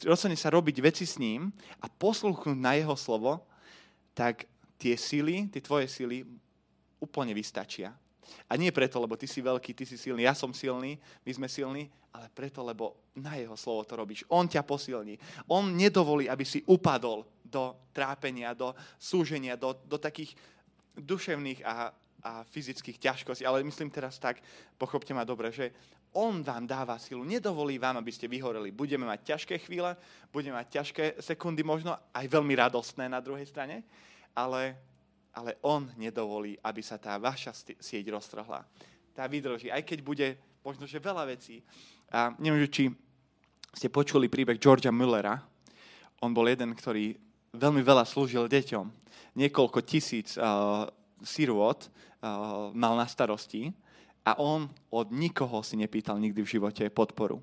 rozhodneš 0.07 0.47
sa 0.47 0.55
robiť 0.55 0.77
veci 0.81 1.05
s 1.05 1.19
ním 1.19 1.51
a 1.83 1.87
poslúchnuť 1.91 2.59
na 2.59 2.79
jeho 2.79 2.95
slovo, 2.95 3.43
tak 4.15 4.47
tie 4.79 4.95
sily, 4.95 5.51
tie 5.51 5.61
tvoje 5.61 5.91
sily 5.91 6.23
úplne 7.03 7.35
vystačia. 7.35 7.93
A 8.49 8.57
nie 8.57 8.73
preto, 8.73 8.97
lebo 9.03 9.19
ty 9.19 9.29
si 9.29 9.45
veľký, 9.45 9.77
ty 9.77 9.85
si 9.85 10.01
silný, 10.01 10.25
ja 10.25 10.33
som 10.33 10.55
silný, 10.55 10.97
my 11.27 11.33
sme 11.35 11.47
silní, 11.51 11.91
ale 12.15 12.31
preto, 12.31 12.63
lebo 12.63 13.11
na 13.19 13.35
jeho 13.35 13.59
slovo 13.59 13.83
to 13.85 13.99
robíš. 13.99 14.23
On 14.31 14.47
ťa 14.47 14.63
posilní. 14.63 15.19
On 15.51 15.67
nedovolí, 15.67 16.31
aby 16.31 16.47
si 16.47 16.63
upadol 16.71 17.27
do 17.55 17.79
trápenia, 17.95 18.51
do 18.59 18.75
súženia, 18.99 19.55
do, 19.55 19.79
do 19.87 19.95
takých 19.95 20.35
duševných 20.99 21.63
a, 21.63 21.95
a 22.27 22.33
fyzických 22.51 22.99
ťažkostí. 22.99 23.47
Ale 23.47 23.63
myslím 23.63 23.95
teraz 23.95 24.19
tak, 24.19 24.43
pochopte 24.75 25.15
ma 25.15 25.23
dobre, 25.23 25.55
že 25.55 25.71
on 26.15 26.47
vám 26.47 26.67
dáva 26.67 26.95
silu, 26.99 27.27
nedovolí 27.27 27.75
vám, 27.79 27.99
aby 27.99 28.11
ste 28.15 28.31
vyhoreli. 28.31 28.71
Budeme 28.71 29.03
mať 29.03 29.35
ťažké 29.35 29.67
chvíle, 29.67 29.99
budeme 30.31 30.55
mať 30.55 30.69
ťažké 30.83 31.05
sekundy, 31.19 31.67
možno 31.67 31.99
aj 32.15 32.27
veľmi 32.31 32.55
radostné 32.55 33.11
na 33.11 33.19
druhej 33.19 33.51
strane, 33.51 33.83
ale, 34.31 34.79
ale 35.35 35.59
on 35.67 35.91
nedovolí, 35.99 36.55
aby 36.63 36.83
sa 36.87 37.03
tá 37.03 37.19
vaša 37.19 37.51
sieť 37.83 38.07
roztrhla. 38.15 38.63
Tá 39.11 39.27
vydrží, 39.27 39.75
aj 39.75 39.83
keď 39.83 39.99
bude 40.07 40.29
možno, 40.63 40.87
že 40.87 41.03
veľa 41.03 41.27
vecí. 41.27 41.67
A 42.15 42.31
neviem, 42.39 42.71
či 42.71 42.95
ste 43.75 43.91
počuli 43.91 44.31
príbeh 44.31 44.63
Georgia 44.63 44.95
Mullera. 44.95 45.43
On 46.23 46.31
bol 46.31 46.47
jeden, 46.47 46.79
ktorý 46.79 47.19
veľmi 47.55 47.81
veľa 47.81 48.05
slúžil 48.05 48.51
deťom. 48.51 48.87
Niekoľko 49.39 49.81
tisíc 49.87 50.35
uh, 50.37 50.87
sirôt 51.23 51.79
uh, 51.79 52.71
mal 52.75 52.95
na 52.99 53.07
starosti 53.07 53.71
a 54.27 54.37
on 54.41 54.67
od 54.91 55.09
nikoho 55.13 55.63
si 55.63 55.79
nepýtal 55.79 56.19
nikdy 56.19 56.41
v 56.43 56.53
živote 56.59 56.85
podporu. 56.91 57.39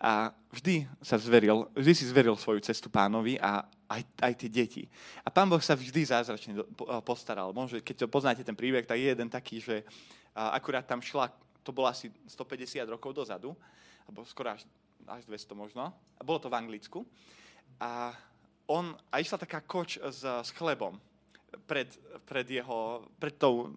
A 0.00 0.32
vždy 0.50 0.88
sa 1.00 1.20
zveril, 1.20 1.68
vždy 1.76 1.92
si 1.94 2.04
zveril 2.08 2.34
svoju 2.34 2.60
cestu 2.64 2.88
pánovi 2.88 3.36
a 3.38 3.64
aj, 3.88 4.02
aj 4.20 4.32
tie 4.40 4.50
deti. 4.50 4.82
A 5.22 5.28
pán 5.28 5.46
Boh 5.46 5.60
sa 5.60 5.76
vždy 5.76 6.02
zázračne 6.08 6.64
postaral. 7.04 7.52
Možno, 7.52 7.78
keď 7.84 8.04
to 8.04 8.12
poznáte 8.12 8.40
ten 8.40 8.56
príbeh, 8.56 8.88
tak 8.88 8.98
je 8.98 9.12
jeden 9.12 9.28
taký, 9.28 9.60
že 9.60 9.84
akurát 10.34 10.88
tam 10.88 11.04
šla 11.04 11.28
to 11.64 11.72
bolo 11.72 11.88
asi 11.88 12.12
150 12.28 12.84
rokov 12.84 13.16
dozadu, 13.16 13.56
alebo 14.04 14.28
skoro 14.28 14.52
až, 14.52 14.68
až 15.08 15.24
200 15.24 15.56
možno. 15.56 15.88
A 16.20 16.22
bolo 16.22 16.36
to 16.36 16.52
v 16.52 16.60
Anglicku. 16.60 17.00
A, 17.80 18.12
on, 18.66 18.96
a 19.12 19.20
išla 19.20 19.38
taká 19.38 19.60
koč 19.60 20.00
s, 20.00 20.24
s 20.24 20.50
chlebom 20.56 20.96
pred, 21.66 21.88
pred, 22.24 22.46
jeho, 22.48 23.04
pred, 23.18 23.34
tou, 23.36 23.70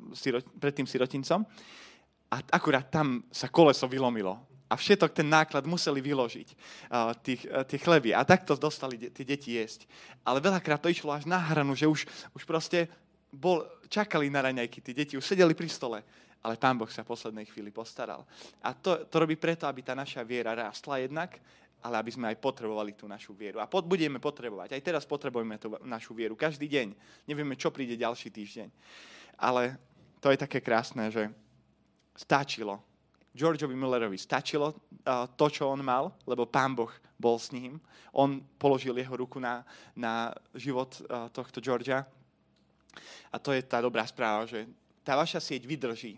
pred 0.60 0.74
tým 0.74 0.88
sirotincom. 0.88 1.44
A 2.28 2.36
akurát 2.52 2.88
tam 2.92 3.24
sa 3.32 3.48
koleso 3.48 3.88
vylomilo. 3.88 4.36
a 4.68 4.76
všetok 4.76 5.16
ten 5.16 5.32
náklad 5.32 5.64
museli 5.64 6.04
vyložiť, 6.04 6.48
uh, 6.92 7.16
tých, 7.24 7.48
uh, 7.48 7.64
chleby. 7.64 8.12
A 8.12 8.28
takto 8.28 8.60
dostali 8.60 9.00
de- 9.00 9.08
tie 9.08 9.24
deti 9.24 9.56
jesť. 9.56 9.88
Ale 10.28 10.44
veľakrát 10.44 10.84
to 10.84 10.92
išlo 10.92 11.16
až 11.16 11.24
na 11.24 11.40
hranu, 11.40 11.72
že 11.72 11.88
už, 11.88 12.04
už 12.36 12.44
proste 12.44 12.92
bol, 13.32 13.64
čakali 13.88 14.28
na 14.28 14.44
raňajky, 14.44 14.84
tí 14.84 14.92
deti 14.92 15.16
už 15.16 15.24
sedeli 15.24 15.56
pri 15.56 15.72
stole. 15.72 16.04
Ale 16.44 16.60
Pán 16.60 16.76
Boh 16.76 16.92
sa 16.92 17.08
v 17.08 17.12
poslednej 17.16 17.48
chvíli 17.48 17.72
postaral. 17.72 18.28
A 18.60 18.76
to, 18.76 19.08
to 19.08 19.16
robí 19.24 19.40
preto, 19.40 19.66
aby 19.72 19.82
tá 19.82 19.96
naša 19.96 20.22
viera 20.28 20.52
rástla 20.52 21.00
jednak, 21.00 21.40
ale 21.82 22.02
aby 22.02 22.12
sme 22.12 22.30
aj 22.34 22.42
potrebovali 22.42 22.98
tú 22.98 23.06
našu 23.06 23.32
vieru. 23.38 23.62
A 23.62 23.70
pod, 23.70 23.86
budeme 23.86 24.18
potrebovať. 24.18 24.74
Aj 24.74 24.82
teraz 24.82 25.06
potrebujeme 25.06 25.62
tú 25.62 25.78
našu 25.86 26.18
vieru. 26.18 26.34
Každý 26.34 26.66
deň. 26.66 26.88
Nevieme, 27.30 27.54
čo 27.56 27.70
príde 27.70 27.94
ďalší 27.94 28.34
týždeň. 28.34 28.68
Ale 29.38 29.78
to 30.18 30.34
je 30.34 30.38
také 30.42 30.60
krásne, 30.60 31.14
že 31.14 31.30
stačilo 32.18 32.82
Georgeovi 33.38 33.78
Millerovi 33.78 34.18
stačilo 34.18 34.74
to, 35.38 35.46
čo 35.54 35.70
on 35.70 35.86
mal, 35.86 36.10
lebo 36.26 36.50
pán 36.50 36.74
Boh 36.74 36.90
bol 37.22 37.38
s 37.38 37.54
ním. 37.54 37.78
On 38.10 38.42
položil 38.58 38.98
jeho 38.98 39.14
ruku 39.14 39.38
na, 39.38 39.62
na 39.94 40.34
život 40.58 40.98
tohto 41.30 41.62
Georgia. 41.62 42.02
A 43.30 43.38
to 43.38 43.54
je 43.54 43.62
tá 43.62 43.78
dobrá 43.78 44.02
správa, 44.10 44.50
že 44.50 44.66
tá 45.06 45.14
vaša 45.14 45.38
sieť 45.38 45.70
vydrží. 45.70 46.18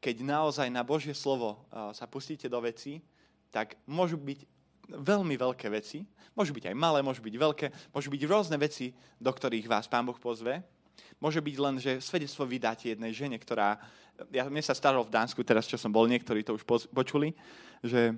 Keď 0.00 0.24
naozaj 0.24 0.72
na 0.72 0.80
Božie 0.80 1.12
slovo 1.12 1.68
sa 1.92 2.08
pustíte 2.08 2.48
do 2.48 2.56
veci, 2.64 3.04
tak 3.52 3.76
môžu 3.84 4.16
byť 4.16 4.53
veľmi 4.88 5.34
veľké 5.38 5.70
veci. 5.72 6.04
Môžu 6.34 6.52
byť 6.52 6.70
aj 6.72 6.76
malé, 6.76 6.98
môžu 7.00 7.22
byť 7.22 7.34
veľké, 7.34 7.66
môžu 7.94 8.08
byť 8.10 8.22
rôzne 8.26 8.56
veci, 8.58 8.90
do 9.20 9.30
ktorých 9.30 9.70
vás 9.70 9.86
Pán 9.86 10.04
Boh 10.04 10.18
pozve. 10.18 10.60
Môže 11.22 11.40
byť 11.40 11.56
len, 11.56 11.74
že 11.78 12.02
svedectvo 12.02 12.44
vydáte 12.44 12.90
jednej 12.90 13.14
žene, 13.14 13.38
ktorá 13.38 13.78
ja, 14.30 14.46
mne 14.46 14.62
sa 14.62 14.76
stalo 14.76 15.02
v 15.02 15.10
Dánsku, 15.10 15.42
teraz 15.42 15.66
čo 15.66 15.74
som 15.74 15.90
bol, 15.90 16.06
niektorí 16.06 16.46
to 16.46 16.54
už 16.54 16.62
počuli, 16.94 17.34
že 17.82 18.14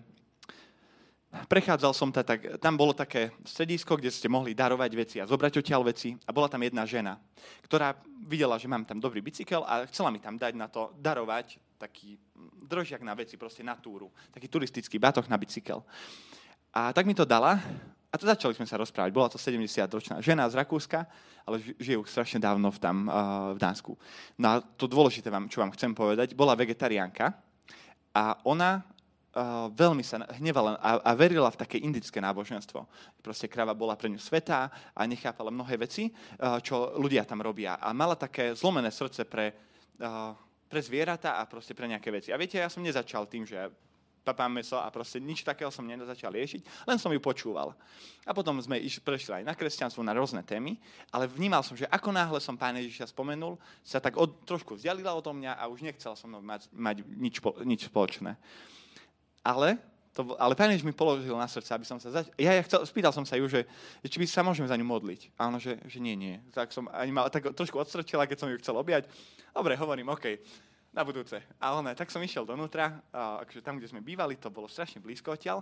prechádzal 1.48 1.92
som 1.92 2.08
ta, 2.12 2.24
tak, 2.24 2.60
tam 2.60 2.76
bolo 2.76 2.92
také 2.96 3.32
stredisko, 3.44 3.96
kde 3.96 4.12
ste 4.12 4.28
mohli 4.28 4.56
darovať 4.56 4.90
veci 4.96 5.16
a 5.20 5.28
zobrať 5.28 5.60
odtiaľ 5.60 5.82
veci 5.84 6.16
a 6.24 6.30
bola 6.32 6.48
tam 6.48 6.64
jedna 6.64 6.84
žena, 6.88 7.16
ktorá 7.64 7.96
videla, 8.24 8.60
že 8.60 8.68
mám 8.68 8.84
tam 8.84 9.00
dobrý 9.00 9.20
bicykel 9.20 9.64
a 9.64 9.84
chcela 9.88 10.12
mi 10.12 10.20
tam 10.20 10.36
dať 10.36 10.52
na 10.56 10.68
to 10.68 10.92
darovať 10.96 11.60
taký 11.76 12.16
drožiak 12.64 13.04
na 13.04 13.12
veci, 13.12 13.36
proste 13.36 13.60
na 13.60 13.76
túru, 13.76 14.08
taký 14.32 14.48
turistický 14.48 14.96
batoh 14.96 15.28
na 15.28 15.36
bicykel. 15.36 15.84
A 16.76 16.92
tak 16.92 17.08
mi 17.08 17.16
to 17.16 17.24
dala 17.24 17.56
a 18.12 18.20
to 18.20 18.28
začali 18.28 18.52
sme 18.52 18.68
sa 18.68 18.76
rozprávať. 18.76 19.08
Bola 19.08 19.32
to 19.32 19.40
70-ročná 19.40 20.20
žena 20.20 20.44
z 20.44 20.60
Rakúska, 20.60 21.08
ale 21.48 21.56
žijú 21.80 22.04
strašne 22.04 22.36
dávno 22.36 22.68
v, 22.68 22.76
tam, 22.76 23.08
v 23.52 23.58
Dánsku. 23.60 23.96
No 24.36 24.44
a 24.44 24.54
to 24.60 24.84
dôležité, 24.84 25.32
vám, 25.32 25.48
čo 25.48 25.64
vám 25.64 25.72
chcem 25.72 25.96
povedať, 25.96 26.36
bola 26.36 26.52
vegetariánka 26.52 27.32
a 28.12 28.36
ona 28.44 28.84
uh, 28.84 29.72
veľmi 29.72 30.04
sa 30.04 30.20
hnevala 30.36 30.76
a, 30.76 31.00
a 31.00 31.10
verila 31.16 31.48
v 31.48 31.60
také 31.64 31.80
indické 31.80 32.20
náboženstvo. 32.20 32.84
Proste 33.24 33.48
kráva 33.48 33.72
bola 33.72 33.96
pre 33.96 34.12
ňu 34.12 34.20
svetá 34.20 34.68
a 34.92 35.00
nechápala 35.08 35.48
mnohé 35.48 35.80
veci, 35.80 36.12
uh, 36.12 36.60
čo 36.60 36.92
ľudia 37.00 37.24
tam 37.24 37.40
robia. 37.40 37.80
A 37.80 37.96
mala 37.96 38.20
také 38.20 38.52
zlomené 38.52 38.92
srdce 38.92 39.24
pre, 39.24 39.56
uh, 40.04 40.36
pre 40.68 40.80
zvieratá 40.84 41.40
a 41.40 41.48
proste 41.48 41.72
pre 41.72 41.88
nejaké 41.88 42.12
veci. 42.12 42.32
A 42.32 42.40
viete, 42.40 42.60
ja 42.60 42.68
som 42.68 42.84
nezačal 42.84 43.24
tým, 43.28 43.48
že 43.48 43.64
papám 44.26 44.50
meso 44.50 44.74
a 44.74 44.90
proste 44.90 45.22
nič 45.22 45.46
takého 45.46 45.70
som 45.70 45.86
nezačal 45.86 46.34
riešiť, 46.34 46.90
len 46.90 46.98
som 46.98 47.14
ju 47.14 47.22
počúval. 47.22 47.78
A 48.26 48.34
potom 48.34 48.58
sme 48.58 48.82
iš, 48.82 48.98
prešli 48.98 49.38
aj 49.38 49.44
na 49.46 49.54
kresťanstvo, 49.54 50.02
na 50.02 50.10
rôzne 50.10 50.42
témy, 50.42 50.74
ale 51.14 51.30
vnímal 51.30 51.62
som, 51.62 51.78
že 51.78 51.86
ako 51.86 52.10
náhle 52.10 52.42
som 52.42 52.58
pána 52.58 52.82
Ježiša 52.82 53.14
spomenul, 53.14 53.54
sa 53.86 54.02
tak 54.02 54.18
od, 54.18 54.34
trošku 54.42 54.74
vzdialila 54.74 55.14
od 55.14 55.22
mňa 55.22 55.54
a 55.54 55.70
už 55.70 55.86
nechcela 55.86 56.18
so 56.18 56.26
mnou 56.26 56.42
mať, 56.42 56.66
mať 56.74 57.06
nič, 57.06 57.38
nič 57.62 57.80
spoločné. 57.86 58.34
Ale 59.46 59.78
to, 60.16 60.32
ale 60.40 60.56
Pán 60.56 60.72
mi 60.72 60.96
položil 60.96 61.36
na 61.36 61.44
srdce, 61.44 61.76
aby 61.76 61.84
som 61.84 62.00
sa 62.00 62.08
zač- 62.08 62.32
Ja, 62.40 62.56
ja 62.56 62.64
chcel, 62.64 62.88
spýtal 62.88 63.12
som 63.12 63.28
sa 63.28 63.36
ju, 63.36 63.44
že, 63.52 63.68
či 64.00 64.16
by 64.16 64.24
sa 64.24 64.40
môžeme 64.40 64.64
za 64.64 64.72
ňu 64.72 64.88
modliť. 64.88 65.36
A 65.36 65.52
ono, 65.52 65.60
že, 65.60 65.76
že 65.84 66.00
nie, 66.00 66.16
nie. 66.16 66.40
Tak 66.56 66.72
som 66.72 66.88
ani 66.88 67.12
mal, 67.12 67.28
tak 67.28 67.52
trošku 67.52 67.76
odstrčila, 67.76 68.24
keď 68.24 68.40
som 68.40 68.48
ju 68.48 68.56
chcel 68.56 68.80
objať. 68.80 69.04
Dobre, 69.52 69.76
hovorím, 69.76 70.08
OK 70.08 70.40
na 70.96 71.04
budúce. 71.04 71.36
A 71.60 71.76
ona, 71.76 71.92
tak 71.92 72.08
som 72.08 72.24
išiel 72.24 72.48
donútra, 72.48 73.04
a, 73.12 73.44
akože 73.44 73.60
tam, 73.60 73.76
kde 73.76 73.92
sme 73.92 74.00
bývali, 74.00 74.40
to 74.40 74.48
bolo 74.48 74.64
strašne 74.64 75.04
blízko 75.04 75.36
odtiaľ, 75.36 75.60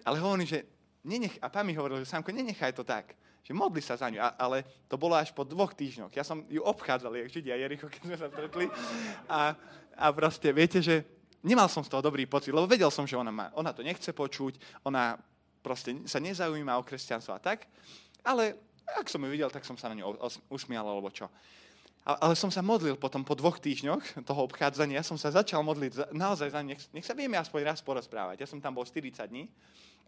ale 0.00 0.16
hovorím, 0.16 0.48
že 0.48 0.64
nenech, 1.04 1.36
a 1.44 1.52
pán 1.52 1.68
mi 1.68 1.76
hovoril, 1.76 2.00
že 2.00 2.08
Sámko, 2.08 2.32
nenechaj 2.32 2.72
to 2.72 2.80
tak, 2.80 3.12
že 3.44 3.52
modli 3.52 3.84
sa 3.84 4.00
za 4.00 4.08
ňu, 4.08 4.16
a, 4.16 4.32
ale 4.40 4.64
to 4.88 4.96
bolo 4.96 5.12
až 5.12 5.36
po 5.36 5.44
dvoch 5.44 5.76
týždňoch. 5.76 6.16
Ja 6.16 6.24
som 6.24 6.48
ju 6.48 6.64
obchádzal, 6.64 7.12
jak 7.20 7.28
Židia 7.28 7.60
Jericho, 7.60 7.92
keď 7.92 8.02
sme 8.08 8.16
sa 8.16 8.26
stretli. 8.32 8.66
A, 9.28 9.52
a 10.00 10.06
proste, 10.16 10.48
viete, 10.56 10.80
že 10.80 11.04
nemal 11.44 11.68
som 11.68 11.84
z 11.84 11.92
toho 11.92 12.00
dobrý 12.00 12.24
pocit, 12.24 12.52
lebo 12.52 12.64
vedel 12.64 12.88
som, 12.88 13.04
že 13.04 13.20
ona, 13.20 13.32
má, 13.32 13.52
ona 13.52 13.76
to 13.76 13.84
nechce 13.84 14.12
počuť, 14.12 14.84
ona 14.88 15.20
proste 15.60 15.92
sa 16.08 16.20
nezaujíma 16.20 16.76
o 16.80 16.84
kresťanstvo 16.84 17.36
a 17.36 17.40
tak, 17.40 17.68
ale 18.24 18.56
ak 18.96 19.08
som 19.08 19.20
ju 19.22 19.28
videl, 19.28 19.52
tak 19.52 19.64
som 19.64 19.76
sa 19.76 19.92
na 19.92 19.96
ňu 19.96 20.16
usmial, 20.50 20.84
alebo 20.84 21.12
čo. 21.12 21.28
Ale 22.00 22.32
som 22.32 22.48
sa 22.48 22.64
modlil 22.64 22.96
potom 22.96 23.20
po 23.20 23.36
dvoch 23.36 23.60
týždňoch 23.60 24.24
toho 24.24 24.40
obchádzania, 24.48 25.04
som 25.04 25.20
sa 25.20 25.28
začal 25.28 25.60
modliť 25.60 26.16
naozaj 26.16 26.48
za 26.48 26.60
nech, 26.64 26.80
nech 26.96 27.04
sa 27.04 27.12
vieme 27.12 27.36
aspoň 27.36 27.60
raz 27.68 27.84
porozprávať. 27.84 28.40
Ja 28.40 28.48
som 28.48 28.56
tam 28.56 28.72
bol 28.72 28.88
40 28.88 29.20
dní 29.28 29.44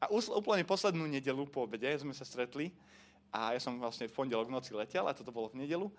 a 0.00 0.08
úplne 0.10 0.64
poslednú 0.64 1.04
nedelu 1.04 1.44
po 1.46 1.68
obede 1.68 1.92
sme 2.00 2.16
sa 2.16 2.24
stretli 2.24 2.72
a 3.28 3.52
ja 3.52 3.60
som 3.60 3.76
vlastne 3.76 4.08
v 4.08 4.16
pondelok 4.16 4.48
v 4.48 4.56
noci 4.56 4.72
letel 4.72 5.04
a 5.04 5.12
toto 5.12 5.30
bolo 5.30 5.52
v 5.52 5.68
nedelu. 5.68 5.92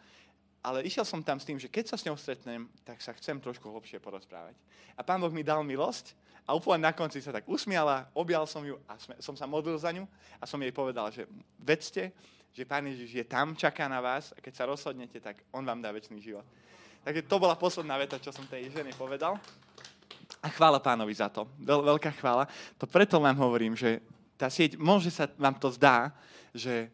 Ale 0.63 0.81
išiel 0.81 1.03
som 1.03 1.19
tam 1.19 1.37
s 1.37 1.45
tým, 1.45 1.59
že 1.59 1.67
keď 1.67 1.91
sa 1.91 1.97
s 1.99 2.07
ňou 2.07 2.15
stretnem, 2.15 2.71
tak 2.87 3.03
sa 3.03 3.11
chcem 3.13 3.35
trošku 3.37 3.67
hlbšie 3.67 3.99
porozprávať. 3.99 4.55
A 4.95 5.03
pán 5.03 5.19
Boh 5.19 5.29
mi 5.29 5.43
dal 5.43 5.59
milosť 5.61 6.15
a 6.47 6.55
úplne 6.55 6.87
na 6.87 6.95
konci 6.95 7.19
sa 7.19 7.35
tak 7.35 7.43
usmiala, 7.45 8.07
objal 8.15 8.47
som 8.47 8.63
ju 8.63 8.79
a 8.87 8.95
som 9.19 9.35
sa 9.35 9.43
modlil 9.43 9.75
za 9.75 9.91
ňu 9.91 10.07
a 10.39 10.43
som 10.47 10.57
jej 10.63 10.71
povedal, 10.71 11.11
že 11.11 11.27
vedzte, 11.59 12.15
že 12.53 12.69
Pán 12.69 12.85
Ježiš 12.85 13.09
je 13.17 13.25
tam, 13.25 13.57
čaká 13.57 13.89
na 13.89 13.97
vás 13.97 14.29
a 14.37 14.37
keď 14.37 14.53
sa 14.53 14.69
rozhodnete, 14.69 15.17
tak 15.17 15.41
On 15.49 15.65
vám 15.65 15.81
dá 15.81 15.89
väčší 15.89 16.21
život. 16.21 16.45
Takže 17.03 17.25
to 17.25 17.35
bola 17.41 17.57
posledná 17.57 17.97
veta, 17.97 18.21
čo 18.21 18.29
som 18.29 18.45
tej 18.45 18.69
žene 18.69 18.93
povedal. 18.93 19.35
A 20.39 20.47
chvála 20.53 20.77
pánovi 20.79 21.11
za 21.17 21.27
to. 21.33 21.49
Veľ, 21.59 21.97
veľká 21.97 22.13
chvála. 22.15 22.47
To 22.77 22.85
preto 22.85 23.17
vám 23.17 23.35
hovorím, 23.41 23.73
že 23.73 23.99
tá 24.37 24.47
sieť, 24.53 24.77
môže 24.77 25.09
sa 25.09 25.27
vám 25.35 25.57
to 25.57 25.73
zdá, 25.73 26.13
že, 26.53 26.93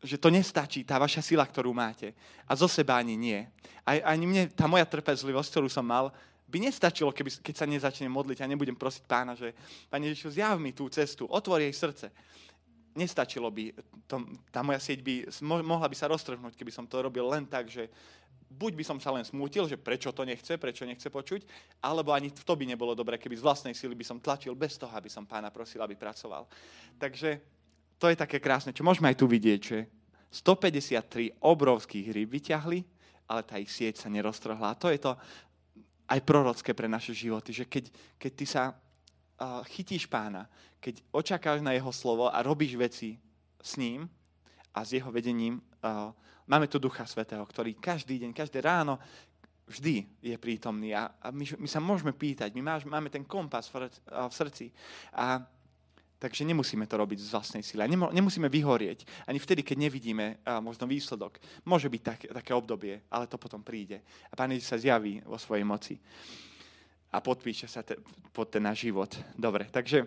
že 0.00 0.16
to 0.16 0.32
nestačí, 0.32 0.82
tá 0.82 0.96
vaša 0.96 1.20
sila, 1.20 1.44
ktorú 1.44 1.70
máte. 1.76 2.16
A 2.48 2.56
zo 2.56 2.66
seba 2.66 2.96
ani 2.96 3.14
nie. 3.14 3.44
Aj, 3.84 4.00
ani 4.08 4.24
mne, 4.24 4.42
tá 4.50 4.64
moja 4.64 4.88
trpezlivosť, 4.88 5.48
ktorú 5.52 5.68
som 5.68 5.84
mal, 5.84 6.10
by 6.48 6.64
nestačilo, 6.64 7.12
keby, 7.12 7.44
keď 7.44 7.54
sa 7.60 7.68
nezačnem 7.68 8.08
modliť 8.08 8.40
a 8.40 8.48
nebudem 8.48 8.74
prosiť 8.74 9.04
pána, 9.04 9.36
že 9.36 9.52
Pane 9.92 10.08
Ježišu, 10.08 10.32
zjav 10.32 10.56
mi 10.56 10.72
tú 10.72 10.88
cestu, 10.88 11.28
otvor 11.28 11.60
jej 11.60 11.76
srdce 11.76 12.08
nestačilo 12.98 13.46
by, 13.54 13.70
to, 14.10 14.26
tá 14.50 14.66
moja 14.66 14.82
sieť 14.82 15.06
by, 15.06 15.14
mohla 15.62 15.86
by 15.86 15.94
sa 15.94 16.10
roztrhnúť, 16.10 16.58
keby 16.58 16.74
som 16.74 16.90
to 16.90 16.98
robil 16.98 17.30
len 17.30 17.46
tak, 17.46 17.70
že 17.70 17.86
buď 18.50 18.72
by 18.74 18.84
som 18.84 18.98
sa 18.98 19.14
len 19.14 19.22
smútil, 19.22 19.70
že 19.70 19.78
prečo 19.78 20.10
to 20.10 20.26
nechce, 20.26 20.58
prečo 20.58 20.82
nechce 20.82 21.06
počuť, 21.06 21.46
alebo 21.84 22.10
ani 22.10 22.34
to 22.34 22.54
by 22.58 22.64
nebolo 22.66 22.96
dobré, 22.98 23.14
keby 23.20 23.38
z 23.38 23.44
vlastnej 23.46 23.74
síly 23.76 23.94
by 23.94 24.02
som 24.02 24.18
tlačil 24.18 24.58
bez 24.58 24.74
toho, 24.74 24.90
aby 24.90 25.06
som 25.06 25.22
pána 25.22 25.54
prosil, 25.54 25.78
aby 25.84 25.94
pracoval. 25.94 26.50
Takže 26.98 27.38
to 28.00 28.10
je 28.10 28.16
také 28.18 28.42
krásne, 28.42 28.74
čo 28.74 28.82
môžeme 28.82 29.06
aj 29.12 29.20
tu 29.20 29.30
vidieť, 29.30 29.60
že 29.60 29.78
153 30.32 31.40
obrovských 31.40 32.06
rýb 32.12 32.36
vyťahli, 32.36 32.80
ale 33.28 33.40
tá 33.44 33.60
ich 33.60 33.68
sieť 33.68 34.00
sa 34.00 34.08
neroztrhla. 34.08 34.72
A 34.72 34.78
to 34.78 34.88
je 34.88 35.00
to 35.00 35.12
aj 36.08 36.20
prorocké 36.24 36.72
pre 36.72 36.88
naše 36.88 37.12
životy, 37.12 37.52
že 37.52 37.64
keď, 37.68 37.92
keď 38.16 38.32
ty 38.32 38.44
sa 38.48 38.72
chytíš 39.70 40.10
pána, 40.10 40.50
keď 40.82 41.02
očakáš 41.14 41.62
na 41.62 41.74
jeho 41.74 41.90
slovo 41.94 42.26
a 42.30 42.42
robíš 42.42 42.74
veci 42.74 43.18
s 43.62 43.78
ním 43.78 44.06
a 44.74 44.82
s 44.82 44.94
jeho 44.94 45.10
vedením, 45.10 45.62
máme 46.46 46.66
tu 46.66 46.78
Ducha 46.78 47.06
Svetého, 47.06 47.42
ktorý 47.46 47.78
každý 47.78 48.18
deň, 48.18 48.30
každé 48.34 48.58
ráno 48.62 48.98
vždy 49.68 50.06
je 50.22 50.36
prítomný 50.40 50.96
a, 50.96 51.12
my, 51.30 51.68
sa 51.68 51.78
môžeme 51.78 52.16
pýtať, 52.16 52.56
my 52.56 52.82
máme 52.88 53.12
ten 53.12 53.22
kompas 53.22 53.68
v, 53.68 53.90
srdci 54.32 54.72
a 55.14 55.42
Takže 56.18 56.42
nemusíme 56.42 56.82
to 56.90 56.98
robiť 56.98 57.14
z 57.22 57.30
vlastnej 57.30 57.62
sily. 57.62 57.86
Nemusíme 57.94 58.50
vyhorieť. 58.50 59.06
Ani 59.30 59.38
vtedy, 59.38 59.62
keď 59.62 59.86
nevidíme 59.86 60.42
možno 60.58 60.90
výsledok. 60.90 61.38
Môže 61.62 61.86
byť 61.86 62.02
tak, 62.02 62.20
také 62.42 62.50
obdobie, 62.58 63.06
ale 63.06 63.30
to 63.30 63.38
potom 63.38 63.62
príde. 63.62 64.02
A 64.26 64.34
Pán 64.34 64.50
Ježiš 64.50 64.66
sa 64.66 64.82
zjaví 64.82 65.22
vo 65.22 65.38
svojej 65.38 65.62
moci 65.62 65.94
a 67.08 67.16
podpíše 67.20 67.68
sa 67.68 67.80
te, 67.80 67.96
pod 68.32 68.52
ten 68.52 68.60
náš 68.60 68.84
život. 68.84 69.10
Dobre, 69.34 69.68
takže 69.72 70.04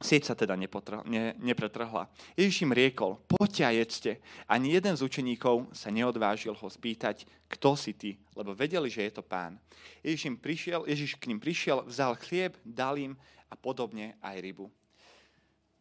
sieť 0.00 0.28
sa 0.28 0.34
teda 0.36 0.56
nepotrh, 0.56 1.04
ne, 1.08 1.32
nepretrhla. 1.40 2.08
Ježiš 2.36 2.68
im 2.68 2.76
riekol, 2.76 3.16
poďte 3.24 3.62
a 3.64 3.72
jedzte. 3.72 4.12
Ani 4.44 4.76
jeden 4.76 4.92
z 4.92 5.04
učeníkov 5.04 5.72
sa 5.72 5.88
neodvážil 5.88 6.52
ho 6.52 6.68
spýtať, 6.68 7.24
kto 7.48 7.76
si 7.76 7.92
ty, 7.96 8.10
lebo 8.36 8.52
vedeli, 8.52 8.92
že 8.92 9.08
je 9.08 9.12
to 9.16 9.22
pán. 9.24 9.56
Ježiš, 10.04 10.28
im 10.28 10.36
prišiel, 10.36 10.84
Ježiš 10.84 11.16
k 11.16 11.32
ním 11.32 11.40
prišiel, 11.40 11.84
vzal 11.88 12.16
chlieb, 12.20 12.56
dal 12.64 12.96
im 13.00 13.16
a 13.48 13.54
podobne 13.56 14.16
aj 14.20 14.36
rybu. 14.40 14.68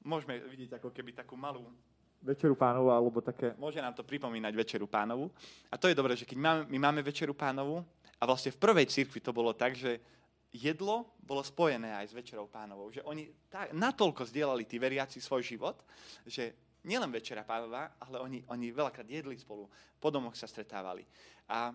Môžeme 0.05 0.37
vidieť 0.37 0.77
ako 0.77 0.93
keby 0.93 1.17
takú 1.17 1.33
malú 1.35 1.65
večeru 2.21 2.57
pánovu, 2.57 2.89
alebo 2.89 3.21
také, 3.21 3.53
môže 3.57 3.77
nám 3.77 3.93
to 3.93 4.01
pripomínať 4.01 4.53
večeru 4.53 4.89
pánovu. 4.89 5.29
A 5.69 5.77
to 5.77 5.89
je 5.89 5.97
dobré, 5.97 6.17
že 6.17 6.25
keď 6.25 6.37
máme, 6.41 6.61
my 6.69 6.77
máme 6.77 7.01
večeru 7.05 7.37
pánovu, 7.37 7.85
a 8.15 8.23
vlastne 8.23 8.53
v 8.55 8.61
prvej 8.61 8.87
cirkvi 8.87 9.19
to 9.19 9.35
bolo 9.35 9.51
tak, 9.51 9.75
že 9.75 9.99
jedlo 10.55 11.15
bolo 11.19 11.43
spojené 11.43 11.91
aj 11.95 12.11
s 12.11 12.17
večerou 12.17 12.47
pánovou. 12.47 12.91
Že 12.91 13.03
oni 13.05 13.27
tak, 13.51 13.75
natoľko 13.75 14.25
zdieľali 14.27 14.63
tí 14.63 14.79
veriaci 14.79 15.19
svoj 15.19 15.43
život, 15.43 15.83
že 16.23 16.55
nielen 16.85 17.09
večera 17.09 17.41
pánová, 17.41 17.97
ale 17.99 18.21
oni, 18.21 18.39
oni 18.47 18.65
veľakrát 18.71 19.09
jedli 19.09 19.35
spolu, 19.35 19.67
po 19.97 20.09
domoch 20.13 20.37
sa 20.37 20.45
stretávali. 20.45 21.03
A 21.49 21.73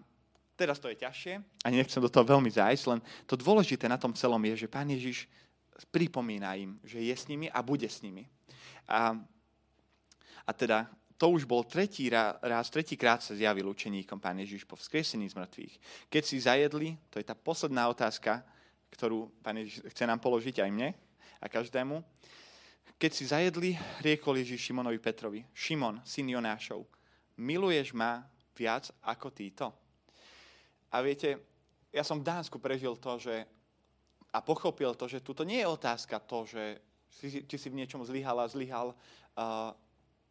teraz 0.55 0.79
to 0.79 0.87
je 0.87 1.03
ťažšie, 1.03 1.35
ani 1.67 1.77
nechcem 1.83 2.01
do 2.01 2.13
toho 2.13 2.25
veľmi 2.25 2.49
zájsť, 2.49 2.85
len 2.89 3.01
to 3.27 3.35
dôležité 3.35 3.91
na 3.91 3.99
tom 3.99 4.15
celom 4.15 4.41
je, 4.55 4.67
že 4.67 4.73
pán 4.73 4.87
Ježiš 4.87 5.27
pripomína 5.91 6.55
im, 6.61 6.77
že 6.85 7.01
je 7.01 7.17
s 7.17 7.27
nimi 7.27 7.49
a 7.49 7.59
bude 7.65 7.89
s 7.89 8.05
nimi. 8.05 8.29
A, 8.87 9.17
a 10.47 10.51
teda 10.53 10.87
to 11.21 11.37
už 11.37 11.45
bol 11.45 11.69
tretí 11.69 12.09
raz, 12.09 12.73
tretíkrát 12.73 13.21
sa 13.21 13.37
zjavil 13.37 13.69
učeníkom 13.69 14.17
Pán 14.17 14.41
Ježiš 14.41 14.65
po 14.65 14.73
vzkriesení 14.73 15.29
z 15.29 15.37
mŕtvych. 15.37 15.75
Keď 16.09 16.23
si 16.25 16.41
zajedli, 16.41 16.97
to 17.13 17.21
je 17.21 17.29
tá 17.29 17.37
posledná 17.37 17.93
otázka, 17.93 18.41
ktorú 18.91 19.31
Pán 19.41 19.59
Ježiš 19.59 19.87
chce 19.91 20.05
nám 20.05 20.19
položiť 20.19 20.63
aj 20.63 20.71
mne 20.71 20.89
a 21.41 21.47
každému. 21.47 22.03
Keď 23.01 23.11
si 23.11 23.25
zajedli, 23.25 23.71
riekol 24.05 24.37
Ježiš 24.43 24.71
Šimonovi 24.71 25.01
Petrovi, 25.01 25.41
Šimon, 25.57 26.05
syn 26.05 26.29
Jonášov, 26.29 26.85
miluješ 27.41 27.97
ma 27.97 28.21
viac 28.53 28.93
ako 29.01 29.33
títo? 29.33 29.73
A 30.93 31.01
viete, 31.01 31.41
ja 31.89 32.05
som 32.05 32.21
v 32.21 32.29
Dánsku 32.29 32.61
prežil 32.61 32.93
to, 33.01 33.17
že 33.17 33.49
a 34.31 34.39
pochopil 34.45 34.95
to, 34.95 35.11
že 35.11 35.25
tuto 35.25 35.43
nie 35.43 35.59
je 35.59 35.67
otázka 35.67 36.23
to, 36.23 36.47
že 36.47 36.63
či, 37.19 37.43
či 37.49 37.57
si 37.59 37.69
v 37.73 37.83
niečom 37.83 38.05
a 38.05 38.07
zlyhal, 38.47 38.95
uh, 38.95 39.75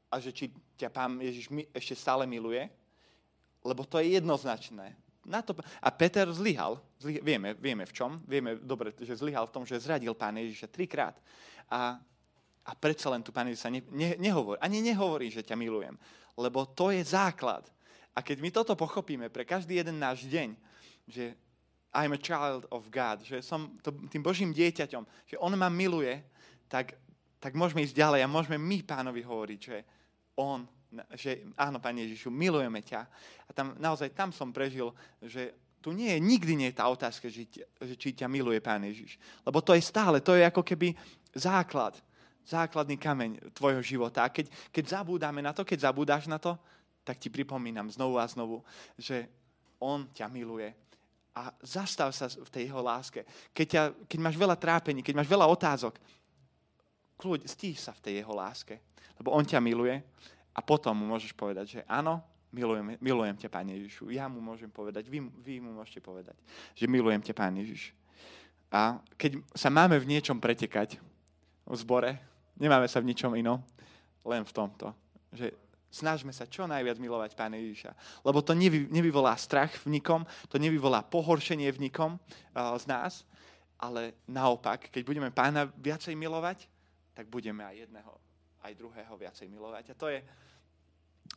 a 0.09 0.15
že 0.17 0.31
či 0.31 0.53
ťa 0.79 0.89
Pán 0.89 1.19
Ježiš 1.19 1.51
ešte 1.75 1.95
stále 1.97 2.23
miluje, 2.23 2.63
lebo 3.61 3.83
to 3.83 3.99
je 3.99 4.15
jednoznačné. 4.15 4.95
Na 5.27 5.43
to, 5.43 5.51
a 5.83 5.89
Peter 5.91 6.25
zlyhal, 6.31 6.79
zlyhal 6.99 7.23
vieme, 7.23 7.49
vieme 7.59 7.83
v 7.83 7.93
čom, 7.93 8.15
vieme 8.23 8.55
dobre, 8.55 8.95
že 8.95 9.19
zlyhal 9.19 9.51
v 9.51 9.53
tom, 9.53 9.63
že 9.67 9.79
zradil 9.79 10.15
Pán 10.15 10.39
Ježiša 10.39 10.71
trikrát. 10.71 11.19
A, 11.67 11.99
a 12.63 12.71
predsa 12.79 13.11
len 13.11 13.19
tu 13.19 13.35
Pán 13.35 13.51
Ježiš 13.51 13.67
sa 13.67 13.71
ne, 13.71 13.83
ne, 13.91 14.15
nehovorí, 14.15 14.57
ani 14.63 14.79
nehovorí, 14.79 15.27
že 15.27 15.43
ťa 15.43 15.59
milujem, 15.59 15.99
lebo 16.39 16.63
to 16.63 16.95
je 16.95 17.03
základ. 17.03 17.67
A 18.15 18.23
keď 18.23 18.37
my 18.39 18.49
toto 18.49 18.73
pochopíme 18.79 19.27
pre 19.27 19.43
každý 19.43 19.79
jeden 19.79 19.99
náš 19.99 20.23
deň, 20.25 20.55
že 21.07 21.35
I'm 21.93 22.13
a 22.13 22.21
child 22.21 22.69
of 22.69 22.87
God, 22.93 23.25
že 23.25 23.41
som 23.41 23.75
to, 23.81 23.89
tým 24.13 24.21
Božím 24.21 24.53
dieťaťom, 24.53 25.03
že 25.25 25.35
On 25.41 25.49
ma 25.57 25.73
miluje, 25.73 26.21
tak, 26.69 26.93
tak 27.41 27.57
môžeme 27.57 27.81
ísť 27.81 27.97
ďalej 27.97 28.21
a 28.23 28.29
môžeme 28.29 28.61
my 28.61 28.85
pánovi 28.85 29.25
hovoriť, 29.25 29.59
že 29.59 29.77
on, 30.37 30.69
že 31.13 31.45
áno, 31.53 31.77
Pane 31.77 32.05
Ježišu, 32.09 32.33
milujeme 32.33 32.81
ťa. 32.81 33.01
A 33.45 33.51
tam, 33.53 33.77
naozaj 33.77 34.13
tam 34.13 34.33
som 34.33 34.49
prežil, 34.49 34.89
že 35.21 35.53
tu 35.79 35.95
nie 35.95 36.11
je, 36.11 36.19
nikdy 36.19 36.53
nie 36.59 36.69
je 36.73 36.79
tá 36.81 36.89
otázka, 36.91 37.31
že, 37.31 37.47
že 37.79 37.95
či 37.95 38.11
ťa 38.11 38.27
miluje 38.27 38.59
Pán 38.59 38.83
Ježiš. 38.83 39.15
Lebo 39.45 39.61
to 39.61 39.77
je 39.77 39.83
stále, 39.85 40.19
to 40.19 40.35
je 40.35 40.43
ako 40.43 40.65
keby 40.65 40.91
základ, 41.31 41.95
základný 42.43 42.97
kameň 42.97 43.53
tvojho 43.53 43.79
života. 43.85 44.25
A 44.25 44.33
keď, 44.33 44.49
keď 44.73 44.99
zabúdame 44.99 45.39
na 45.39 45.53
to, 45.53 45.61
keď 45.61 45.93
zabúdáš 45.93 46.25
na 46.25 46.41
to, 46.41 46.57
tak 47.05 47.21
ti 47.21 47.29
pripomínam 47.31 47.87
znovu 47.87 48.19
a 48.19 48.25
znovu, 48.27 48.65
že 48.97 49.29
On 49.79 50.09
ťa 50.11 50.27
miluje. 50.27 50.67
A 51.37 51.53
zastav 51.63 52.11
sa 52.11 52.27
v 52.27 52.49
tej 52.51 52.67
jeho 52.67 52.83
láske. 52.83 53.23
Keď, 53.55 53.67
ťa, 53.69 53.83
keď 54.09 54.19
máš 54.19 54.35
veľa 54.35 54.57
trápení, 54.59 54.99
keď 54.99 55.15
máš 55.23 55.29
veľa 55.31 55.47
otázok, 55.47 55.95
kľuď, 57.15 57.47
stíš 57.47 57.87
sa 57.87 57.95
v 57.95 58.03
tej 58.03 58.13
jeho 58.19 58.33
láske 58.35 58.89
lebo 59.19 59.35
on 59.35 59.43
ťa 59.43 59.59
miluje 59.59 59.99
a 60.53 60.59
potom 60.59 60.97
mu 60.97 61.05
môžeš 61.15 61.31
povedať, 61.33 61.79
že 61.79 61.81
áno, 61.85 62.19
milujem, 62.49 62.97
milujem 62.99 63.35
ťa, 63.37 63.49
Pán 63.49 63.69
Ježišu. 63.69 64.09
Ja 64.09 64.25
mu 64.25 64.41
môžem 64.41 64.69
povedať, 64.69 65.07
vy, 65.07 65.21
vy 65.41 65.61
mu 65.61 65.77
môžete 65.77 66.01
povedať, 66.01 66.35
že 66.73 66.85
milujem 66.89 67.21
ťa, 67.21 67.33
Pán 67.37 67.55
Ježiš. 67.55 67.93
A 68.69 69.01
keď 69.17 69.41
sa 69.57 69.73
máme 69.73 69.97
v 69.97 70.09
niečom 70.09 70.37
pretekať 70.37 71.01
v 71.65 71.75
zbore, 71.77 72.21
nemáme 72.57 72.85
sa 72.85 73.01
v 73.01 73.09
ničom 73.09 73.33
inom, 73.33 73.61
len 74.25 74.45
v 74.45 74.53
tomto, 74.53 74.93
že 75.33 75.53
snažme 75.89 76.29
sa 76.29 76.45
čo 76.45 76.69
najviac 76.69 77.01
milovať 77.01 77.33
Pána 77.33 77.57
Ježiša. 77.57 78.21
Lebo 78.21 78.45
to 78.45 78.53
nevy, 78.53 78.85
nevyvolá 78.93 79.33
strach 79.37 79.73
v 79.81 79.97
nikom, 79.97 80.21
to 80.45 80.61
nevyvolá 80.61 81.01
pohoršenie 81.01 81.69
v 81.73 81.89
nikom 81.89 82.17
uh, 82.17 82.77
z 82.77 82.85
nás, 82.85 83.25
ale 83.81 84.13
naopak, 84.29 84.93
keď 84.93 85.01
budeme 85.01 85.29
Pána 85.33 85.65
viacej 85.65 86.13
milovať, 86.13 86.69
tak 87.17 87.25
budeme 87.27 87.65
aj 87.65 87.89
jedného 87.89 88.28
aj 88.63 88.73
druhého 88.75 89.13
viacej 89.15 89.47
milovať. 89.47 89.91
A 89.91 89.95
to 89.95 90.07
je, 90.11 90.19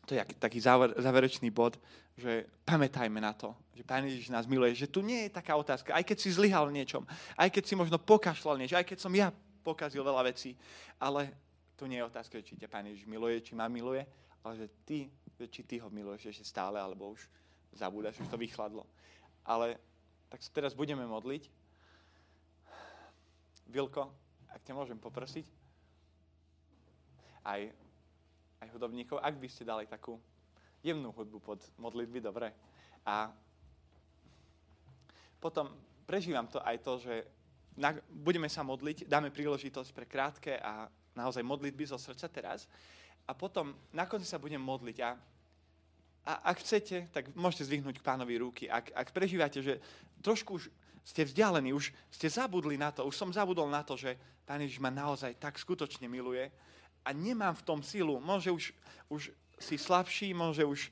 to 0.06 0.10
je 0.14 0.20
taký 0.38 0.58
záver, 0.58 0.94
záverečný 0.98 1.48
bod, 1.52 1.78
že 2.18 2.44
pamätajme 2.68 3.20
na 3.22 3.32
to, 3.32 3.56
že 3.72 3.86
Pán 3.86 4.04
Ježiš 4.04 4.28
nás 4.28 4.44
miluje, 4.44 4.76
že 4.76 4.90
tu 4.90 5.00
nie 5.00 5.28
je 5.28 5.30
taká 5.32 5.56
otázka, 5.56 5.96
aj 5.96 6.04
keď 6.04 6.18
si 6.20 6.28
zlyhal 6.34 6.68
niečom, 6.68 7.08
aj 7.40 7.48
keď 7.48 7.64
si 7.64 7.74
možno 7.78 7.96
pokašľal 7.96 8.60
niečo, 8.60 8.76
aj 8.76 8.84
keď 8.84 8.98
som 9.00 9.12
ja 9.16 9.32
pokazil 9.64 10.04
veľa 10.04 10.28
vecí, 10.28 10.58
ale 11.00 11.32
tu 11.78 11.88
nie 11.88 12.02
je 12.02 12.08
otázka, 12.08 12.42
či 12.44 12.58
ťa 12.58 12.68
Pán 12.68 12.84
Ježiš 12.90 13.08
miluje, 13.08 13.40
či 13.40 13.56
ma 13.56 13.70
miluje, 13.70 14.04
ale 14.44 14.52
že 14.58 14.66
ty, 14.84 14.98
či 15.48 15.62
ty 15.64 15.80
ho 15.80 15.88
miluješ 15.88 16.36
ešte 16.36 16.44
stále, 16.44 16.76
alebo 16.76 17.14
už 17.14 17.24
zabúdaš, 17.72 18.20
už 18.20 18.28
to 18.28 18.36
vychladlo. 18.36 18.84
Ale 19.42 19.80
tak 20.28 20.44
teraz 20.52 20.76
budeme 20.76 21.06
modliť. 21.08 21.48
Vilko, 23.72 24.12
ak 24.52 24.60
ťa 24.60 24.76
môžem 24.76 25.00
poprosiť, 25.00 25.61
aj, 27.43 27.70
aj 28.62 28.68
hudobníkov, 28.72 29.18
ak 29.18 29.34
by 29.38 29.49
ste 29.51 29.68
dali 29.68 29.84
takú 29.86 30.18
jemnú 30.82 31.14
hudbu 31.14 31.38
pod 31.38 31.61
modlitby, 31.78 32.18
dobre. 32.18 32.51
A 33.07 33.30
potom 35.43 35.74
prežívam 36.07 36.47
to 36.47 36.62
aj 36.62 36.76
to, 36.82 36.93
že 37.03 37.14
na, 37.78 37.95
budeme 38.11 38.47
sa 38.47 38.62
modliť, 38.62 39.09
dáme 39.09 39.34
príležitosť 39.34 39.90
pre 39.95 40.07
krátke 40.07 40.59
a 40.59 40.86
naozaj 41.16 41.43
modlitby 41.43 41.88
zo 41.88 41.99
srdca 41.99 42.28
teraz. 42.28 42.70
A 43.26 43.32
potom 43.32 43.74
na 43.95 44.05
konci 44.07 44.26
sa 44.26 44.43
budem 44.43 44.61
modliť 44.61 44.99
a, 45.03 45.11
a 46.26 46.32
ak 46.51 46.62
chcete, 46.62 47.11
tak 47.14 47.30
môžete 47.34 47.70
zvihnúť 47.70 48.03
k 48.03 48.07
pánovi 48.07 48.34
ruky. 48.38 48.64
Ak, 48.66 48.90
ak 48.90 49.14
prežívate, 49.14 49.62
že 49.62 49.78
trošku 50.22 50.59
už 50.59 50.70
ste 51.03 51.26
vzdialení, 51.26 51.74
už 51.74 51.90
ste 52.11 52.30
zabudli 52.30 52.78
na 52.78 52.95
to, 52.95 53.07
už 53.07 53.18
som 53.18 53.34
zabudol 53.34 53.66
na 53.66 53.82
to, 53.82 53.99
že 53.99 54.14
Pán 54.47 54.62
Ježiš 54.62 54.82
ma 54.82 54.90
naozaj 54.90 55.38
tak 55.38 55.59
skutočne 55.59 56.07
miluje, 56.11 56.51
a 57.03 57.11
nemám 57.11 57.55
v 57.55 57.66
tom 57.66 57.80
silu. 57.82 58.22
Môže 58.22 58.50
už, 58.50 58.64
už 59.11 59.22
si 59.59 59.76
slabší, 59.78 60.34
môže 60.34 60.62
už 60.62 60.90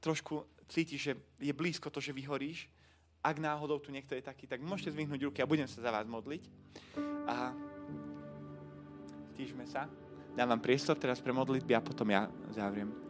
trošku 0.00 0.44
cítiš, 0.68 1.00
že 1.00 1.12
je 1.40 1.52
blízko 1.52 1.92
to, 1.92 2.00
že 2.00 2.16
vyhoríš. 2.16 2.68
Ak 3.20 3.36
náhodou 3.36 3.76
tu 3.76 3.92
niekto 3.92 4.16
je 4.16 4.24
taký, 4.24 4.48
tak 4.48 4.64
môžete 4.64 4.96
zvihnúť 4.96 5.20
ruky 5.28 5.38
a 5.44 5.50
budem 5.50 5.68
sa 5.68 5.84
za 5.84 5.92
vás 5.92 6.08
modliť. 6.08 6.42
A 7.28 7.52
stížme 9.36 9.68
sa. 9.68 9.84
Dám 10.32 10.56
vám 10.56 10.62
priestor 10.64 10.96
teraz 10.96 11.20
pre 11.20 11.36
modlitby 11.36 11.76
a 11.76 11.84
potom 11.84 12.08
ja 12.08 12.32
zavriem. 12.54 13.09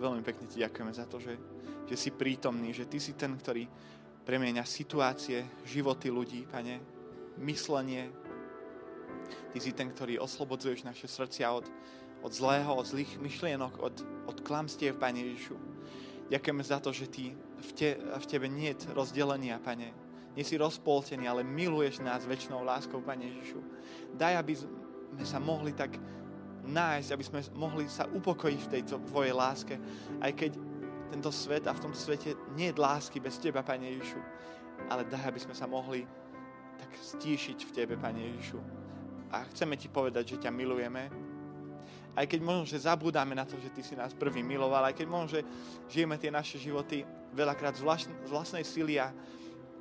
Veľmi 0.00 0.24
pekne 0.24 0.48
Ti 0.48 0.64
ďakujeme 0.64 0.92
za 0.96 1.04
to, 1.04 1.20
že, 1.20 1.36
že 1.84 1.96
si 2.00 2.10
prítomný, 2.10 2.72
že 2.72 2.88
Ty 2.88 2.98
si 2.98 3.12
ten, 3.12 3.36
ktorý 3.36 3.68
premieňa 4.24 4.64
situácie, 4.64 5.44
životy 5.68 6.08
ľudí, 6.08 6.48
Pane, 6.48 6.80
myslenie. 7.44 8.08
Ty 9.52 9.58
si 9.60 9.76
ten, 9.76 9.92
ktorý 9.92 10.16
oslobodzuješ 10.18 10.88
naše 10.88 11.04
srdcia 11.04 11.52
od, 11.52 11.68
od 12.24 12.32
zlého, 12.32 12.72
od 12.72 12.86
zlých 12.88 13.20
myšlienok, 13.20 13.76
od, 13.80 13.96
od 14.26 14.38
klamstiev, 14.40 14.96
Pane 14.96 15.20
Ježišu. 15.20 15.56
Ďakujeme 16.30 16.62
za 16.64 16.78
to, 16.78 16.94
že 16.94 17.10
Ty 17.10 17.24
v, 17.60 17.70
te, 17.76 17.88
v 17.98 18.26
Tebe 18.26 18.46
nie 18.48 18.72
je 18.72 18.88
rozdelenia, 18.94 19.60
Pane. 19.60 19.92
Nie 20.38 20.46
si 20.46 20.54
rozpoltený, 20.54 21.26
ale 21.26 21.42
miluješ 21.42 22.00
nás 22.06 22.22
väčšnou 22.22 22.62
láskou, 22.62 23.02
Pane 23.02 23.26
Ježišu. 23.26 23.60
Daj, 24.14 24.38
aby 24.38 24.54
sme 24.54 25.26
sa 25.26 25.42
mohli 25.42 25.74
tak 25.74 25.98
nájsť, 26.64 27.10
aby 27.12 27.24
sme 27.24 27.40
mohli 27.56 27.84
sa 27.88 28.06
upokojiť 28.08 28.60
v 28.66 28.72
tejto 28.78 29.00
Tvojej 29.08 29.34
láske. 29.34 29.74
Aj 30.20 30.32
keď 30.32 30.56
tento 31.10 31.34
svet 31.34 31.66
a 31.66 31.74
v 31.74 31.82
tomto 31.82 31.98
svete 31.98 32.38
nie 32.54 32.70
je 32.70 32.78
lásky 32.78 33.18
bez 33.18 33.36
Teba, 33.42 33.66
Pane 33.66 33.90
Ježišu, 33.90 34.20
ale 34.86 35.02
daj, 35.04 35.26
aby 35.26 35.40
sme 35.42 35.54
sa 35.58 35.66
mohli 35.66 36.06
tak 36.78 36.90
stíšiť 36.94 37.58
v 37.66 37.70
Tebe, 37.74 37.94
Pane 37.98 38.20
Ježišu. 38.30 38.58
a 39.30 39.46
chceme 39.50 39.78
Ti 39.78 39.90
povedať, 39.90 40.34
že 40.34 40.42
ťa 40.46 40.50
milujeme. 40.50 41.10
Aj 42.10 42.26
keď 42.26 42.42
možno, 42.42 42.66
že 42.66 42.82
zabúdame 42.82 43.38
na 43.38 43.46
to, 43.46 43.54
že 43.62 43.70
Ty 43.70 43.82
si 43.82 43.94
nás 43.94 44.14
prvý 44.14 44.42
miloval, 44.42 44.90
aj 44.90 44.98
keď 44.98 45.06
možno, 45.06 45.38
že 45.38 45.46
žijeme 45.86 46.18
tie 46.18 46.30
naše 46.30 46.58
životy 46.58 47.06
veľakrát 47.34 47.78
z, 47.78 47.82
vlastn- 47.86 48.16
z 48.26 48.30
vlastnej 48.30 48.66
sily 48.66 48.98
a, 48.98 49.14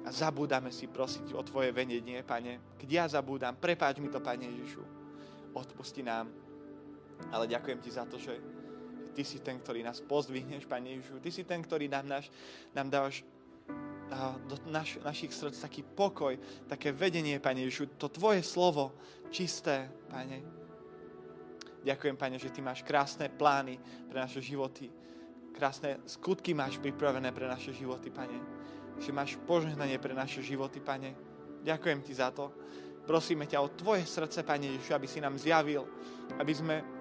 a 0.05 0.09
zabúdame 0.13 0.69
si 0.69 0.85
prosiť 0.85 1.33
o 1.33 1.41
Tvoje 1.41 1.73
venenie, 1.73 2.21
Pane. 2.21 2.77
Keď 2.77 2.89
ja 2.89 3.05
zabúdam, 3.09 3.57
prepáč 3.57 3.97
mi 3.97 4.09
to, 4.13 4.21
Pane 4.21 4.45
Ježišu. 4.45 4.81
Odpusti 5.57 6.05
nám. 6.05 6.48
Ale 7.31 7.51
ďakujem 7.51 7.79
Ti 7.83 7.91
za 7.91 8.05
to, 8.07 8.15
že 8.15 8.39
Ty 9.13 9.23
si 9.27 9.43
ten, 9.43 9.59
ktorý 9.59 9.83
nás 9.83 9.99
pozdvihneš, 9.99 10.63
Pane 10.63 10.95
Ježišu. 10.95 11.19
Ty 11.19 11.29
si 11.31 11.43
ten, 11.43 11.59
ktorý 11.59 11.91
nám, 11.91 12.07
naš, 12.07 12.31
nám 12.71 12.87
dávaš 12.87 13.27
do 14.49 14.57
naš, 14.73 14.97
našich 15.05 15.29
srdc 15.29 15.61
taký 15.61 15.81
pokoj, 15.85 16.33
také 16.65 16.89
vedenie, 16.89 17.37
Pane 17.37 17.61
Ježišu, 17.65 17.99
to 18.01 18.09
Tvoje 18.09 18.41
slovo, 18.41 18.97
čisté, 19.29 19.85
Pane. 20.09 20.41
Ďakujem, 21.85 22.15
Pane, 22.17 22.35
že 22.41 22.49
Ty 22.49 22.59
máš 22.65 22.81
krásne 22.81 23.29
plány 23.29 23.77
pre 24.09 24.17
naše 24.19 24.41
životy. 24.41 24.89
Krásne 25.53 26.01
skutky 26.09 26.57
máš 26.57 26.81
pripravené 26.81 27.29
pre 27.31 27.45
naše 27.45 27.71
životy, 27.71 28.09
Pane. 28.09 28.39
Že 28.99 29.11
máš 29.13 29.37
požehnanie 29.45 30.01
pre 30.01 30.17
naše 30.17 30.41
životy, 30.41 30.81
Pane. 30.81 31.13
Ďakujem 31.61 31.99
Ti 32.01 32.13
za 32.17 32.33
to. 32.33 32.51
Prosíme 33.05 33.45
ťa 33.45 33.61
o 33.61 33.73
Tvoje 33.73 34.09
srdce, 34.09 34.41
Pane 34.41 34.73
Ježišu, 34.75 34.91
aby 34.97 35.07
si 35.07 35.21
nám 35.21 35.37
zjavil, 35.37 35.85
aby 36.41 36.53
sme 36.53 36.98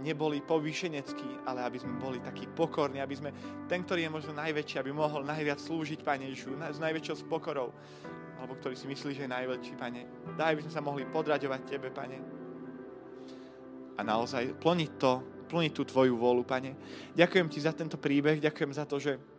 neboli 0.00 0.40
povýšeneckí, 0.40 1.44
ale 1.44 1.60
aby 1.66 1.76
sme 1.76 2.00
boli 2.00 2.18
takí 2.22 2.48
pokorní, 2.48 3.04
aby 3.04 3.14
sme 3.18 3.30
ten, 3.68 3.84
ktorý 3.84 4.08
je 4.08 4.14
možno 4.14 4.32
najväčší, 4.38 4.80
aby 4.80 4.90
mohol 4.94 5.26
najviac 5.26 5.60
slúžiť, 5.60 6.00
Pane 6.00 6.32
Ježišu, 6.32 6.56
s 6.56 6.80
najväčšou 6.80 7.28
pokorou, 7.28 7.74
alebo 8.40 8.56
ktorý 8.56 8.74
si 8.74 8.86
myslí, 8.88 9.10
že 9.14 9.24
je 9.28 9.34
najväčší, 9.34 9.74
Pane. 9.76 10.02
Daj, 10.38 10.56
aby 10.56 10.62
sme 10.64 10.74
sa 10.74 10.82
mohli 10.82 11.04
podraďovať 11.04 11.60
Tebe, 11.68 11.88
Pane. 11.92 12.18
A 13.96 14.00
naozaj 14.00 14.56
plniť 14.56 14.90
to, 14.96 15.12
plniť 15.52 15.72
tú 15.76 15.82
Tvoju 15.84 16.16
vôľu, 16.16 16.42
Pane. 16.48 16.72
Ďakujem 17.12 17.46
Ti 17.52 17.58
za 17.60 17.72
tento 17.76 18.00
príbeh, 18.00 18.40
ďakujem 18.40 18.72
za 18.72 18.88
to, 18.88 18.96
že 18.96 19.31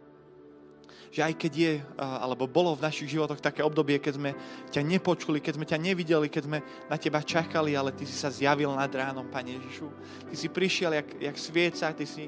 že 1.14 1.22
aj 1.22 1.34
keď 1.38 1.54
je, 1.54 1.74
alebo 2.02 2.50
bolo 2.50 2.74
v 2.74 2.90
našich 2.90 3.14
životoch 3.14 3.38
také 3.38 3.62
obdobie, 3.62 4.02
keď 4.02 4.14
sme 4.18 4.32
ťa 4.74 4.82
nepočuli, 4.82 5.38
keď 5.38 5.54
sme 5.62 5.70
ťa 5.70 5.78
nevideli, 5.78 6.26
keď 6.26 6.44
sme 6.50 6.60
na 6.90 6.98
teba 6.98 7.22
čakali, 7.22 7.78
ale 7.78 7.94
ty 7.94 8.02
si 8.02 8.18
sa 8.18 8.34
zjavil 8.34 8.74
nad 8.74 8.90
ránom, 8.90 9.30
Pane 9.30 9.62
Ježišu. 9.62 9.94
Ty 10.26 10.34
si 10.34 10.50
prišiel 10.50 10.98
jak, 10.98 11.10
jak 11.22 11.38
svieca, 11.38 11.94
ty 11.94 12.10
si 12.10 12.26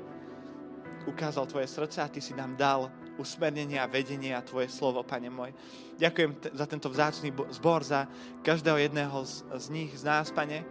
ukázal 1.09 1.49
tvoje 1.49 1.65
srdce 1.65 1.97
a 1.97 2.13
ty 2.13 2.21
si 2.21 2.37
nám 2.37 2.53
dal 2.53 2.93
usmernenie 3.17 3.81
a 3.81 3.89
vedenie 3.89 4.37
a 4.37 4.45
tvoje 4.45 4.69
slovo, 4.69 5.01
Pane 5.01 5.33
môj. 5.33 5.49
Ďakujem 5.97 6.31
t- 6.37 6.53
za 6.53 6.65
tento 6.69 6.85
vzácný 6.85 7.33
zbor, 7.57 7.81
za 7.81 8.05
každého 8.45 8.77
jedného 8.85 9.17
z, 9.25 9.49
z 9.49 9.65
nich, 9.73 9.97
z 9.97 10.05
nás, 10.05 10.29
Pane. 10.29 10.61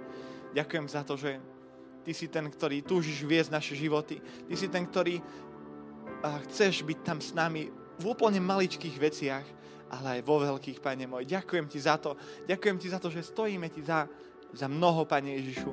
Ďakujem 0.55 0.87
za 0.87 1.03
to, 1.03 1.19
že 1.19 1.43
Ty 2.07 2.13
si 2.15 2.31
ten, 2.31 2.47
ktorý 2.47 2.87
túžiš 2.87 3.27
viesť 3.27 3.51
naše 3.51 3.75
životy. 3.75 4.23
Ty 4.23 4.55
si 4.55 4.71
ten, 4.71 4.87
ktorý 4.87 5.19
chceš 6.47 6.87
byť 6.87 6.99
tam 7.03 7.19
s 7.19 7.35
nami 7.35 7.83
v 7.99 8.05
úplne 8.11 8.43
maličkých 8.43 8.97
veciach, 8.99 9.47
ale 9.95 10.19
aj 10.19 10.27
vo 10.27 10.43
veľkých, 10.43 10.83
Pane 10.83 11.07
môj. 11.07 11.29
Ďakujem 11.29 11.67
Ti 11.71 11.79
za 11.79 11.95
to. 12.01 12.19
Ďakujem 12.51 12.77
Ti 12.83 12.89
za 12.91 12.99
to, 12.99 13.09
že 13.13 13.23
stojíme 13.23 13.71
Ti 13.71 13.83
za, 13.87 14.11
za 14.51 14.67
mnoho, 14.67 15.07
Pane 15.07 15.39
Ježišu. 15.39 15.71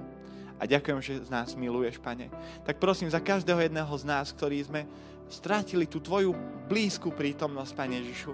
A 0.61 0.69
ďakujem, 0.69 0.99
že 1.01 1.25
z 1.25 1.29
nás 1.33 1.57
miluješ, 1.57 1.97
Pane. 1.97 2.29
Tak 2.61 2.77
prosím 2.77 3.09
za 3.09 3.17
každého 3.17 3.65
jedného 3.65 3.89
z 3.97 4.05
nás, 4.05 4.29
ktorí 4.29 4.61
sme 4.61 4.85
strátili 5.25 5.89
tú 5.89 5.97
Tvoju 5.97 6.37
blízku 6.69 7.09
prítomnosť, 7.09 7.73
Pane 7.73 7.97
Ježišu. 8.05 8.33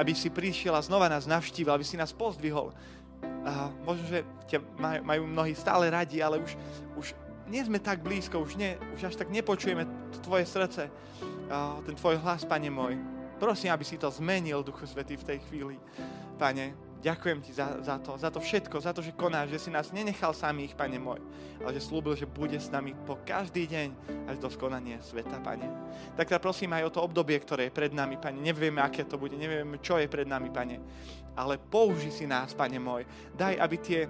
Aby 0.00 0.16
si 0.16 0.32
prišiel 0.32 0.72
a 0.72 0.80
znova 0.80 1.12
nás 1.12 1.28
navštívil, 1.28 1.76
aby 1.76 1.84
si 1.84 2.00
nás 2.00 2.16
pozdvihol. 2.16 2.72
A 3.44 3.68
možno, 3.84 4.08
že 4.08 4.24
ťa 4.48 4.64
majú 5.04 5.28
mnohí 5.28 5.52
stále 5.52 5.92
radi, 5.92 6.24
ale 6.24 6.40
už, 6.40 6.56
už 6.96 7.06
nie 7.52 7.60
sme 7.60 7.76
tak 7.76 8.00
blízko, 8.00 8.40
už, 8.40 8.56
nie, 8.56 8.80
už 8.96 9.12
až 9.12 9.14
tak 9.20 9.28
nepočujeme 9.28 9.84
Tvoje 10.24 10.48
srdce 10.48 10.88
ten 11.82 11.94
tvoj 11.98 12.22
hlas, 12.22 12.46
Pane 12.46 12.70
môj. 12.70 12.94
Prosím, 13.40 13.74
aby 13.74 13.82
si 13.82 13.98
to 13.98 14.06
zmenil, 14.12 14.62
Duchu 14.62 14.86
Svetý, 14.86 15.16
v 15.16 15.26
tej 15.26 15.38
chvíli. 15.48 15.76
Pane, 16.38 16.76
ďakujem 17.00 17.40
Ti 17.40 17.52
za, 17.56 17.80
za 17.80 17.96
to, 17.98 18.14
za 18.20 18.28
to 18.30 18.38
všetko, 18.38 18.76
za 18.78 18.92
to, 18.92 19.00
že 19.00 19.16
konáš, 19.16 19.50
že 19.56 19.66
si 19.66 19.70
nás 19.72 19.90
nenechal 19.90 20.30
samých, 20.30 20.76
Pane 20.76 21.00
môj, 21.00 21.18
ale 21.64 21.74
že 21.74 21.82
slúbil, 21.88 22.14
že 22.14 22.28
bude 22.28 22.54
s 22.54 22.70
nami 22.70 22.94
po 23.08 23.18
každý 23.26 23.66
deň 23.66 23.88
až 24.30 24.36
do 24.38 24.46
skonania 24.52 25.02
sveta, 25.02 25.40
Pane. 25.40 25.66
Tak 26.14 26.30
teda 26.30 26.38
prosím 26.38 26.76
aj 26.76 26.86
o 26.86 26.94
to 26.94 27.00
obdobie, 27.02 27.40
ktoré 27.40 27.66
je 27.66 27.74
pred 27.74 27.90
nami, 27.90 28.20
Pane. 28.20 28.38
Nevieme, 28.38 28.84
aké 28.84 29.08
to 29.08 29.18
bude, 29.18 29.34
nevieme, 29.34 29.80
čo 29.82 29.98
je 29.98 30.06
pred 30.06 30.28
nami, 30.28 30.52
Pane. 30.52 30.76
Ale 31.34 31.58
použi 31.58 32.12
si 32.12 32.30
nás, 32.30 32.54
Pane 32.54 32.78
môj. 32.78 33.08
Daj, 33.34 33.56
aby 33.58 33.76
tie 33.80 34.00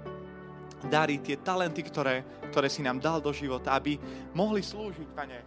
dary, 0.90 1.22
tie 1.22 1.38
talenty, 1.38 1.86
ktoré, 1.86 2.26
ktoré 2.50 2.66
si 2.66 2.82
nám 2.82 2.98
dal 2.98 3.22
do 3.22 3.30
života, 3.30 3.78
aby 3.78 3.96
mohli 4.34 4.60
slúžiť, 4.60 5.08
Pane. 5.14 5.38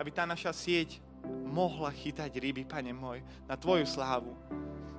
Aby 0.00 0.10
tá 0.10 0.24
naša 0.24 0.50
sieť 0.50 1.07
mohla 1.48 1.90
chytať 1.90 2.30
ryby, 2.38 2.68
Pane 2.68 2.92
môj, 2.92 3.24
na 3.48 3.56
Tvoju 3.56 3.88
slávu. 3.88 4.36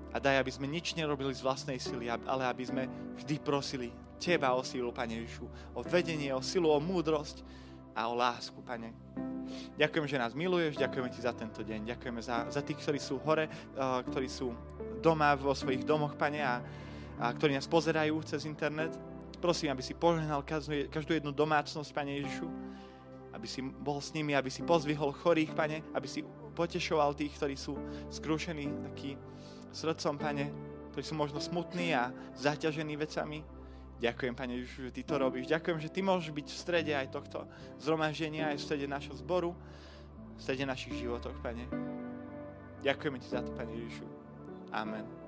A 0.09 0.17
daj, 0.17 0.41
aby 0.41 0.49
sme 0.49 0.65
nič 0.65 0.97
nerobili 0.97 1.29
z 1.37 1.45
vlastnej 1.45 1.77
sily, 1.77 2.09
ale 2.09 2.43
aby 2.49 2.65
sme 2.65 2.83
vždy 3.21 3.35
prosili 3.45 3.93
Teba 4.17 4.51
o 4.57 4.65
sílu, 4.65 4.89
Pane 4.89 5.21
Ježišu, 5.21 5.45
o 5.77 5.81
vedenie, 5.85 6.33
o 6.33 6.41
silu, 6.41 6.67
o 6.73 6.79
múdrosť 6.81 7.45
a 7.93 8.09
o 8.09 8.17
lásku, 8.17 8.57
Pane. 8.65 8.91
Ďakujem, 9.77 10.05
že 10.05 10.21
nás 10.21 10.33
miluješ, 10.33 10.77
ďakujeme 10.77 11.09
Ti 11.09 11.21
za 11.23 11.33
tento 11.33 11.61
deň, 11.61 11.95
ďakujeme 11.95 12.21
za, 12.21 12.49
za 12.49 12.61
tých, 12.61 12.81
ktorí 12.81 12.99
sú 12.99 13.21
hore, 13.21 13.49
uh, 13.49 14.01
ktorí 14.05 14.27
sú 14.27 14.53
doma 14.99 15.33
vo 15.37 15.53
svojich 15.53 15.85
domoch, 15.85 16.17
Pane, 16.17 16.41
a, 16.41 16.61
a 17.21 17.25
ktorí 17.33 17.55
nás 17.55 17.69
pozerajú 17.69 18.19
cez 18.25 18.43
internet. 18.49 18.93
Prosím, 19.39 19.71
aby 19.71 19.79
si 19.79 19.95
požehnal 19.95 20.43
každú 20.91 21.15
jednu 21.15 21.31
domácnosť, 21.31 21.89
Pane 21.95 22.19
Ježišu, 22.19 22.47
aby 23.33 23.47
si 23.47 23.61
bol 23.61 24.01
s 24.01 24.13
nimi, 24.13 24.33
aby 24.33 24.49
si 24.49 24.65
pozvihol 24.65 25.13
chorých, 25.13 25.53
Pane, 25.53 25.85
aby 25.93 26.07
si 26.07 26.25
potešoval 26.55 27.15
tých, 27.15 27.35
ktorí 27.37 27.55
sú 27.55 27.77
skrúšení 28.09 28.67
taký 28.91 29.15
srdcom, 29.71 30.17
Pane, 30.17 30.45
ktorí 30.91 31.03
sú 31.05 31.15
možno 31.15 31.37
smutní 31.37 31.93
a 31.93 32.09
zaťažení 32.35 32.97
vecami. 32.97 33.45
Ďakujem, 33.99 34.33
Pane 34.33 34.53
že 34.63 34.95
Ty 34.95 35.01
to 35.03 35.15
robíš. 35.19 35.45
Ďakujem, 35.51 35.77
že 35.79 35.91
Ty 35.91 35.99
môžeš 36.07 36.31
byť 36.31 36.47
v 36.47 36.57
strede 36.57 36.93
aj 36.95 37.07
tohto 37.11 37.45
zhromaždenia, 37.83 38.55
aj 38.55 38.57
v 38.57 38.65
strede 38.65 38.87
našho 38.87 39.15
zboru, 39.19 39.51
v 40.35 40.39
strede 40.39 40.63
našich 40.63 40.95
životoch, 40.97 41.35
Pane. 41.43 41.67
Ďakujeme 42.79 43.19
Ti 43.19 43.27
za 43.27 43.43
to, 43.43 43.51
Pane 43.53 43.75
Ježišu. 43.75 44.07
Amen. 44.71 45.18